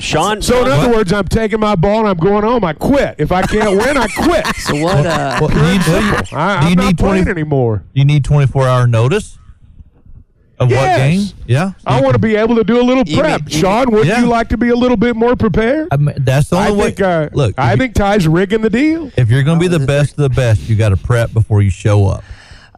Sean. 0.00 0.42
So 0.42 0.64
in 0.64 0.70
other 0.70 0.90
words, 0.92 1.12
I'm 1.12 1.28
taking 1.28 1.60
my 1.60 1.76
ball 1.76 2.00
and 2.00 2.08
I'm 2.08 2.16
going 2.16 2.42
home. 2.42 2.64
I 2.64 2.72
quit. 2.72 3.14
If 3.18 3.30
I 3.30 3.42
can't 3.42 3.76
win, 3.78 3.96
I 3.96 4.08
quit. 4.08 4.44
So 4.56 4.74
what? 4.82 5.06
Uh, 5.06 5.38
Well, 5.40 5.48
do 5.48 5.54
you, 5.54 5.82
do 5.84 5.90
you, 5.92 6.36
I, 6.36 6.60
do 6.62 6.66
you 6.66 6.72
I'm 6.72 6.74
not 6.74 6.84
need 6.86 6.98
playing 6.98 7.24
20 7.24 7.30
anymore. 7.30 7.84
You 7.92 8.04
need 8.04 8.24
24 8.24 8.66
hour 8.66 8.86
notice. 8.88 9.36
Of 10.58 10.68
what 10.70 10.96
game? 10.98 11.20
Yes. 11.20 11.34
Yeah. 11.46 11.72
I 11.86 12.02
want 12.02 12.12
to 12.14 12.18
be 12.18 12.36
able 12.36 12.56
to 12.56 12.64
do 12.64 12.78
a 12.80 12.82
little 12.84 13.04
prep. 13.04 13.46
mean- 13.46 13.48
Sean, 13.48 13.90
wouldn't 13.90 14.08
Yeah. 14.08 14.20
you 14.20 14.26
like 14.28 14.48
to 14.50 14.58
be 14.58 14.68
a 14.68 14.76
little 14.76 14.96
bit 14.98 15.16
more 15.16 15.34
prepared? 15.34 15.88
I 15.90 15.96
mean, 15.96 16.14
that's 16.18 16.50
the 16.50 16.56
I 16.56 16.68
only 16.68 16.78
way. 16.78 16.84
think, 16.90 17.00
uh, 17.00 17.28
Look, 17.32 17.54
I 17.58 17.76
think 17.76 17.94
Ty's 17.94 18.28
rigging 18.28 18.60
the 18.60 18.68
deal. 18.68 19.10
If 19.16 19.30
you're 19.30 19.42
going 19.42 19.58
to 19.58 19.60
be 19.60 19.68
the 19.68 19.86
best 19.86 20.10
of 20.12 20.16
the 20.18 20.28
best, 20.28 20.68
you 20.68 20.76
got 20.76 20.90
to 20.90 20.96
prep 20.98 21.32
before 21.32 21.62
you 21.62 21.70
show 21.70 22.06
up. 22.06 22.22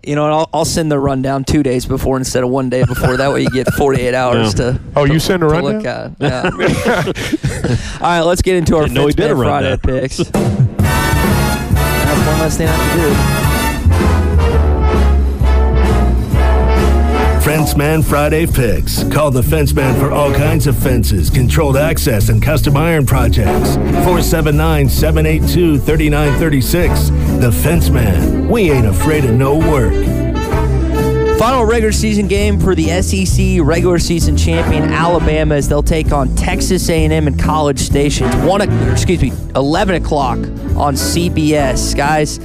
You 0.05 0.17
know, 0.17 0.27
I'll, 0.27 0.51
I'll 0.53 0.65
send 0.65 0.91
the 0.91 0.99
rundown 0.99 1.45
two 1.45 1.63
days 1.63 1.87
before 1.87 2.17
instead 2.17 2.43
of 2.43 2.51
one 2.51 2.69
day 2.69 2.83
before. 2.85 3.17
That 3.17 3.33
way 3.33 3.43
you 3.43 3.51
get 3.51 3.73
48 3.75 4.15
hours 4.17 4.49
Yeah. 4.59 4.73
to. 4.73 4.81
Oh, 4.97 5.05
you 5.05 5.21
send 5.21 5.45
a 5.45 5.47
to 5.47 5.53
rundown? 5.53 5.77
look 5.77 5.87
at. 5.87 6.13
Yeah. 6.19 6.51
All 8.01 8.09
right, 8.09 8.21
let's 8.23 8.43
get 8.43 8.57
into 8.57 8.75
our 8.77 8.83
Didn't 8.83 8.95
know 8.95 9.07
he 9.07 9.13
Fence 9.13 9.29
did 9.29 9.31
a 9.31 9.35
Man 9.37 9.45
Friday 9.45 9.77
picks. 10.01 10.17
That's 10.17 10.33
one 12.27 12.39
less 12.41 12.57
thing 12.57 12.67
I 12.69 12.73
have 12.73 12.97
to 12.97 13.01
do. 13.39 13.42
Fenceman 17.53 18.03
Friday 18.03 18.47
Picks. 18.47 19.05
Call 19.13 19.31
the 19.31 19.43
Fenceman 19.43 20.01
for 20.01 20.11
all 20.11 20.33
kinds 20.33 20.67
of 20.67 20.75
fences, 20.75 21.29
controlled 21.29 21.77
access, 21.77 22.31
and 22.31 22.43
custom 22.43 22.79
iron 22.79 23.05
projects. 23.05 23.75
479 23.75 24.89
782 24.89 25.79
3936. 25.81 27.11
The 27.43 27.51
Fenceman. 27.51 28.49
We 28.49 28.71
ain't 28.71 28.87
afraid 28.87 29.27
of 29.27 29.33
no 29.33 29.59
work. 29.59 29.93
Final 31.39 31.67
regular 31.67 31.93
season 31.93 32.27
game 32.27 32.59
for 32.59 32.75
the 32.75 33.03
SEC 33.03 33.59
regular 33.63 33.99
season 33.99 34.35
champion 34.35 34.85
Alabama 34.85 35.55
as 35.55 35.69
they'll 35.69 35.83
take 35.83 36.11
on 36.11 36.35
Texas 36.35 36.89
A&M 36.89 37.27
and 37.27 37.39
College 37.39 37.81
Station. 37.81 38.29
It's 38.29 38.37
one, 38.37 38.63
excuse 38.91 39.21
me, 39.21 39.31
11 39.55 39.97
o'clock 39.97 40.39
on 40.39 40.95
CBS. 40.95 41.95
Guys, 41.95 42.39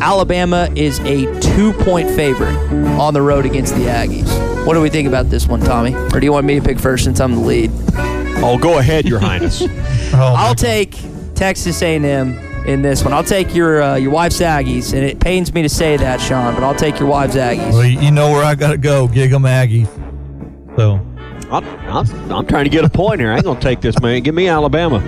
Alabama 0.00 0.70
is 0.74 1.00
a 1.00 1.26
two-point 1.40 2.08
favorite 2.12 2.56
on 2.98 3.12
the 3.12 3.20
road 3.20 3.44
against 3.44 3.74
the 3.74 3.82
Aggies. 3.82 4.53
What 4.64 4.74
do 4.74 4.80
we 4.80 4.88
think 4.88 5.06
about 5.06 5.28
this 5.28 5.46
one, 5.46 5.60
Tommy? 5.60 5.94
Or 5.94 6.20
do 6.20 6.24
you 6.24 6.32
want 6.32 6.46
me 6.46 6.58
to 6.58 6.62
pick 6.64 6.78
first 6.78 7.04
since 7.04 7.20
I'm 7.20 7.34
the 7.34 7.40
lead? 7.40 7.70
Oh, 8.42 8.58
go 8.58 8.78
ahead, 8.78 9.04
Your 9.06 9.18
Highness. 9.18 9.62
I'll 10.14 10.54
take 10.54 10.98
Texas 11.34 11.82
A&M 11.82 12.38
in 12.66 12.80
this 12.82 13.04
one. 13.04 13.12
I'll 13.12 13.22
take 13.24 13.54
your 13.54 13.82
uh, 13.82 13.96
your 13.96 14.10
wife's 14.10 14.40
Aggies, 14.40 14.94
and 14.94 15.04
it 15.04 15.20
pains 15.20 15.52
me 15.52 15.62
to 15.62 15.68
say 15.68 15.96
that, 15.98 16.20
Sean, 16.20 16.54
but 16.54 16.62
I'll 16.62 16.74
take 16.74 16.98
your 16.98 17.08
wife's 17.08 17.36
Aggies. 17.36 17.72
Well, 17.72 17.84
you 17.84 18.10
know 18.10 18.30
where 18.32 18.42
I 18.44 18.54
got 18.54 18.70
to 18.70 18.78
go. 18.78 19.06
Gig 19.06 19.32
'em 19.32 19.44
Aggie. 19.44 19.86
So 20.76 20.94
I'm, 21.50 21.64
I'm, 21.64 22.32
I'm 22.32 22.46
trying 22.46 22.64
to 22.64 22.70
get 22.70 22.84
a 22.84 22.88
point 22.90 23.20
here. 23.20 23.32
I 23.32 23.36
ain't 23.36 23.44
gonna 23.44 23.60
take 23.60 23.80
this, 23.82 24.00
man. 24.00 24.22
Give 24.22 24.34
me 24.34 24.48
Alabama. 24.48 25.02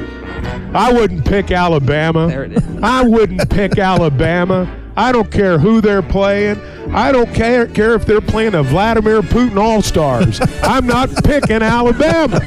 I 0.74 0.92
wouldn't 0.92 1.24
pick 1.24 1.50
Alabama. 1.50 2.26
There 2.26 2.44
it 2.44 2.52
is. 2.52 2.82
I 2.82 3.02
wouldn't 3.02 3.48
pick 3.48 3.78
Alabama. 3.78 4.68
I 4.96 5.12
don't 5.12 5.30
care 5.30 5.58
who 5.58 5.80
they're 5.80 6.02
playing. 6.02 6.60
I 6.94 7.12
don't 7.12 7.32
care 7.34 7.66
care 7.66 7.94
if 7.94 8.06
they're 8.06 8.20
playing 8.20 8.52
the 8.52 8.62
Vladimir 8.62 9.20
Putin 9.20 9.58
All 9.60 9.82
Stars. 9.82 10.40
I'm 10.62 10.86
not 10.86 11.10
picking 11.24 11.62
Alabama. 11.62 12.40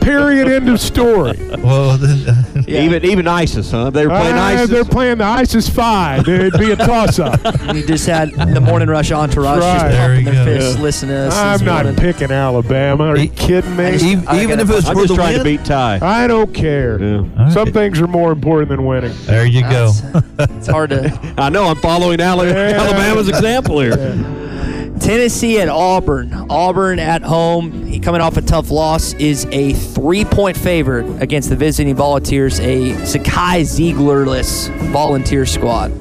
Period. 0.00 0.48
End 0.48 0.68
of 0.68 0.80
story. 0.80 1.38
Well, 1.58 1.96
then, 1.96 2.28
uh, 2.28 2.42
Even 2.80 3.04
even 3.04 3.28
ISIS, 3.28 3.70
huh? 3.70 3.90
They 3.90 4.06
were 4.06 4.10
playing 4.14 4.36
Uh, 4.36 4.42
ISIS. 4.42 4.70
They're 4.70 4.84
playing 4.84 5.18
the 5.18 5.24
ISIS 5.24 5.68
Five. 5.68 6.26
It'd 6.28 6.58
be 6.58 6.70
a 6.70 6.76
toss-up. 6.76 7.40
You 7.74 7.86
just 7.86 8.06
had 8.06 8.30
the 8.32 8.60
morning 8.60 8.88
rush 8.88 9.10
entourage 9.12 9.58
Right. 9.60 9.72
just 9.80 9.88
There 9.90 10.06
pumping 10.08 10.26
you 10.26 10.32
their 10.32 10.44
go. 10.44 10.58
fists, 10.60 10.76
Yeah. 10.76 10.82
listening 10.82 11.10
to 11.16 11.26
us. 11.28 11.36
I'm 11.36 11.64
not 11.66 11.84
morning. 11.84 12.00
picking 12.00 12.30
Alabama. 12.30 13.04
Are 13.08 13.16
you 13.18 13.28
kidding 13.28 13.76
me? 13.76 13.94
even, 13.96 14.28
I 14.28 14.42
even 14.42 14.60
if 14.60 14.66
gotta- 14.68 14.78
it's 14.78 14.88
I'm 14.88 14.96
just 14.96 15.14
trying 15.14 15.30
win, 15.32 15.38
to 15.38 15.44
beat 15.44 15.64
Ty. 15.64 15.98
I 16.02 16.26
don't 16.26 16.52
care. 16.52 17.00
Yeah. 17.02 17.48
Some 17.50 17.72
things 17.72 18.00
are 18.00 18.06
more 18.06 18.32
important 18.32 18.68
than 18.70 18.84
winning. 18.84 19.12
there 19.26 19.46
you 19.46 19.62
go. 19.62 19.92
It's 20.38 20.66
hard 20.68 20.90
to. 20.90 21.18
I 21.38 21.48
know. 21.48 21.64
I'm 21.66 21.76
following 21.76 22.20
Alabama's 22.20 23.28
example 23.28 23.80
here. 23.80 23.96
Tennessee 25.00 25.60
at 25.60 25.68
Auburn. 25.68 26.46
Auburn 26.48 26.98
at 26.98 27.22
home, 27.22 27.84
he 27.86 27.91
coming 28.02 28.20
off 28.20 28.36
a 28.36 28.42
tough 28.42 28.70
loss, 28.70 29.14
is 29.14 29.46
a 29.52 29.72
three-point 29.72 30.56
favorite 30.56 31.22
against 31.22 31.48
the 31.48 31.56
visiting 31.56 31.94
Volunteers, 31.94 32.58
a 32.60 32.92
Zakai 32.92 33.62
Zeiglerless 33.62 34.68
volunteer 34.90 35.46
squad. 35.46 35.92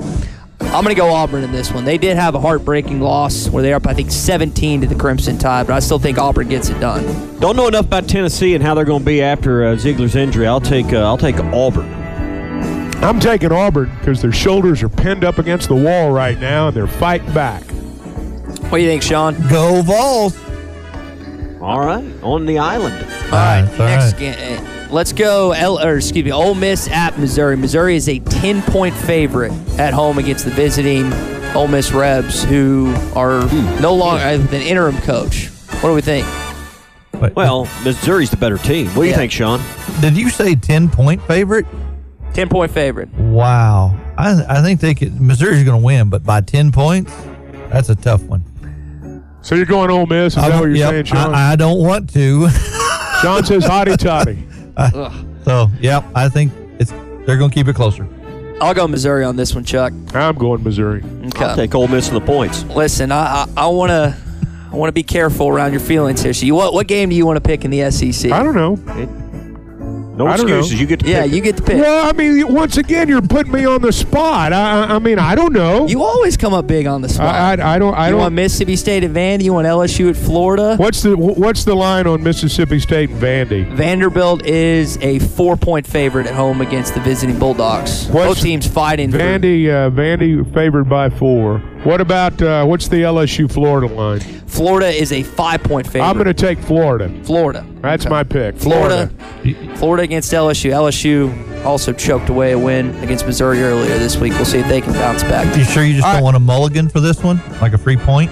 I'm 0.59 0.83
going 0.83 0.95
to 0.95 1.01
go 1.01 1.11
Auburn 1.13 1.43
in 1.43 1.51
this 1.51 1.71
one. 1.71 1.85
They 1.85 1.97
did 1.97 2.15
have 2.17 2.33
a 2.33 2.39
heartbreaking 2.39 3.01
loss 3.01 3.49
where 3.49 3.61
they're 3.61 3.75
up, 3.75 3.87
I 3.87 3.93
think, 3.93 4.09
17 4.09 4.81
to 4.81 4.87
the 4.87 4.95
Crimson 4.95 5.37
Tide, 5.37 5.67
but 5.67 5.73
I 5.73 5.79
still 5.79 5.99
think 5.99 6.17
Auburn 6.17 6.47
gets 6.47 6.69
it 6.69 6.79
done. 6.79 7.39
Don't 7.39 7.55
know 7.55 7.67
enough 7.67 7.87
about 7.87 8.07
Tennessee 8.07 8.55
and 8.55 8.63
how 8.63 8.73
they're 8.73 8.85
going 8.85 9.01
to 9.01 9.05
be 9.05 9.21
after 9.21 9.65
uh, 9.65 9.75
Zeigler's 9.75 10.15
injury. 10.15 10.47
I'll 10.47 10.61
take 10.61 10.93
uh, 10.93 10.99
I'll 10.99 11.17
take 11.17 11.37
Auburn. 11.39 11.91
I'm 13.03 13.19
taking 13.19 13.51
Auburn 13.51 13.91
because 13.99 14.21
their 14.21 14.31
shoulders 14.31 14.83
are 14.83 14.89
pinned 14.89 15.23
up 15.23 15.39
against 15.39 15.67
the 15.67 15.75
wall 15.75 16.11
right 16.11 16.39
now 16.39 16.67
and 16.67 16.77
they're 16.77 16.87
fighting 16.87 17.33
back. 17.33 17.63
What 18.69 18.77
do 18.77 18.83
you 18.83 18.87
think, 18.87 19.03
Sean? 19.03 19.35
Go 19.49 19.81
Vols. 19.81 20.37
All 21.62 21.80
right, 21.80 22.03
on 22.24 22.45
the 22.45 22.57
island. 22.57 22.95
All 22.95 23.32
right, 23.32 23.62
That's 23.62 23.80
all 23.80 23.86
next 23.86 24.14
game. 24.18 24.68
Let's 24.91 25.14
go. 25.14 25.51
L, 25.51 25.80
or 25.80 25.97
excuse 25.97 26.26
me, 26.26 26.32
Ole 26.32 26.55
Miss 26.55 26.89
at 26.89 27.18
Missouri. 27.18 27.55
Missouri 27.55 27.95
is 27.95 28.09
a 28.09 28.20
ten-point 28.20 28.95
favorite 28.95 29.51
at 29.80 29.93
home 29.93 30.18
against 30.18 30.43
the 30.45 30.51
visiting 30.51 31.14
Ole 31.55 31.68
Miss 31.68 31.91
Rebs, 31.91 32.43
who 32.43 32.93
are 33.16 33.41
no 33.80 33.93
longer 33.93 34.24
uh, 34.24 34.38
an 34.38 34.62
interim 34.62 34.97
coach. 35.01 35.47
What 35.82 35.89
do 35.89 35.93
we 35.93 36.01
think? 36.01 36.26
Wait, 37.22 37.36
Well, 37.36 37.68
Missouri's 37.84 38.32
the 38.32 38.38
better 38.38 38.57
team. 38.57 38.88
What 38.88 39.03
do 39.03 39.09
you 39.09 39.16
think, 39.16 39.32
Sean? 39.32 39.62
did 40.01 40.18
you 40.18 40.30
say 40.30 40.55
10 40.55 40.89
point 40.89 41.22
favorite? 41.24 41.66
Ten-point 42.34 42.72
favorite. 42.72 43.14
Wow. 43.14 43.95
I, 44.18 44.43
I 44.47 44.62
think 44.62 44.80
they 44.80 44.93
could. 44.93 45.20
Missouri's 45.22 45.64
going 45.64 45.80
to 45.80 45.86
win, 45.86 46.09
but 46.09 46.24
by 46.24 46.41
10 46.41 46.72
points, 46.72 47.14
that's 47.70 47.89
a 47.89 47.95
tough 47.95 48.24
one. 48.24 48.43
So 49.41 49.55
you're 49.55 49.65
going 49.65 49.89
Ole 49.89 50.05
Miss? 50.05 50.35
Is 50.37 50.41
that 50.43 50.53
what 50.59 50.65
you're 50.67 50.75
Yep, 50.75 50.89
saying, 50.91 51.05
Sean? 51.05 51.33
I, 51.33 51.53
I 51.53 51.55
don't 51.55 51.79
want 51.79 52.11
to. 52.13 52.49
Sean 53.21 53.43
says 53.43 53.63
hotty 53.65 53.97
toddy. 53.97 54.47
Uh, 54.77 55.11
so, 55.43 55.69
yep, 55.81 56.03
I 56.15 56.29
think 56.29 56.53
it's 56.79 56.91
they're 56.91 57.37
going 57.37 57.49
to 57.49 57.53
keep 57.53 57.67
it 57.67 57.75
closer. 57.75 58.07
I'll 58.61 58.73
go 58.73 58.87
Missouri 58.87 59.25
on 59.25 59.35
this 59.35 59.53
one, 59.53 59.65
Chuck. 59.65 59.91
I'm 60.13 60.35
going 60.35 60.63
Missouri. 60.63 61.03
Okay. 61.25 61.43
I'll 61.43 61.55
take 61.57 61.75
Ole 61.75 61.89
Miss 61.89 62.07
in 62.07 62.13
the 62.15 62.21
points. 62.21 62.63
Listen, 62.63 63.11
I 63.11 63.45
I 63.57 63.67
want 63.67 63.89
to 63.89 64.15
I 64.71 64.75
want 64.75 64.87
to 64.87 64.93
be 64.93 65.03
careful 65.03 65.49
around 65.49 65.71
your 65.71 65.81
feelings 65.81 66.23
here. 66.23 66.33
So, 66.33 66.45
you 66.45 66.55
what 66.55 66.73
what 66.73 66.87
game 66.87 67.09
do 67.09 67.15
you 67.15 67.25
want 67.25 67.35
to 67.35 67.41
pick 67.41 67.65
in 67.65 67.69
the 67.69 67.91
SEC? 67.91 68.31
I 68.31 68.41
don't 68.41 68.55
know. 68.55 68.75
No 70.14 70.28
I 70.28 70.36
don't 70.36 70.47
know. 70.47 70.57
excuses. 70.59 70.82
You 70.82 70.88
get 70.88 70.99
to 70.99 71.07
yeah, 71.07 71.24
pick. 71.24 71.32
you 71.32 71.41
get 71.41 71.57
to 71.57 71.64
pick. 71.64 71.78
Well, 71.78 72.07
I 72.07 72.12
mean, 72.12 72.53
once 72.53 72.76
again, 72.78 73.07
you're 73.07 73.22
putting 73.22 73.53
me 73.53 73.66
on 73.66 73.82
the 73.82 73.93
spot. 73.93 74.51
I, 74.51 74.84
I- 74.84 74.95
I 74.95 74.99
mean, 74.99 75.18
I 75.20 75.36
don't 75.36 75.53
know. 75.53 75.88
You 75.88 76.03
always 76.03 76.36
come 76.36 76.53
up 76.53 76.68
big 76.68 76.86
on 76.86 77.01
the 77.01 77.07
spot. 77.07 77.34
I, 77.34 77.64
I, 77.64 77.76
I 77.76 77.80
don't. 77.80 77.93
I 77.93 78.07
you 78.07 78.12
don't. 78.12 78.20
want 78.22 78.36
Mississippi 78.36 78.76
State 78.76 79.03
at 79.05 79.12
Vandy? 79.12 79.43
You 79.43 79.53
want 79.53 79.68
LSU 79.68 80.09
at 80.09 80.18
Florida? 80.18 80.76
What's 80.76 81.01
the 81.01 81.16
What's 81.16 81.64
the 81.64 81.76
line 81.76 82.07
on 82.07 82.22
Mississippi 82.24 82.80
State 82.80 83.09
and 83.09 83.22
Vandy? 83.22 83.74
Vanderbilt 83.74 84.45
is 84.45 84.97
a 84.97 85.20
four-point 85.20 85.88
favorite 85.88 86.28
at 86.28 86.36
home 86.36 86.59
against 86.59 86.93
the 86.93 86.99
visiting 86.99 87.39
Bulldogs. 87.39 88.07
What's- 88.07 88.28
Both 88.28 88.41
teams 88.41 88.68
fighting. 88.68 89.12
Vandy, 89.12 89.70
uh, 89.70 89.89
Vandy 89.91 90.43
favored 90.53 90.89
by 90.89 91.09
four. 91.09 91.64
What 91.84 91.99
about 91.99 92.39
uh, 92.41 92.63
what's 92.65 92.88
the 92.88 92.97
LSU 92.97 93.51
Florida 93.51 93.88
line? 93.91 94.19
Florida 94.19 94.89
is 94.89 95.11
a 95.11 95.23
five-point 95.23 95.88
favorite. 95.88 96.03
I'm 96.07 96.13
going 96.13 96.27
to 96.27 96.34
take 96.34 96.59
Florida. 96.59 97.09
Florida. 97.23 97.65
That's 97.82 98.05
my 98.07 98.23
pick. 98.23 98.55
Florida. 98.57 99.09
Florida 99.77 100.03
against 100.03 100.32
LSU. 100.32 100.69
LSU 100.71 101.65
also 101.65 101.91
choked 101.91 102.29
away 102.29 102.51
a 102.51 102.59
win 102.59 102.93
against 103.03 103.25
Missouri 103.25 103.63
earlier 103.63 103.97
this 103.97 104.17
week. 104.17 104.34
We'll 104.34 104.45
see 104.45 104.59
if 104.59 104.67
they 104.67 104.82
can 104.82 104.93
bounce 104.93 105.23
back. 105.23 105.57
You 105.57 105.63
sure 105.63 105.84
you 105.84 105.95
just 105.95 106.05
I- 106.05 106.13
don't 106.13 106.23
want 106.23 106.36
a 106.36 106.39
mulligan 106.39 106.88
for 106.88 106.99
this 106.99 107.23
one? 107.23 107.41
Like 107.61 107.73
a 107.73 107.79
free 107.79 107.97
point? 107.97 108.29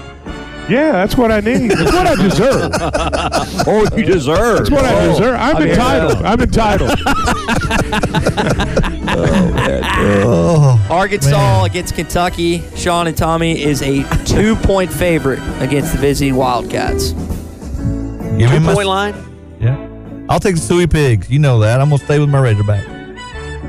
Yeah, 0.68 0.92
that's 0.92 1.16
what 1.16 1.32
I 1.32 1.40
need. 1.40 1.72
That's 1.72 1.92
what 1.92 2.06
I 2.06 2.14
deserve. 2.14 2.70
oh, 3.66 3.88
you 3.96 4.04
deserve. 4.04 4.58
That's 4.58 4.70
what 4.70 4.84
I 4.84 5.06
deserve. 5.08 5.34
I'm 5.40 5.56
I 5.56 5.58
mean, 5.58 5.68
entitled. 5.70 6.24
I'm 6.24 6.40
entitled. 6.40 6.90
Oh, 9.08 9.52
Oh, 10.02 10.86
Arkansas 10.90 11.30
Man. 11.30 11.66
against 11.66 11.94
Kentucky. 11.94 12.62
Sean 12.74 13.06
and 13.06 13.16
Tommy 13.16 13.60
is 13.62 13.82
a 13.82 14.02
two-point 14.24 14.92
favorite 14.92 15.40
against 15.60 15.92
the 15.92 15.98
visiting 15.98 16.36
Wildcats. 16.36 17.10
give 17.12 18.50
me 18.50 18.58
my- 18.60 18.74
Point 18.74 18.88
line. 18.88 19.14
Yeah. 19.60 19.76
I'll 20.28 20.40
take 20.40 20.54
the 20.54 20.60
Suey 20.60 20.86
Pigs. 20.86 21.28
You 21.30 21.38
know 21.38 21.58
that. 21.60 21.80
I'm 21.80 21.88
going 21.90 21.98
to 21.98 22.04
stay 22.04 22.18
with 22.18 22.28
my 22.30 22.40
Razorback. 22.40 22.84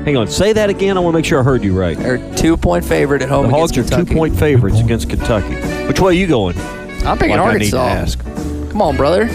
Hang 0.04 0.16
on. 0.16 0.26
Say 0.28 0.52
that 0.52 0.70
again. 0.70 0.96
I 0.96 1.00
want 1.00 1.14
to 1.14 1.18
make 1.18 1.24
sure 1.24 1.38
I 1.40 1.42
heard 1.42 1.62
you 1.62 1.78
right. 1.78 1.98
They're 1.98 2.18
two-point 2.34 2.84
favorite 2.84 3.22
at 3.22 3.28
home 3.28 3.46
The 3.46 3.52
Hogs 3.52 3.76
are 3.76 3.84
two-point 3.84 4.36
favorites 4.36 4.76
Good 4.76 4.88
point. 4.88 5.02
against 5.02 5.10
Kentucky. 5.10 5.54
Which 5.86 6.00
way 6.00 6.10
are 6.12 6.14
you 6.18 6.26
going? 6.26 6.56
I'm 7.04 7.18
picking 7.18 7.36
Like 7.36 7.40
I 7.54 7.58
need 7.58 7.70
to 7.70 7.78
Arkansas. 7.78 8.22
ask. 8.24 8.70
Come 8.70 8.80
on, 8.82 8.96
brother. 8.96 9.28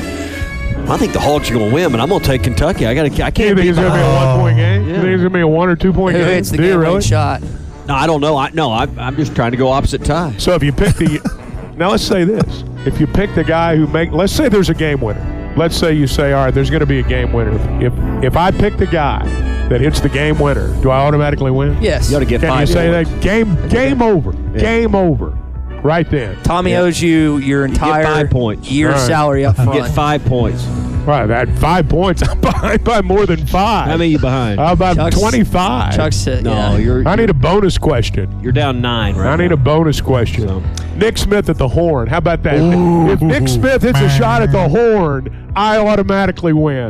I 0.89 0.97
think 0.97 1.13
the 1.13 1.19
Hogs 1.19 1.49
are 1.49 1.53
going 1.53 1.69
to 1.69 1.73
win, 1.75 1.91
but 1.91 1.99
I'm 1.99 2.07
going 2.09 2.21
to 2.21 2.27
take 2.27 2.43
Kentucky. 2.43 2.85
I 2.85 2.93
got 2.95 3.03
to. 3.03 3.07
I 3.07 3.09
Do 3.09 3.15
you 3.15 3.23
can't 3.23 3.35
think 3.35 3.57
beat 3.57 3.67
it's 3.69 3.77
going 3.77 3.91
to 3.91 3.97
be 3.97 4.01
a 4.03 4.13
one 4.15 4.39
point 4.39 4.57
game? 4.57 4.87
You 4.87 4.93
think 4.95 5.05
it's 5.07 5.21
going 5.21 5.23
to 5.23 5.29
be 5.31 5.39
a 5.41 5.47
one 5.47 5.69
or 5.69 5.75
two 5.75 5.91
point 5.93 6.15
Who 6.15 6.23
game? 6.23 6.33
hits 6.33 6.49
the 6.49 6.57
Do 6.57 6.63
you 6.63 6.69
game-winning 6.69 6.93
really? 6.93 7.01
shot? 7.03 7.41
No, 7.87 7.93
I 7.95 8.07
don't 8.07 8.21
know. 8.21 8.37
I 8.37 8.49
no. 8.51 8.71
I, 8.71 8.83
I'm 8.97 9.15
just 9.15 9.35
trying 9.35 9.51
to 9.51 9.57
go 9.57 9.67
opposite 9.69 10.03
tie. 10.05 10.35
So 10.37 10.53
if 10.55 10.63
you 10.63 10.71
pick 10.73 10.95
the 10.95 11.73
now, 11.77 11.91
let's 11.91 12.03
say 12.03 12.23
this: 12.23 12.63
if 12.85 12.99
you 12.99 13.07
pick 13.07 13.33
the 13.35 13.43
guy 13.43 13.75
who 13.75 13.87
make, 13.87 14.11
let's 14.11 14.33
say 14.33 14.49
there's 14.49 14.69
a 14.69 14.73
game 14.73 14.99
winner. 15.01 15.53
Let's 15.57 15.75
say 15.75 15.93
you 15.93 16.05
say, 16.07 16.33
all 16.33 16.45
right, 16.45 16.53
there's 16.53 16.69
going 16.69 16.81
to 16.81 16.85
be 16.85 16.99
a 16.99 17.03
game 17.03 17.33
winner. 17.33 17.51
If 17.83 17.93
if 18.23 18.35
I 18.37 18.51
pick 18.51 18.77
the 18.77 18.87
guy 18.87 19.25
that 19.69 19.81
hits 19.81 19.99
the 19.99 20.09
game 20.09 20.37
winner, 20.39 20.73
do 20.81 20.89
I 20.89 20.99
automatically 20.99 21.51
win? 21.51 21.81
Yes. 21.81 22.07
You 22.09 22.15
got 22.15 22.19
to 22.19 22.25
get 22.25 22.41
Can 22.41 22.49
five. 22.49 22.67
you 22.67 22.73
say 22.73 22.91
that 22.91 23.21
game 23.21 23.67
game 23.69 24.01
over? 24.01 24.33
Yeah. 24.53 24.59
Game 24.59 24.95
over. 24.95 25.36
Right 25.83 26.09
then. 26.09 26.41
Tommy 26.43 26.75
owes 26.75 27.01
you 27.01 27.37
your 27.37 27.65
entire 27.65 28.03
five 28.03 28.29
points. 28.29 28.69
year's 28.69 28.93
All 28.93 28.99
right. 28.99 29.07
salary 29.07 29.45
up 29.45 29.57
You 29.57 29.63
front. 29.65 29.79
get 29.83 29.91
five 29.91 30.25
points. 30.25 30.63
Right, 31.07 31.25
that 31.27 31.47
five 31.59 31.87
points. 31.87 32.21
I'm 32.27 32.41
behind 32.41 32.83
by 32.83 33.01
more 33.01 33.25
than 33.25 33.45
five. 33.47 33.87
How 33.87 33.95
many 33.97 34.09
you 34.09 34.19
behind? 34.19 34.59
How 34.59 34.73
about 34.73 34.97
Chuck's- 34.97 35.17
25? 35.17 35.95
Chuck 35.95 36.11
said, 36.11 36.43
no, 36.43 36.51
yeah. 36.51 36.77
you're 36.77 37.07
I 37.07 37.15
need 37.15 37.29
a 37.29 37.33
bonus 37.33 37.77
question. 37.77 38.29
you're 38.43 38.51
down 38.51 38.81
nine 38.81 39.15
right 39.15 39.31
I 39.31 39.35
need 39.37 39.53
a 39.53 39.57
bonus 39.57 40.01
question. 40.01 40.47
So- 40.49 40.63
Nick 40.97 41.17
Smith 41.17 41.47
at 41.49 41.57
the 41.57 41.67
horn. 41.67 42.07
How 42.07 42.17
about 42.17 42.43
that? 42.43 42.55
If 42.55 43.21
Nick 43.21 43.47
Smith 43.47 43.83
hits 43.83 43.99
a 43.99 44.09
shot 44.09 44.41
at 44.41 44.51
the 44.51 44.67
horn, 44.67 45.51
I 45.55 45.77
automatically 45.77 46.53
win. 46.53 46.89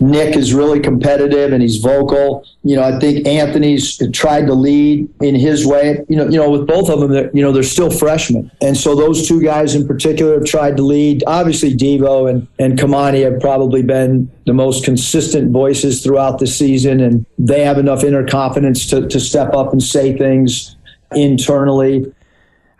Nick 0.00 0.34
is 0.34 0.54
really 0.54 0.80
competitive 0.80 1.52
and 1.52 1.62
he's 1.62 1.76
vocal. 1.76 2.44
You 2.64 2.76
know, 2.76 2.82
I 2.82 2.98
think 2.98 3.26
Anthony's 3.26 4.00
tried 4.12 4.46
to 4.46 4.54
lead 4.54 5.08
in 5.20 5.34
his 5.34 5.66
way. 5.66 6.04
You 6.08 6.16
know, 6.16 6.24
you 6.24 6.38
know, 6.38 6.50
with 6.50 6.66
both 6.66 6.88
of 6.88 7.00
them, 7.00 7.30
you 7.34 7.42
know, 7.42 7.52
they're 7.52 7.62
still 7.62 7.90
freshmen, 7.90 8.50
and 8.62 8.76
so 8.76 8.94
those 8.94 9.28
two 9.28 9.42
guys 9.42 9.74
in 9.74 9.86
particular 9.86 10.34
have 10.34 10.44
tried 10.44 10.76
to 10.78 10.82
lead. 10.82 11.22
Obviously, 11.26 11.76
Devo 11.76 12.30
and 12.30 12.48
and 12.58 12.78
Kamani 12.78 13.22
have 13.30 13.40
probably 13.40 13.82
been 13.82 14.30
the 14.46 14.54
most 14.54 14.84
consistent 14.84 15.52
voices 15.52 16.02
throughout 16.02 16.38
the 16.38 16.46
season, 16.46 17.00
and 17.00 17.26
they 17.38 17.64
have 17.64 17.78
enough 17.78 18.02
inner 18.02 18.26
confidence 18.26 18.86
to 18.86 19.06
to 19.08 19.20
step 19.20 19.54
up 19.54 19.72
and 19.72 19.82
say 19.82 20.16
things 20.16 20.76
internally. 21.12 22.10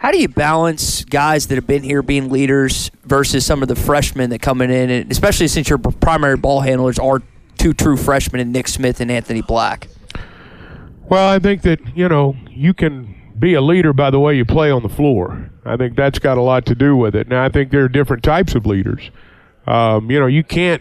How 0.00 0.10
do 0.10 0.18
you 0.18 0.28
balance 0.28 1.04
guys 1.04 1.48
that 1.48 1.56
have 1.56 1.66
been 1.66 1.82
here 1.82 2.00
being 2.00 2.30
leaders 2.30 2.90
versus 3.04 3.44
some 3.44 3.60
of 3.60 3.68
the 3.68 3.76
freshmen 3.76 4.30
that 4.30 4.40
coming 4.40 4.70
in, 4.70 4.88
and 4.88 5.12
especially 5.12 5.46
since 5.46 5.68
your 5.68 5.76
primary 5.76 6.38
ball 6.38 6.62
handlers 6.62 6.98
are 6.98 7.20
two 7.58 7.74
true 7.74 7.98
freshmen 7.98 8.50
Nick 8.50 8.66
Smith 8.68 9.02
and 9.02 9.10
Anthony 9.10 9.42
Black? 9.42 9.88
Well, 11.10 11.28
I 11.28 11.38
think 11.38 11.60
that, 11.62 11.80
you 11.94 12.08
know, 12.08 12.34
you 12.48 12.72
can 12.72 13.14
be 13.38 13.52
a 13.52 13.60
leader 13.60 13.92
by 13.92 14.08
the 14.08 14.18
way 14.18 14.34
you 14.38 14.46
play 14.46 14.70
on 14.70 14.82
the 14.82 14.88
floor. 14.88 15.50
I 15.66 15.76
think 15.76 15.96
that's 15.96 16.18
got 16.18 16.38
a 16.38 16.42
lot 16.42 16.64
to 16.66 16.74
do 16.74 16.96
with 16.96 17.14
it. 17.14 17.28
Now, 17.28 17.44
I 17.44 17.50
think 17.50 17.70
there 17.70 17.84
are 17.84 17.88
different 17.88 18.22
types 18.22 18.54
of 18.54 18.64
leaders. 18.64 19.10
Um, 19.66 20.10
you 20.10 20.18
know, 20.18 20.28
you 20.28 20.42
can't, 20.42 20.80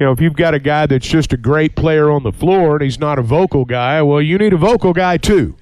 you 0.00 0.06
know, 0.06 0.12
if 0.12 0.22
you've 0.22 0.36
got 0.36 0.54
a 0.54 0.58
guy 0.58 0.86
that's 0.86 1.06
just 1.06 1.34
a 1.34 1.36
great 1.36 1.76
player 1.76 2.10
on 2.10 2.22
the 2.22 2.32
floor 2.32 2.76
and 2.76 2.82
he's 2.82 2.98
not 2.98 3.18
a 3.18 3.22
vocal 3.22 3.66
guy, 3.66 4.00
well, 4.00 4.22
you 4.22 4.38
need 4.38 4.54
a 4.54 4.56
vocal 4.56 4.94
guy 4.94 5.18
too. 5.18 5.54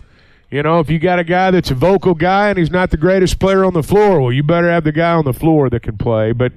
You 0.51 0.65
know, 0.65 0.81
if 0.81 0.91
you 0.91 0.99
got 0.99 1.19
a 1.21 1.25
guy 1.25 1.53
that's 1.53 1.71
a 1.71 1.75
vocal 1.75 2.15
guy 2.15 2.49
and 2.49 2.59
he's 2.59 2.71
not 2.71 2.91
the 2.91 2.97
greatest 2.97 3.39
player 3.39 3.65
on 3.65 3.73
the 3.73 3.85
floor, 3.85 4.21
well, 4.21 4.33
you 4.33 4.43
better 4.43 4.69
have 4.71 4.83
the 4.83 4.93
guy 4.93 5.13
on 5.13 5.25
the 5.25 5.33
floor 5.33 5.71
that 5.71 5.83
can 5.83 5.97
play. 5.97 6.33
But, 6.33 6.53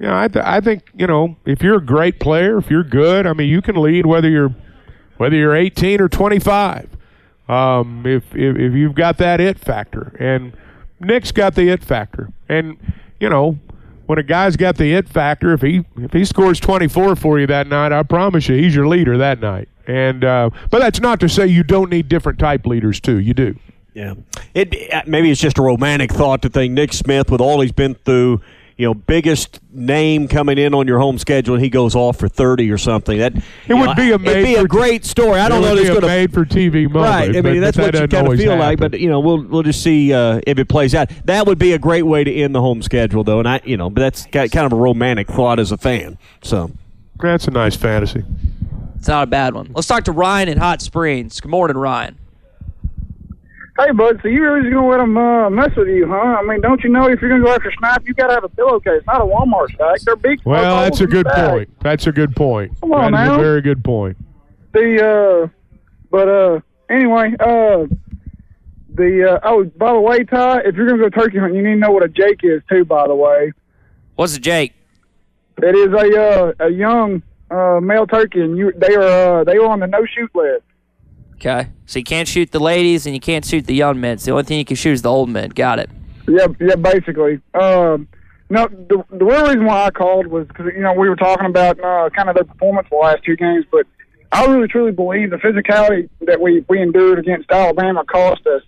you 0.00 0.06
know, 0.06 0.18
I, 0.18 0.26
th- 0.26 0.44
I 0.44 0.60
think, 0.60 0.90
you 0.94 1.06
know, 1.06 1.36
if 1.44 1.62
you're 1.62 1.76
a 1.76 1.84
great 1.84 2.18
player, 2.18 2.58
if 2.58 2.70
you're 2.70 2.82
good, 2.82 3.24
I 3.24 3.32
mean, 3.34 3.48
you 3.48 3.62
can 3.62 3.76
lead 3.76 4.06
whether 4.06 4.28
you're 4.28 4.54
whether 5.16 5.36
you're 5.36 5.54
18 5.54 6.00
or 6.00 6.08
25. 6.08 6.88
Um, 7.48 8.04
if, 8.04 8.34
if 8.34 8.56
if 8.56 8.72
you've 8.74 8.94
got 8.94 9.18
that 9.18 9.40
it 9.40 9.58
factor, 9.58 10.16
and 10.18 10.52
Nick's 10.98 11.30
got 11.30 11.54
the 11.54 11.68
it 11.68 11.84
factor, 11.84 12.32
and 12.48 12.76
you 13.20 13.28
know 13.28 13.58
when 14.06 14.18
a 14.18 14.22
guy's 14.24 14.56
got 14.56 14.76
the 14.76 14.92
it 14.92 15.08
factor, 15.08 15.52
if 15.52 15.62
he 15.62 15.84
if 15.96 16.12
he 16.12 16.24
scores 16.24 16.58
24 16.58 17.14
for 17.14 17.38
you 17.38 17.46
that 17.46 17.68
night, 17.68 17.92
I 17.92 18.02
promise 18.02 18.48
you 18.48 18.56
he's 18.56 18.74
your 18.74 18.88
leader 18.88 19.16
that 19.18 19.40
night. 19.40 19.68
And 19.86 20.24
uh, 20.24 20.50
but 20.70 20.80
that's 20.80 21.00
not 21.00 21.20
to 21.20 21.28
say 21.28 21.46
you 21.46 21.62
don't 21.62 21.90
need 21.90 22.08
different 22.08 22.38
type 22.38 22.66
leaders 22.66 23.00
too. 23.00 23.18
You 23.18 23.34
do. 23.34 23.56
Yeah. 23.94 24.14
It 24.52 24.92
uh, 24.92 25.02
maybe 25.06 25.30
it's 25.30 25.40
just 25.40 25.58
a 25.58 25.62
romantic 25.62 26.12
thought 26.12 26.42
to 26.42 26.48
think 26.48 26.74
Nick 26.74 26.92
Smith 26.92 27.30
with 27.30 27.40
all 27.40 27.62
he's 27.62 27.72
been 27.72 27.94
through, 27.94 28.42
you 28.76 28.86
know, 28.86 28.92
biggest 28.92 29.58
name 29.72 30.28
coming 30.28 30.58
in 30.58 30.74
on 30.74 30.86
your 30.86 30.98
home 30.98 31.18
schedule 31.18 31.54
and 31.54 31.64
he 31.64 31.70
goes 31.70 31.94
off 31.94 32.18
for 32.18 32.28
30 32.28 32.70
or 32.70 32.76
something. 32.76 33.18
That 33.18 33.34
It 33.68 33.72
would 33.72 33.96
be 33.96 34.10
a 34.10 34.16
It'd 34.16 34.44
be 34.44 34.56
a 34.56 34.66
great 34.66 35.06
story. 35.06 35.40
I 35.40 35.48
don't 35.48 35.62
know 35.62 35.70
would 35.70 35.78
that 35.78 35.82
be 35.82 35.88
it's 35.88 35.90
going 35.90 36.02
to 36.02 36.06
be 36.08 36.12
made 36.12 36.32
for 36.34 36.44
TV 36.44 36.90
moment. 36.90 36.94
Right. 36.94 37.28
I 37.30 37.40
mean, 37.40 37.42
but 37.42 37.60
that's 37.60 37.76
that 37.78 37.84
what 37.84 37.94
you 37.94 38.08
kind 38.08 38.32
of 38.32 38.38
feel 38.38 38.56
like, 38.56 38.78
but 38.78 39.00
you 39.00 39.08
know, 39.08 39.20
we'll 39.20 39.42
we'll 39.42 39.62
just 39.62 39.82
see 39.82 40.12
uh, 40.12 40.40
if 40.46 40.58
it 40.58 40.68
plays 40.68 40.94
out. 40.94 41.10
That 41.24 41.46
would 41.46 41.58
be 41.58 41.72
a 41.72 41.78
great 41.78 42.02
way 42.02 42.22
to 42.22 42.34
end 42.34 42.54
the 42.54 42.60
home 42.60 42.82
schedule 42.82 43.24
though. 43.24 43.38
And 43.38 43.48
I, 43.48 43.62
you 43.64 43.78
know, 43.78 43.88
but 43.88 44.00
that's 44.02 44.26
kind 44.26 44.66
of 44.66 44.72
a 44.74 44.76
romantic 44.76 45.28
thought 45.28 45.58
as 45.58 45.72
a 45.72 45.78
fan. 45.78 46.18
So, 46.42 46.70
that's 47.18 47.48
a 47.48 47.50
nice 47.50 47.76
fantasy. 47.76 48.24
It's 49.06 49.10
not 49.12 49.22
a 49.22 49.26
bad 49.28 49.54
one. 49.54 49.70
Let's 49.72 49.86
talk 49.86 50.02
to 50.06 50.10
Ryan 50.10 50.48
in 50.48 50.58
Hot 50.58 50.82
Springs. 50.82 51.38
Good 51.38 51.48
morning, 51.48 51.76
Ryan. 51.76 52.18
Hey, 53.78 53.92
bud, 53.92 54.18
so 54.20 54.26
you 54.26 54.42
really 54.42 54.62
just 54.62 54.74
gonna 54.74 54.88
let 54.88 54.96
them 54.96 55.16
uh, 55.16 55.48
mess 55.48 55.70
with 55.76 55.86
you, 55.86 56.08
huh? 56.08 56.16
I 56.16 56.42
mean, 56.42 56.60
don't 56.60 56.82
you 56.82 56.90
know 56.90 57.08
if 57.08 57.20
you're 57.20 57.30
gonna 57.30 57.44
go 57.44 57.52
after 57.54 57.70
snipe, 57.78 58.02
you 58.04 58.14
gotta 58.14 58.32
have 58.34 58.42
a 58.42 58.48
pillowcase, 58.48 59.02
not 59.06 59.20
a 59.20 59.24
Walmart 59.24 59.72
stack. 59.72 60.00
They're 60.00 60.16
big. 60.16 60.40
Well, 60.44 60.78
that's 60.82 60.98
a 61.02 61.06
good 61.06 61.24
bag. 61.26 61.50
point. 61.50 61.80
That's 61.82 62.08
a 62.08 62.10
good 62.10 62.34
point. 62.34 62.80
Come 62.80 62.92
on 62.94 63.12
That 63.12 63.22
is 63.22 63.28
now. 63.28 63.34
a 63.36 63.38
very 63.38 63.62
good 63.62 63.84
point. 63.84 64.16
The 64.72 65.44
uh, 65.44 65.48
but 66.10 66.28
uh, 66.28 66.60
anyway, 66.90 67.32
uh, 67.38 67.86
the 68.92 69.34
uh, 69.34 69.48
oh, 69.48 69.62
by 69.76 69.92
the 69.92 70.00
way, 70.00 70.24
Ty, 70.24 70.62
if 70.64 70.74
you're 70.74 70.88
gonna 70.88 71.08
go 71.08 71.10
turkey 71.10 71.38
hunting, 71.38 71.58
you 71.58 71.62
need 71.62 71.74
to 71.74 71.78
know 71.80 71.92
what 71.92 72.02
a 72.02 72.08
Jake 72.08 72.40
is 72.42 72.60
too. 72.68 72.84
By 72.84 73.06
the 73.06 73.14
way, 73.14 73.52
What's 74.16 74.36
a 74.36 74.40
Jake? 74.40 74.72
it 75.62 75.76
is 75.76 75.92
a 75.92 76.20
uh, 76.20 76.52
a 76.66 76.70
young 76.70 77.22
uh, 77.50 77.80
male 77.80 78.06
turkey, 78.06 78.40
and 78.40 78.56
you 78.56 78.72
they 78.76 78.94
are 78.94 79.40
uh, 79.40 79.44
they 79.44 79.56
are 79.56 79.66
on 79.66 79.80
the 79.80 79.86
no 79.86 80.04
shoot 80.06 80.30
list. 80.34 80.64
Okay. 81.36 81.68
So 81.84 81.98
you 81.98 82.04
can't 82.04 82.26
shoot 82.26 82.50
the 82.50 82.58
ladies 82.60 83.06
and 83.06 83.14
you 83.14 83.20
can't 83.20 83.44
shoot 83.44 83.66
the 83.66 83.74
young 83.74 84.00
men. 84.00 84.18
So 84.18 84.26
the 84.26 84.32
only 84.32 84.44
thing 84.44 84.58
you 84.58 84.64
can 84.64 84.76
shoot 84.76 84.92
is 84.92 85.02
the 85.02 85.10
old 85.10 85.28
men. 85.28 85.50
Got 85.50 85.78
it. 85.78 85.90
Yeah, 86.26 86.46
yeah, 86.58 86.76
basically. 86.76 87.40
Um, 87.54 88.08
no, 88.48 88.66
the 88.66 89.04
the 89.10 89.24
real 89.24 89.42
reason 89.42 89.64
why 89.64 89.84
I 89.84 89.90
called 89.90 90.26
was 90.26 90.46
because 90.48 90.66
you 90.74 90.82
know 90.82 90.92
we 90.92 91.08
were 91.08 91.16
talking 91.16 91.46
about 91.46 91.78
uh, 91.78 92.10
kind 92.10 92.28
of 92.28 92.34
their 92.34 92.44
performance 92.44 92.88
the 92.90 92.96
last 92.96 93.22
two 93.24 93.36
games, 93.36 93.64
but 93.70 93.86
I 94.32 94.46
really 94.46 94.68
truly 94.68 94.92
believe 94.92 95.30
the 95.30 95.36
physicality 95.36 96.08
that 96.22 96.40
we 96.40 96.64
we 96.68 96.80
endured 96.80 97.18
against 97.18 97.50
Alabama 97.50 98.04
cost 98.04 98.46
us 98.46 98.62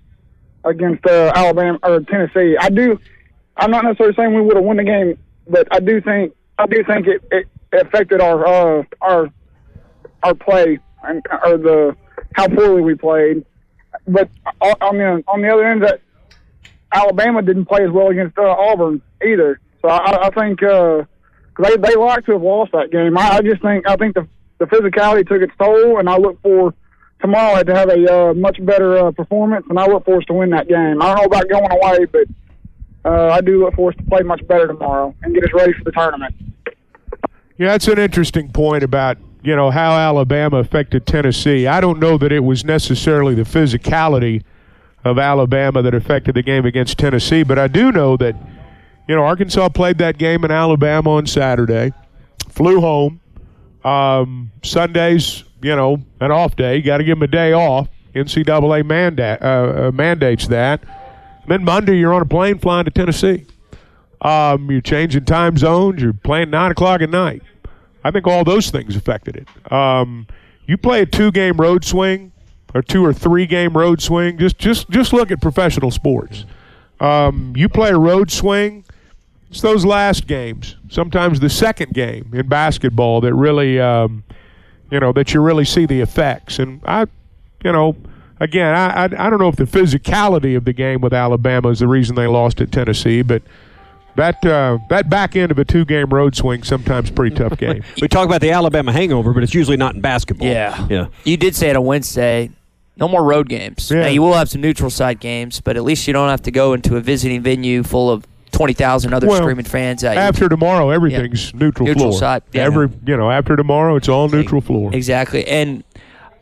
against 0.64 1.06
uh, 1.06 1.32
Alabama 1.34 1.78
or 1.82 2.00
Tennessee. 2.00 2.56
I 2.60 2.68
do. 2.68 2.98
I'm 3.56 3.70
not 3.70 3.84
necessarily 3.84 4.14
saying 4.14 4.34
we 4.34 4.42
would 4.42 4.56
have 4.56 4.64
won 4.64 4.76
the 4.76 4.84
game, 4.84 5.18
but 5.48 5.66
I 5.70 5.80
do 5.80 6.00
think 6.00 6.34
I 6.58 6.66
do 6.66 6.84
think 6.84 7.06
it, 7.06 7.24
it 7.30 7.46
affected 7.72 8.20
our 8.20 8.46
uh, 8.46 8.82
our 9.00 9.28
our 10.22 10.34
play 10.34 10.78
and 11.04 11.22
or 11.44 11.58
the 11.58 11.96
how 12.34 12.48
poorly 12.48 12.82
we 12.82 12.94
played. 12.94 13.44
But 14.06 14.30
on 14.60 14.74
on 14.80 14.98
the 14.98 15.24
on 15.28 15.42
the 15.42 15.48
other 15.48 15.64
end, 15.64 15.82
that 15.82 16.00
Alabama 16.92 17.42
didn't 17.42 17.66
play 17.66 17.84
as 17.84 17.90
well 17.90 18.08
against 18.08 18.38
uh, 18.38 18.42
Auburn 18.42 19.02
either. 19.24 19.60
So 19.82 19.88
I, 19.88 20.26
I 20.26 20.30
think 20.30 20.62
uh, 20.62 21.04
they 21.58 21.76
they 21.76 21.96
like 21.96 22.24
to 22.26 22.32
have 22.32 22.42
lost 22.42 22.72
that 22.72 22.90
game. 22.90 23.16
I, 23.16 23.36
I 23.36 23.40
just 23.42 23.62
think 23.62 23.86
I 23.86 23.96
think 23.96 24.14
the 24.14 24.26
the 24.58 24.66
physicality 24.66 25.26
took 25.26 25.42
its 25.42 25.52
toll, 25.58 25.98
and 25.98 26.08
I 26.08 26.16
look 26.16 26.40
for 26.42 26.74
tomorrow 27.20 27.62
to 27.62 27.74
have 27.74 27.88
a 27.88 28.30
uh, 28.30 28.34
much 28.34 28.64
better 28.64 28.98
uh, 28.98 29.10
performance, 29.12 29.66
and 29.68 29.78
I 29.78 29.86
look 29.86 30.04
for 30.04 30.18
us 30.18 30.24
to 30.26 30.32
win 30.32 30.50
that 30.50 30.68
game. 30.68 31.02
I 31.02 31.14
don't 31.14 31.16
know 31.16 31.24
about 31.24 31.48
going 31.48 31.70
away, 31.70 32.04
but 32.06 32.26
uh, 33.04 33.28
I 33.30 33.40
do 33.40 33.64
look 33.64 33.74
for 33.74 33.90
us 33.90 33.96
to 33.96 34.02
play 34.04 34.22
much 34.22 34.46
better 34.46 34.66
tomorrow 34.66 35.14
and 35.22 35.34
get 35.34 35.44
us 35.44 35.50
ready 35.52 35.72
for 35.72 35.84
the 35.84 35.92
tournament. 35.92 36.34
Yeah, 37.58 37.68
that's 37.68 37.88
an 37.88 37.98
interesting 37.98 38.50
point 38.52 38.82
about 38.82 39.18
you 39.42 39.54
know, 39.54 39.70
how 39.70 39.92
Alabama 39.92 40.58
affected 40.58 41.06
Tennessee. 41.06 41.66
I 41.66 41.80
don't 41.80 41.98
know 41.98 42.18
that 42.18 42.32
it 42.32 42.40
was 42.40 42.64
necessarily 42.64 43.34
the 43.34 43.42
physicality 43.42 44.42
of 45.04 45.18
Alabama 45.18 45.80
that 45.82 45.94
affected 45.94 46.34
the 46.34 46.42
game 46.42 46.66
against 46.66 46.98
Tennessee, 46.98 47.44
but 47.44 47.58
I 47.58 47.68
do 47.68 47.92
know 47.92 48.16
that, 48.16 48.34
you 49.08 49.14
know, 49.14 49.22
Arkansas 49.22 49.68
played 49.70 49.98
that 49.98 50.18
game 50.18 50.44
in 50.44 50.50
Alabama 50.50 51.10
on 51.10 51.26
Saturday, 51.26 51.92
flew 52.48 52.80
home. 52.80 53.20
Um, 53.84 54.50
Sundays, 54.64 55.44
you 55.62 55.74
know, 55.74 56.02
an 56.20 56.32
off 56.32 56.56
day. 56.56 56.82
Got 56.82 56.98
to 56.98 57.04
give 57.04 57.16
them 57.16 57.22
a 57.22 57.28
day 57.28 57.52
off. 57.52 57.88
NCAA 58.14 58.84
mandate 58.84 59.40
uh, 59.40 59.44
uh, 59.88 59.90
mandates 59.94 60.48
that. 60.48 60.82
And 61.42 61.48
then 61.48 61.64
Monday, 61.64 61.96
you're 61.96 62.12
on 62.12 62.20
a 62.20 62.26
plane 62.26 62.58
flying 62.58 62.84
to 62.86 62.90
Tennessee. 62.90 63.46
Um, 64.22 64.70
you're 64.70 64.80
changing 64.80 65.24
time 65.24 65.56
zones. 65.56 66.02
You're 66.02 66.12
playing 66.12 66.50
nine 66.50 66.70
o'clock 66.72 67.00
at 67.02 67.10
night. 67.10 67.42
I 68.02 68.10
think 68.10 68.26
all 68.26 68.44
those 68.44 68.70
things 68.70 68.96
affected 68.96 69.36
it. 69.36 69.72
Um, 69.72 70.26
you 70.66 70.76
play 70.76 71.02
a 71.02 71.06
two-game 71.06 71.56
road 71.56 71.84
swing 71.84 72.32
or 72.74 72.82
two 72.82 73.04
or 73.04 73.12
three-game 73.12 73.76
road 73.76 74.02
swing. 74.02 74.38
Just 74.38 74.58
just 74.58 74.90
just 74.90 75.12
look 75.12 75.30
at 75.30 75.40
professional 75.40 75.90
sports. 75.90 76.44
Um, 77.00 77.52
you 77.56 77.68
play 77.68 77.90
a 77.90 77.98
road 77.98 78.30
swing. 78.30 78.84
It's 79.50 79.62
those 79.62 79.84
last 79.84 80.26
games, 80.26 80.76
sometimes 80.90 81.40
the 81.40 81.48
second 81.48 81.94
game 81.94 82.30
in 82.34 82.48
basketball 82.48 83.22
that 83.22 83.32
really, 83.32 83.80
um, 83.80 84.22
you 84.90 85.00
know, 85.00 85.10
that 85.12 85.32
you 85.32 85.40
really 85.40 85.64
see 85.64 85.86
the 85.86 86.02
effects. 86.02 86.58
And 86.58 86.82
I, 86.84 87.06
you 87.64 87.72
know, 87.72 87.96
again, 88.40 88.74
I, 88.74 88.88
I 88.88 89.04
I 89.04 89.30
don't 89.30 89.38
know 89.38 89.48
if 89.48 89.56
the 89.56 89.64
physicality 89.64 90.54
of 90.54 90.66
the 90.66 90.74
game 90.74 91.00
with 91.00 91.14
Alabama 91.14 91.70
is 91.70 91.78
the 91.78 91.88
reason 91.88 92.14
they 92.14 92.26
lost 92.26 92.60
at 92.60 92.70
Tennessee, 92.70 93.22
but 93.22 93.42
that 94.18 94.44
uh, 94.44 94.78
that 94.90 95.08
back 95.08 95.34
end 95.34 95.50
of 95.50 95.58
a 95.58 95.64
two 95.64 95.84
game 95.84 96.10
road 96.10 96.36
swing 96.36 96.62
sometimes 96.62 97.10
pretty 97.10 97.34
tough 97.34 97.56
game. 97.58 97.82
we 98.02 98.08
talk 98.08 98.26
about 98.26 98.40
the 98.42 98.50
Alabama 98.50 98.92
hangover, 98.92 99.32
but 99.32 99.42
it's 99.42 99.54
usually 99.54 99.76
not 99.76 99.94
in 99.94 100.00
basketball. 100.00 100.46
Yeah. 100.48 100.86
Yeah. 100.90 101.06
You 101.24 101.36
did 101.36 101.56
say 101.56 101.70
it 101.70 101.76
on 101.76 101.84
Wednesday. 101.84 102.50
No 102.96 103.06
more 103.08 103.22
road 103.24 103.48
games. 103.48 103.90
Yeah. 103.90 104.02
Now, 104.02 104.06
you 104.08 104.20
will 104.22 104.32
have 104.34 104.48
some 104.50 104.60
neutral 104.60 104.90
side 104.90 105.20
games, 105.20 105.60
but 105.60 105.76
at 105.76 105.84
least 105.84 106.06
you 106.08 106.12
don't 106.12 106.28
have 106.28 106.42
to 106.42 106.50
go 106.50 106.72
into 106.74 106.96
a 106.96 107.00
visiting 107.00 107.42
venue 107.42 107.84
full 107.84 108.10
of 108.10 108.26
twenty 108.50 108.72
thousand 108.72 109.14
other 109.14 109.28
Well, 109.28 109.36
screaming 109.36 109.66
fans. 109.66 110.02
At 110.02 110.14
you. 110.14 110.20
After 110.20 110.48
tomorrow, 110.48 110.90
everything's 110.90 111.54
neutral, 111.54 111.86
Neutral 111.86 112.08
floor. 112.10 112.18
side, 112.18 112.42
yeah. 112.52 112.64
Every 112.64 112.88
you 113.06 113.16
know, 113.16 113.30
after 113.30 113.54
tomorrow, 113.56 113.94
it's 113.96 114.08
all 114.08 114.28
neutral 114.28 114.60
floor. 114.60 114.92
Exactly. 114.92 115.46
And 115.46 115.84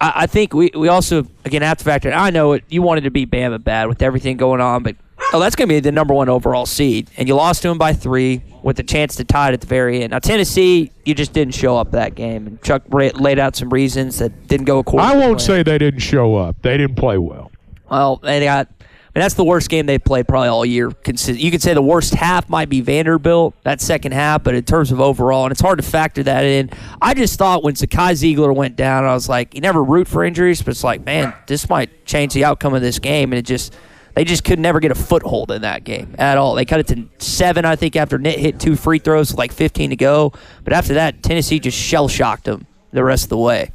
I, 0.00 0.12
I 0.22 0.26
think 0.26 0.54
we, 0.54 0.70
we 0.74 0.88
also, 0.88 1.26
again, 1.44 1.60
have 1.62 1.76
to 1.78 1.84
factor 1.84 2.10
I 2.10 2.30
know 2.30 2.54
it, 2.54 2.64
you 2.68 2.80
wanted 2.80 3.02
to 3.04 3.10
beat 3.10 3.30
Bama 3.30 3.62
bad 3.62 3.88
with 3.88 4.00
everything 4.00 4.38
going 4.38 4.62
on, 4.62 4.82
but 4.82 4.96
oh, 5.32 5.40
that's 5.40 5.56
going 5.56 5.68
to 5.68 5.74
be 5.74 5.80
the 5.80 5.92
number 5.92 6.14
one 6.14 6.28
overall 6.28 6.66
seed. 6.66 7.10
And 7.16 7.28
you 7.28 7.34
lost 7.34 7.62
to 7.62 7.68
him 7.68 7.78
by 7.78 7.92
three 7.92 8.42
with 8.62 8.78
a 8.78 8.82
chance 8.82 9.16
to 9.16 9.24
tie 9.24 9.50
it 9.50 9.54
at 9.54 9.60
the 9.60 9.66
very 9.66 10.02
end. 10.02 10.10
Now, 10.10 10.18
Tennessee, 10.18 10.90
you 11.04 11.14
just 11.14 11.32
didn't 11.32 11.54
show 11.54 11.76
up 11.76 11.92
that 11.92 12.14
game. 12.14 12.46
And 12.46 12.62
Chuck 12.62 12.82
laid 12.90 13.38
out 13.38 13.56
some 13.56 13.70
reasons 13.70 14.18
that 14.18 14.48
didn't 14.48 14.66
go 14.66 14.78
according 14.78 15.08
I 15.08 15.16
won't 15.16 15.40
say 15.40 15.62
they 15.62 15.78
didn't 15.78 16.00
show 16.00 16.34
up. 16.36 16.60
They 16.62 16.76
didn't 16.76 16.96
play 16.96 17.18
well. 17.18 17.50
Well, 17.90 18.16
they 18.16 18.44
got. 18.44 18.68
I 18.68 19.18
mean, 19.18 19.22
that's 19.22 19.34
the 19.34 19.44
worst 19.44 19.70
game 19.70 19.86
they 19.86 19.98
played 19.98 20.28
probably 20.28 20.48
all 20.48 20.66
year. 20.66 20.88
You 20.88 21.50
could 21.50 21.62
say 21.62 21.72
the 21.72 21.80
worst 21.80 22.12
half 22.12 22.50
might 22.50 22.68
be 22.68 22.82
Vanderbilt, 22.82 23.54
that 23.62 23.80
second 23.80 24.12
half, 24.12 24.44
but 24.44 24.54
in 24.54 24.62
terms 24.64 24.92
of 24.92 25.00
overall, 25.00 25.44
and 25.46 25.52
it's 25.52 25.60
hard 25.62 25.78
to 25.78 25.82
factor 25.82 26.22
that 26.24 26.44
in. 26.44 26.68
I 27.00 27.14
just 27.14 27.38
thought 27.38 27.62
when 27.62 27.72
Zakai 27.72 28.12
Zeigler 28.12 28.54
went 28.54 28.76
down, 28.76 29.04
I 29.04 29.14
was 29.14 29.26
like, 29.26 29.54
you 29.54 29.62
never 29.62 29.82
root 29.82 30.06
for 30.06 30.22
injuries, 30.22 30.60
but 30.60 30.72
it's 30.72 30.84
like, 30.84 31.06
man, 31.06 31.32
this 31.46 31.66
might 31.70 32.04
change 32.04 32.34
the 32.34 32.44
outcome 32.44 32.74
of 32.74 32.82
this 32.82 32.98
game. 32.98 33.32
And 33.32 33.38
it 33.38 33.46
just, 33.46 33.74
they 34.16 34.24
just 34.24 34.44
could 34.44 34.58
never 34.58 34.80
get 34.80 34.90
a 34.90 34.94
foothold 34.94 35.50
in 35.50 35.60
that 35.60 35.84
game 35.84 36.14
at 36.18 36.38
all. 36.38 36.54
They 36.54 36.64
cut 36.64 36.80
it 36.80 36.86
to 36.88 37.06
seven, 37.18 37.66
I 37.66 37.76
think, 37.76 37.96
after 37.96 38.18
Nitt 38.18 38.38
hit 38.38 38.58
two 38.58 38.74
free 38.74 38.98
throws, 38.98 39.30
with 39.30 39.38
like 39.38 39.52
15 39.52 39.90
to 39.90 39.96
go. 39.96 40.32
But 40.64 40.72
after 40.72 40.94
that, 40.94 41.22
Tennessee 41.22 41.60
just 41.60 41.76
shell 41.76 42.08
shocked 42.08 42.44
them 42.44 42.66
the 42.92 43.04
rest 43.04 43.24
of 43.24 43.28
the 43.28 43.36
way. 43.36 43.72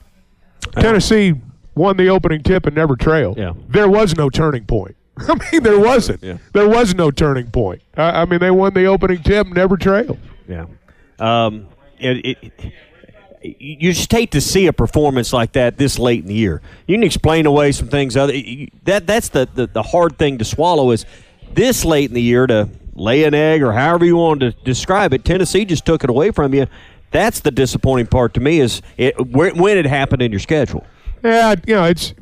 Tennessee 0.73 1.35
won 1.75 1.95
the 1.95 2.09
opening 2.09 2.41
tip 2.41 2.65
and 2.65 2.75
never 2.75 2.95
trailed. 2.95 3.37
Yeah. 3.37 3.53
There 3.69 3.87
was 3.87 4.17
no 4.17 4.31
turning 4.31 4.65
point. 4.65 4.95
I 5.17 5.35
mean, 5.51 5.61
there 5.61 5.79
wasn't. 5.79 6.23
Yeah. 6.23 6.39
There 6.53 6.67
was 6.67 6.95
no 6.95 7.11
turning 7.11 7.51
point. 7.51 7.83
I, 7.95 8.23
I 8.23 8.25
mean, 8.25 8.39
they 8.39 8.51
won 8.51 8.73
the 8.73 8.85
opening 8.85 9.21
tip 9.21 9.45
and 9.45 9.55
never 9.55 9.77
trailed. 9.77 10.17
Yeah. 10.47 10.65
Um, 11.19 11.67
it, 11.99 12.25
it, 12.41 12.73
you 13.43 13.91
just 13.91 14.11
hate 14.11 14.31
to 14.31 14.41
see 14.41 14.67
a 14.67 14.73
performance 14.73 15.33
like 15.33 15.53
that 15.53 15.77
this 15.77 15.97
late 15.97 16.21
in 16.21 16.27
the 16.27 16.33
year. 16.33 16.61
You 16.87 16.95
can 16.95 17.03
explain 17.03 17.45
away 17.45 17.71
some 17.71 17.87
things. 17.87 18.15
Other 18.15 18.33
that 18.83 19.07
that's 19.07 19.29
the, 19.29 19.47
the, 19.53 19.67
the 19.67 19.83
hard 19.83 20.17
thing 20.17 20.37
to 20.37 20.45
swallow 20.45 20.91
is 20.91 21.05
this 21.53 21.83
late 21.83 22.09
in 22.09 22.13
the 22.13 22.21
year 22.21 22.47
to 22.47 22.69
lay 22.93 23.23
an 23.23 23.33
egg 23.33 23.63
or 23.63 23.73
however 23.73 24.05
you 24.05 24.17
want 24.17 24.41
to 24.41 24.51
describe 24.51 25.13
it. 25.13 25.25
Tennessee 25.25 25.65
just 25.65 25.85
took 25.85 26.03
it 26.03 26.09
away 26.09 26.31
from 26.31 26.53
you. 26.53 26.67
That's 27.11 27.39
the 27.41 27.51
disappointing 27.51 28.07
part 28.07 28.33
to 28.35 28.39
me 28.39 28.59
is 28.59 28.81
it, 28.97 29.19
when 29.27 29.77
it 29.77 29.85
happened 29.85 30.21
in 30.21 30.31
your 30.31 30.39
schedule. 30.39 30.85
Yeah, 31.23 31.55
you 31.67 31.75
know, 31.75 31.85
it's 31.85 32.13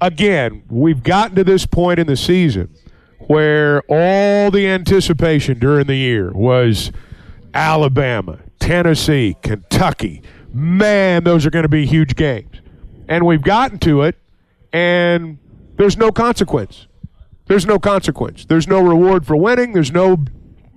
again, 0.00 0.62
we've 0.68 1.02
gotten 1.02 1.36
to 1.36 1.44
this 1.44 1.64
point 1.66 1.98
in 1.98 2.06
the 2.06 2.16
season 2.16 2.74
where 3.20 3.82
all 3.88 4.50
the 4.50 4.66
anticipation 4.66 5.58
during 5.58 5.86
the 5.86 5.94
year 5.94 6.32
was 6.32 6.90
Alabama, 7.54 8.40
Tennessee, 8.58 9.36
Kentucky. 9.42 10.22
Man, 10.52 11.24
those 11.24 11.46
are 11.46 11.50
going 11.50 11.62
to 11.64 11.68
be 11.68 11.86
huge 11.86 12.14
games. 12.16 12.60
And 13.08 13.26
we've 13.26 13.42
gotten 13.42 13.78
to 13.80 14.02
it, 14.02 14.16
and 14.72 15.38
there's 15.76 15.96
no 15.96 16.12
consequence. 16.12 16.86
There's 17.46 17.66
no 17.66 17.78
consequence. 17.78 18.44
There's 18.44 18.68
no 18.68 18.80
reward 18.80 19.26
for 19.26 19.36
winning. 19.36 19.72
There's 19.72 19.92
no, 19.92 20.24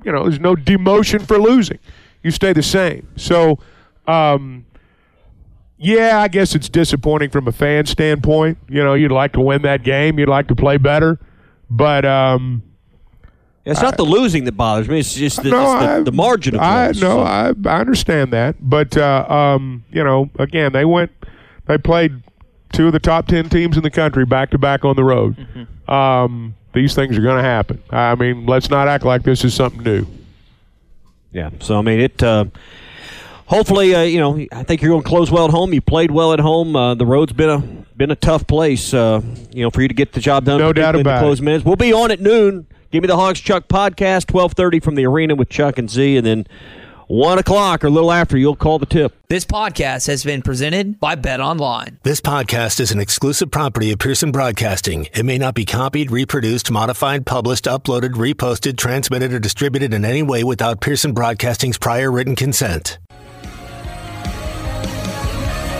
you 0.03 0.11
know, 0.11 0.23
there's 0.23 0.39
no 0.39 0.55
demotion 0.55 1.25
for 1.25 1.37
losing. 1.37 1.79
You 2.23 2.31
stay 2.31 2.53
the 2.53 2.63
same. 2.63 3.07
So, 3.15 3.59
um, 4.07 4.65
yeah, 5.77 6.19
I 6.19 6.27
guess 6.27 6.55
it's 6.55 6.69
disappointing 6.69 7.29
from 7.29 7.47
a 7.47 7.51
fan 7.51 7.85
standpoint. 7.85 8.57
You 8.67 8.83
know, 8.83 8.93
you'd 8.93 9.11
like 9.11 9.33
to 9.33 9.41
win 9.41 9.61
that 9.63 9.83
game. 9.83 10.17
You'd 10.17 10.29
like 10.29 10.47
to 10.47 10.55
play 10.55 10.77
better, 10.77 11.19
but 11.69 12.05
um, 12.05 12.63
It's 13.65 13.81
not 13.81 13.97
the 13.97 14.03
losing 14.05 14.43
that 14.45 14.51
bothers 14.51 14.87
me. 14.87 14.99
It's 14.99 15.15
just 15.15 15.41
the, 15.41 15.49
no, 15.49 15.73
it's 15.73 15.83
the, 15.85 15.91
I- 15.91 15.99
the 16.01 16.11
margin 16.11 16.55
of 16.55 16.61
I 16.61 16.87
loss. 16.87 17.01
no, 17.01 17.09
So- 17.09 17.21
I, 17.23 17.53
I 17.65 17.79
understand 17.79 18.31
that, 18.33 18.55
but 18.61 18.95
uh, 18.95 19.25
um, 19.27 19.83
you 19.91 20.03
know, 20.03 20.29
again, 20.37 20.71
they 20.71 20.85
went, 20.85 21.11
they 21.65 21.77
played 21.79 22.21
two 22.73 22.87
of 22.87 22.93
the 22.93 22.99
top 22.99 23.27
ten 23.27 23.49
teams 23.49 23.75
in 23.75 23.81
the 23.83 23.89
country 23.89 24.23
back 24.25 24.51
to 24.51 24.57
back 24.59 24.85
on 24.85 24.95
the 24.95 25.03
road. 25.03 25.35
Mm-hmm. 25.35 25.91
Um, 25.91 26.55
these 26.73 26.93
things 26.93 27.17
are 27.17 27.21
going 27.21 27.37
to 27.37 27.43
happen. 27.43 27.81
I 27.89 28.13
mean, 28.15 28.45
let's 28.45 28.69
not 28.69 28.87
act 28.87 29.03
like 29.03 29.23
this 29.23 29.43
is 29.43 29.53
something 29.53 29.81
new. 29.81 30.05
Yeah. 31.31 31.49
So 31.59 31.79
I 31.79 31.81
mean, 31.81 31.99
it. 32.01 32.21
Uh, 32.21 32.45
hopefully, 33.47 33.95
uh, 33.95 34.01
you 34.03 34.19
know, 34.19 34.45
I 34.51 34.63
think 34.63 34.81
you're 34.81 34.91
going 34.91 35.03
to 35.03 35.07
close 35.09 35.31
well 35.31 35.45
at 35.45 35.51
home. 35.51 35.73
You 35.73 35.81
played 35.81 36.11
well 36.11 36.33
at 36.33 36.39
home. 36.39 36.75
Uh, 36.75 36.93
the 36.95 37.05
road's 37.05 37.33
been 37.33 37.49
a 37.49 37.59
been 37.97 38.11
a 38.11 38.15
tough 38.15 38.45
place, 38.45 38.93
uh, 38.93 39.21
you 39.51 39.63
know, 39.63 39.71
for 39.71 39.81
you 39.81 39.87
to 39.87 39.93
get 39.93 40.13
the 40.13 40.19
job 40.19 40.45
done. 40.45 40.59
No 40.59 40.71
doubt 40.73 40.93
particularly 40.93 40.99
in 40.99 41.03
the 41.05 41.09
about 41.09 41.17
it. 41.23 41.25
close 41.25 41.41
minutes. 41.41 41.65
We'll 41.65 41.75
be 41.77 41.93
on 41.93 42.11
at 42.11 42.19
noon. 42.19 42.67
Give 42.95 43.01
me 43.01 43.07
the 43.07 43.17
Hogs 43.17 43.41
Chuck 43.41 43.67
podcast, 43.67 44.27
twelve 44.27 44.53
thirty 44.53 44.79
from 44.79 44.95
the 44.95 45.05
arena 45.05 45.35
with 45.35 45.49
Chuck 45.49 45.77
and 45.77 45.89
Z, 45.89 46.15
and 46.15 46.25
then 46.25 46.47
one 47.07 47.37
o'clock 47.37 47.83
or 47.83 47.87
a 47.87 47.89
little 47.89 48.09
after 48.09 48.37
you'll 48.37 48.55
call 48.55 48.79
the 48.79 48.85
tip. 48.85 49.13
This 49.27 49.43
podcast 49.43 50.07
has 50.07 50.23
been 50.23 50.41
presented 50.41 50.97
by 50.97 51.15
Bet 51.15 51.41
Online. 51.41 51.99
This 52.03 52.21
podcast 52.21 52.79
is 52.79 52.91
an 52.91 53.01
exclusive 53.01 53.51
property 53.51 53.91
of 53.91 53.99
Pearson 53.99 54.31
Broadcasting. 54.31 55.09
It 55.13 55.25
may 55.25 55.37
not 55.37 55.55
be 55.55 55.65
copied, 55.65 56.09
reproduced, 56.09 56.71
modified, 56.71 57.25
published, 57.25 57.65
uploaded, 57.65 58.11
reposted, 58.11 58.77
transmitted, 58.77 59.33
or 59.33 59.39
distributed 59.39 59.93
in 59.93 60.05
any 60.05 60.23
way 60.23 60.45
without 60.45 60.79
Pearson 60.79 61.11
Broadcasting's 61.11 61.77
prior 61.77 62.09
written 62.09 62.37
consent. 62.37 62.97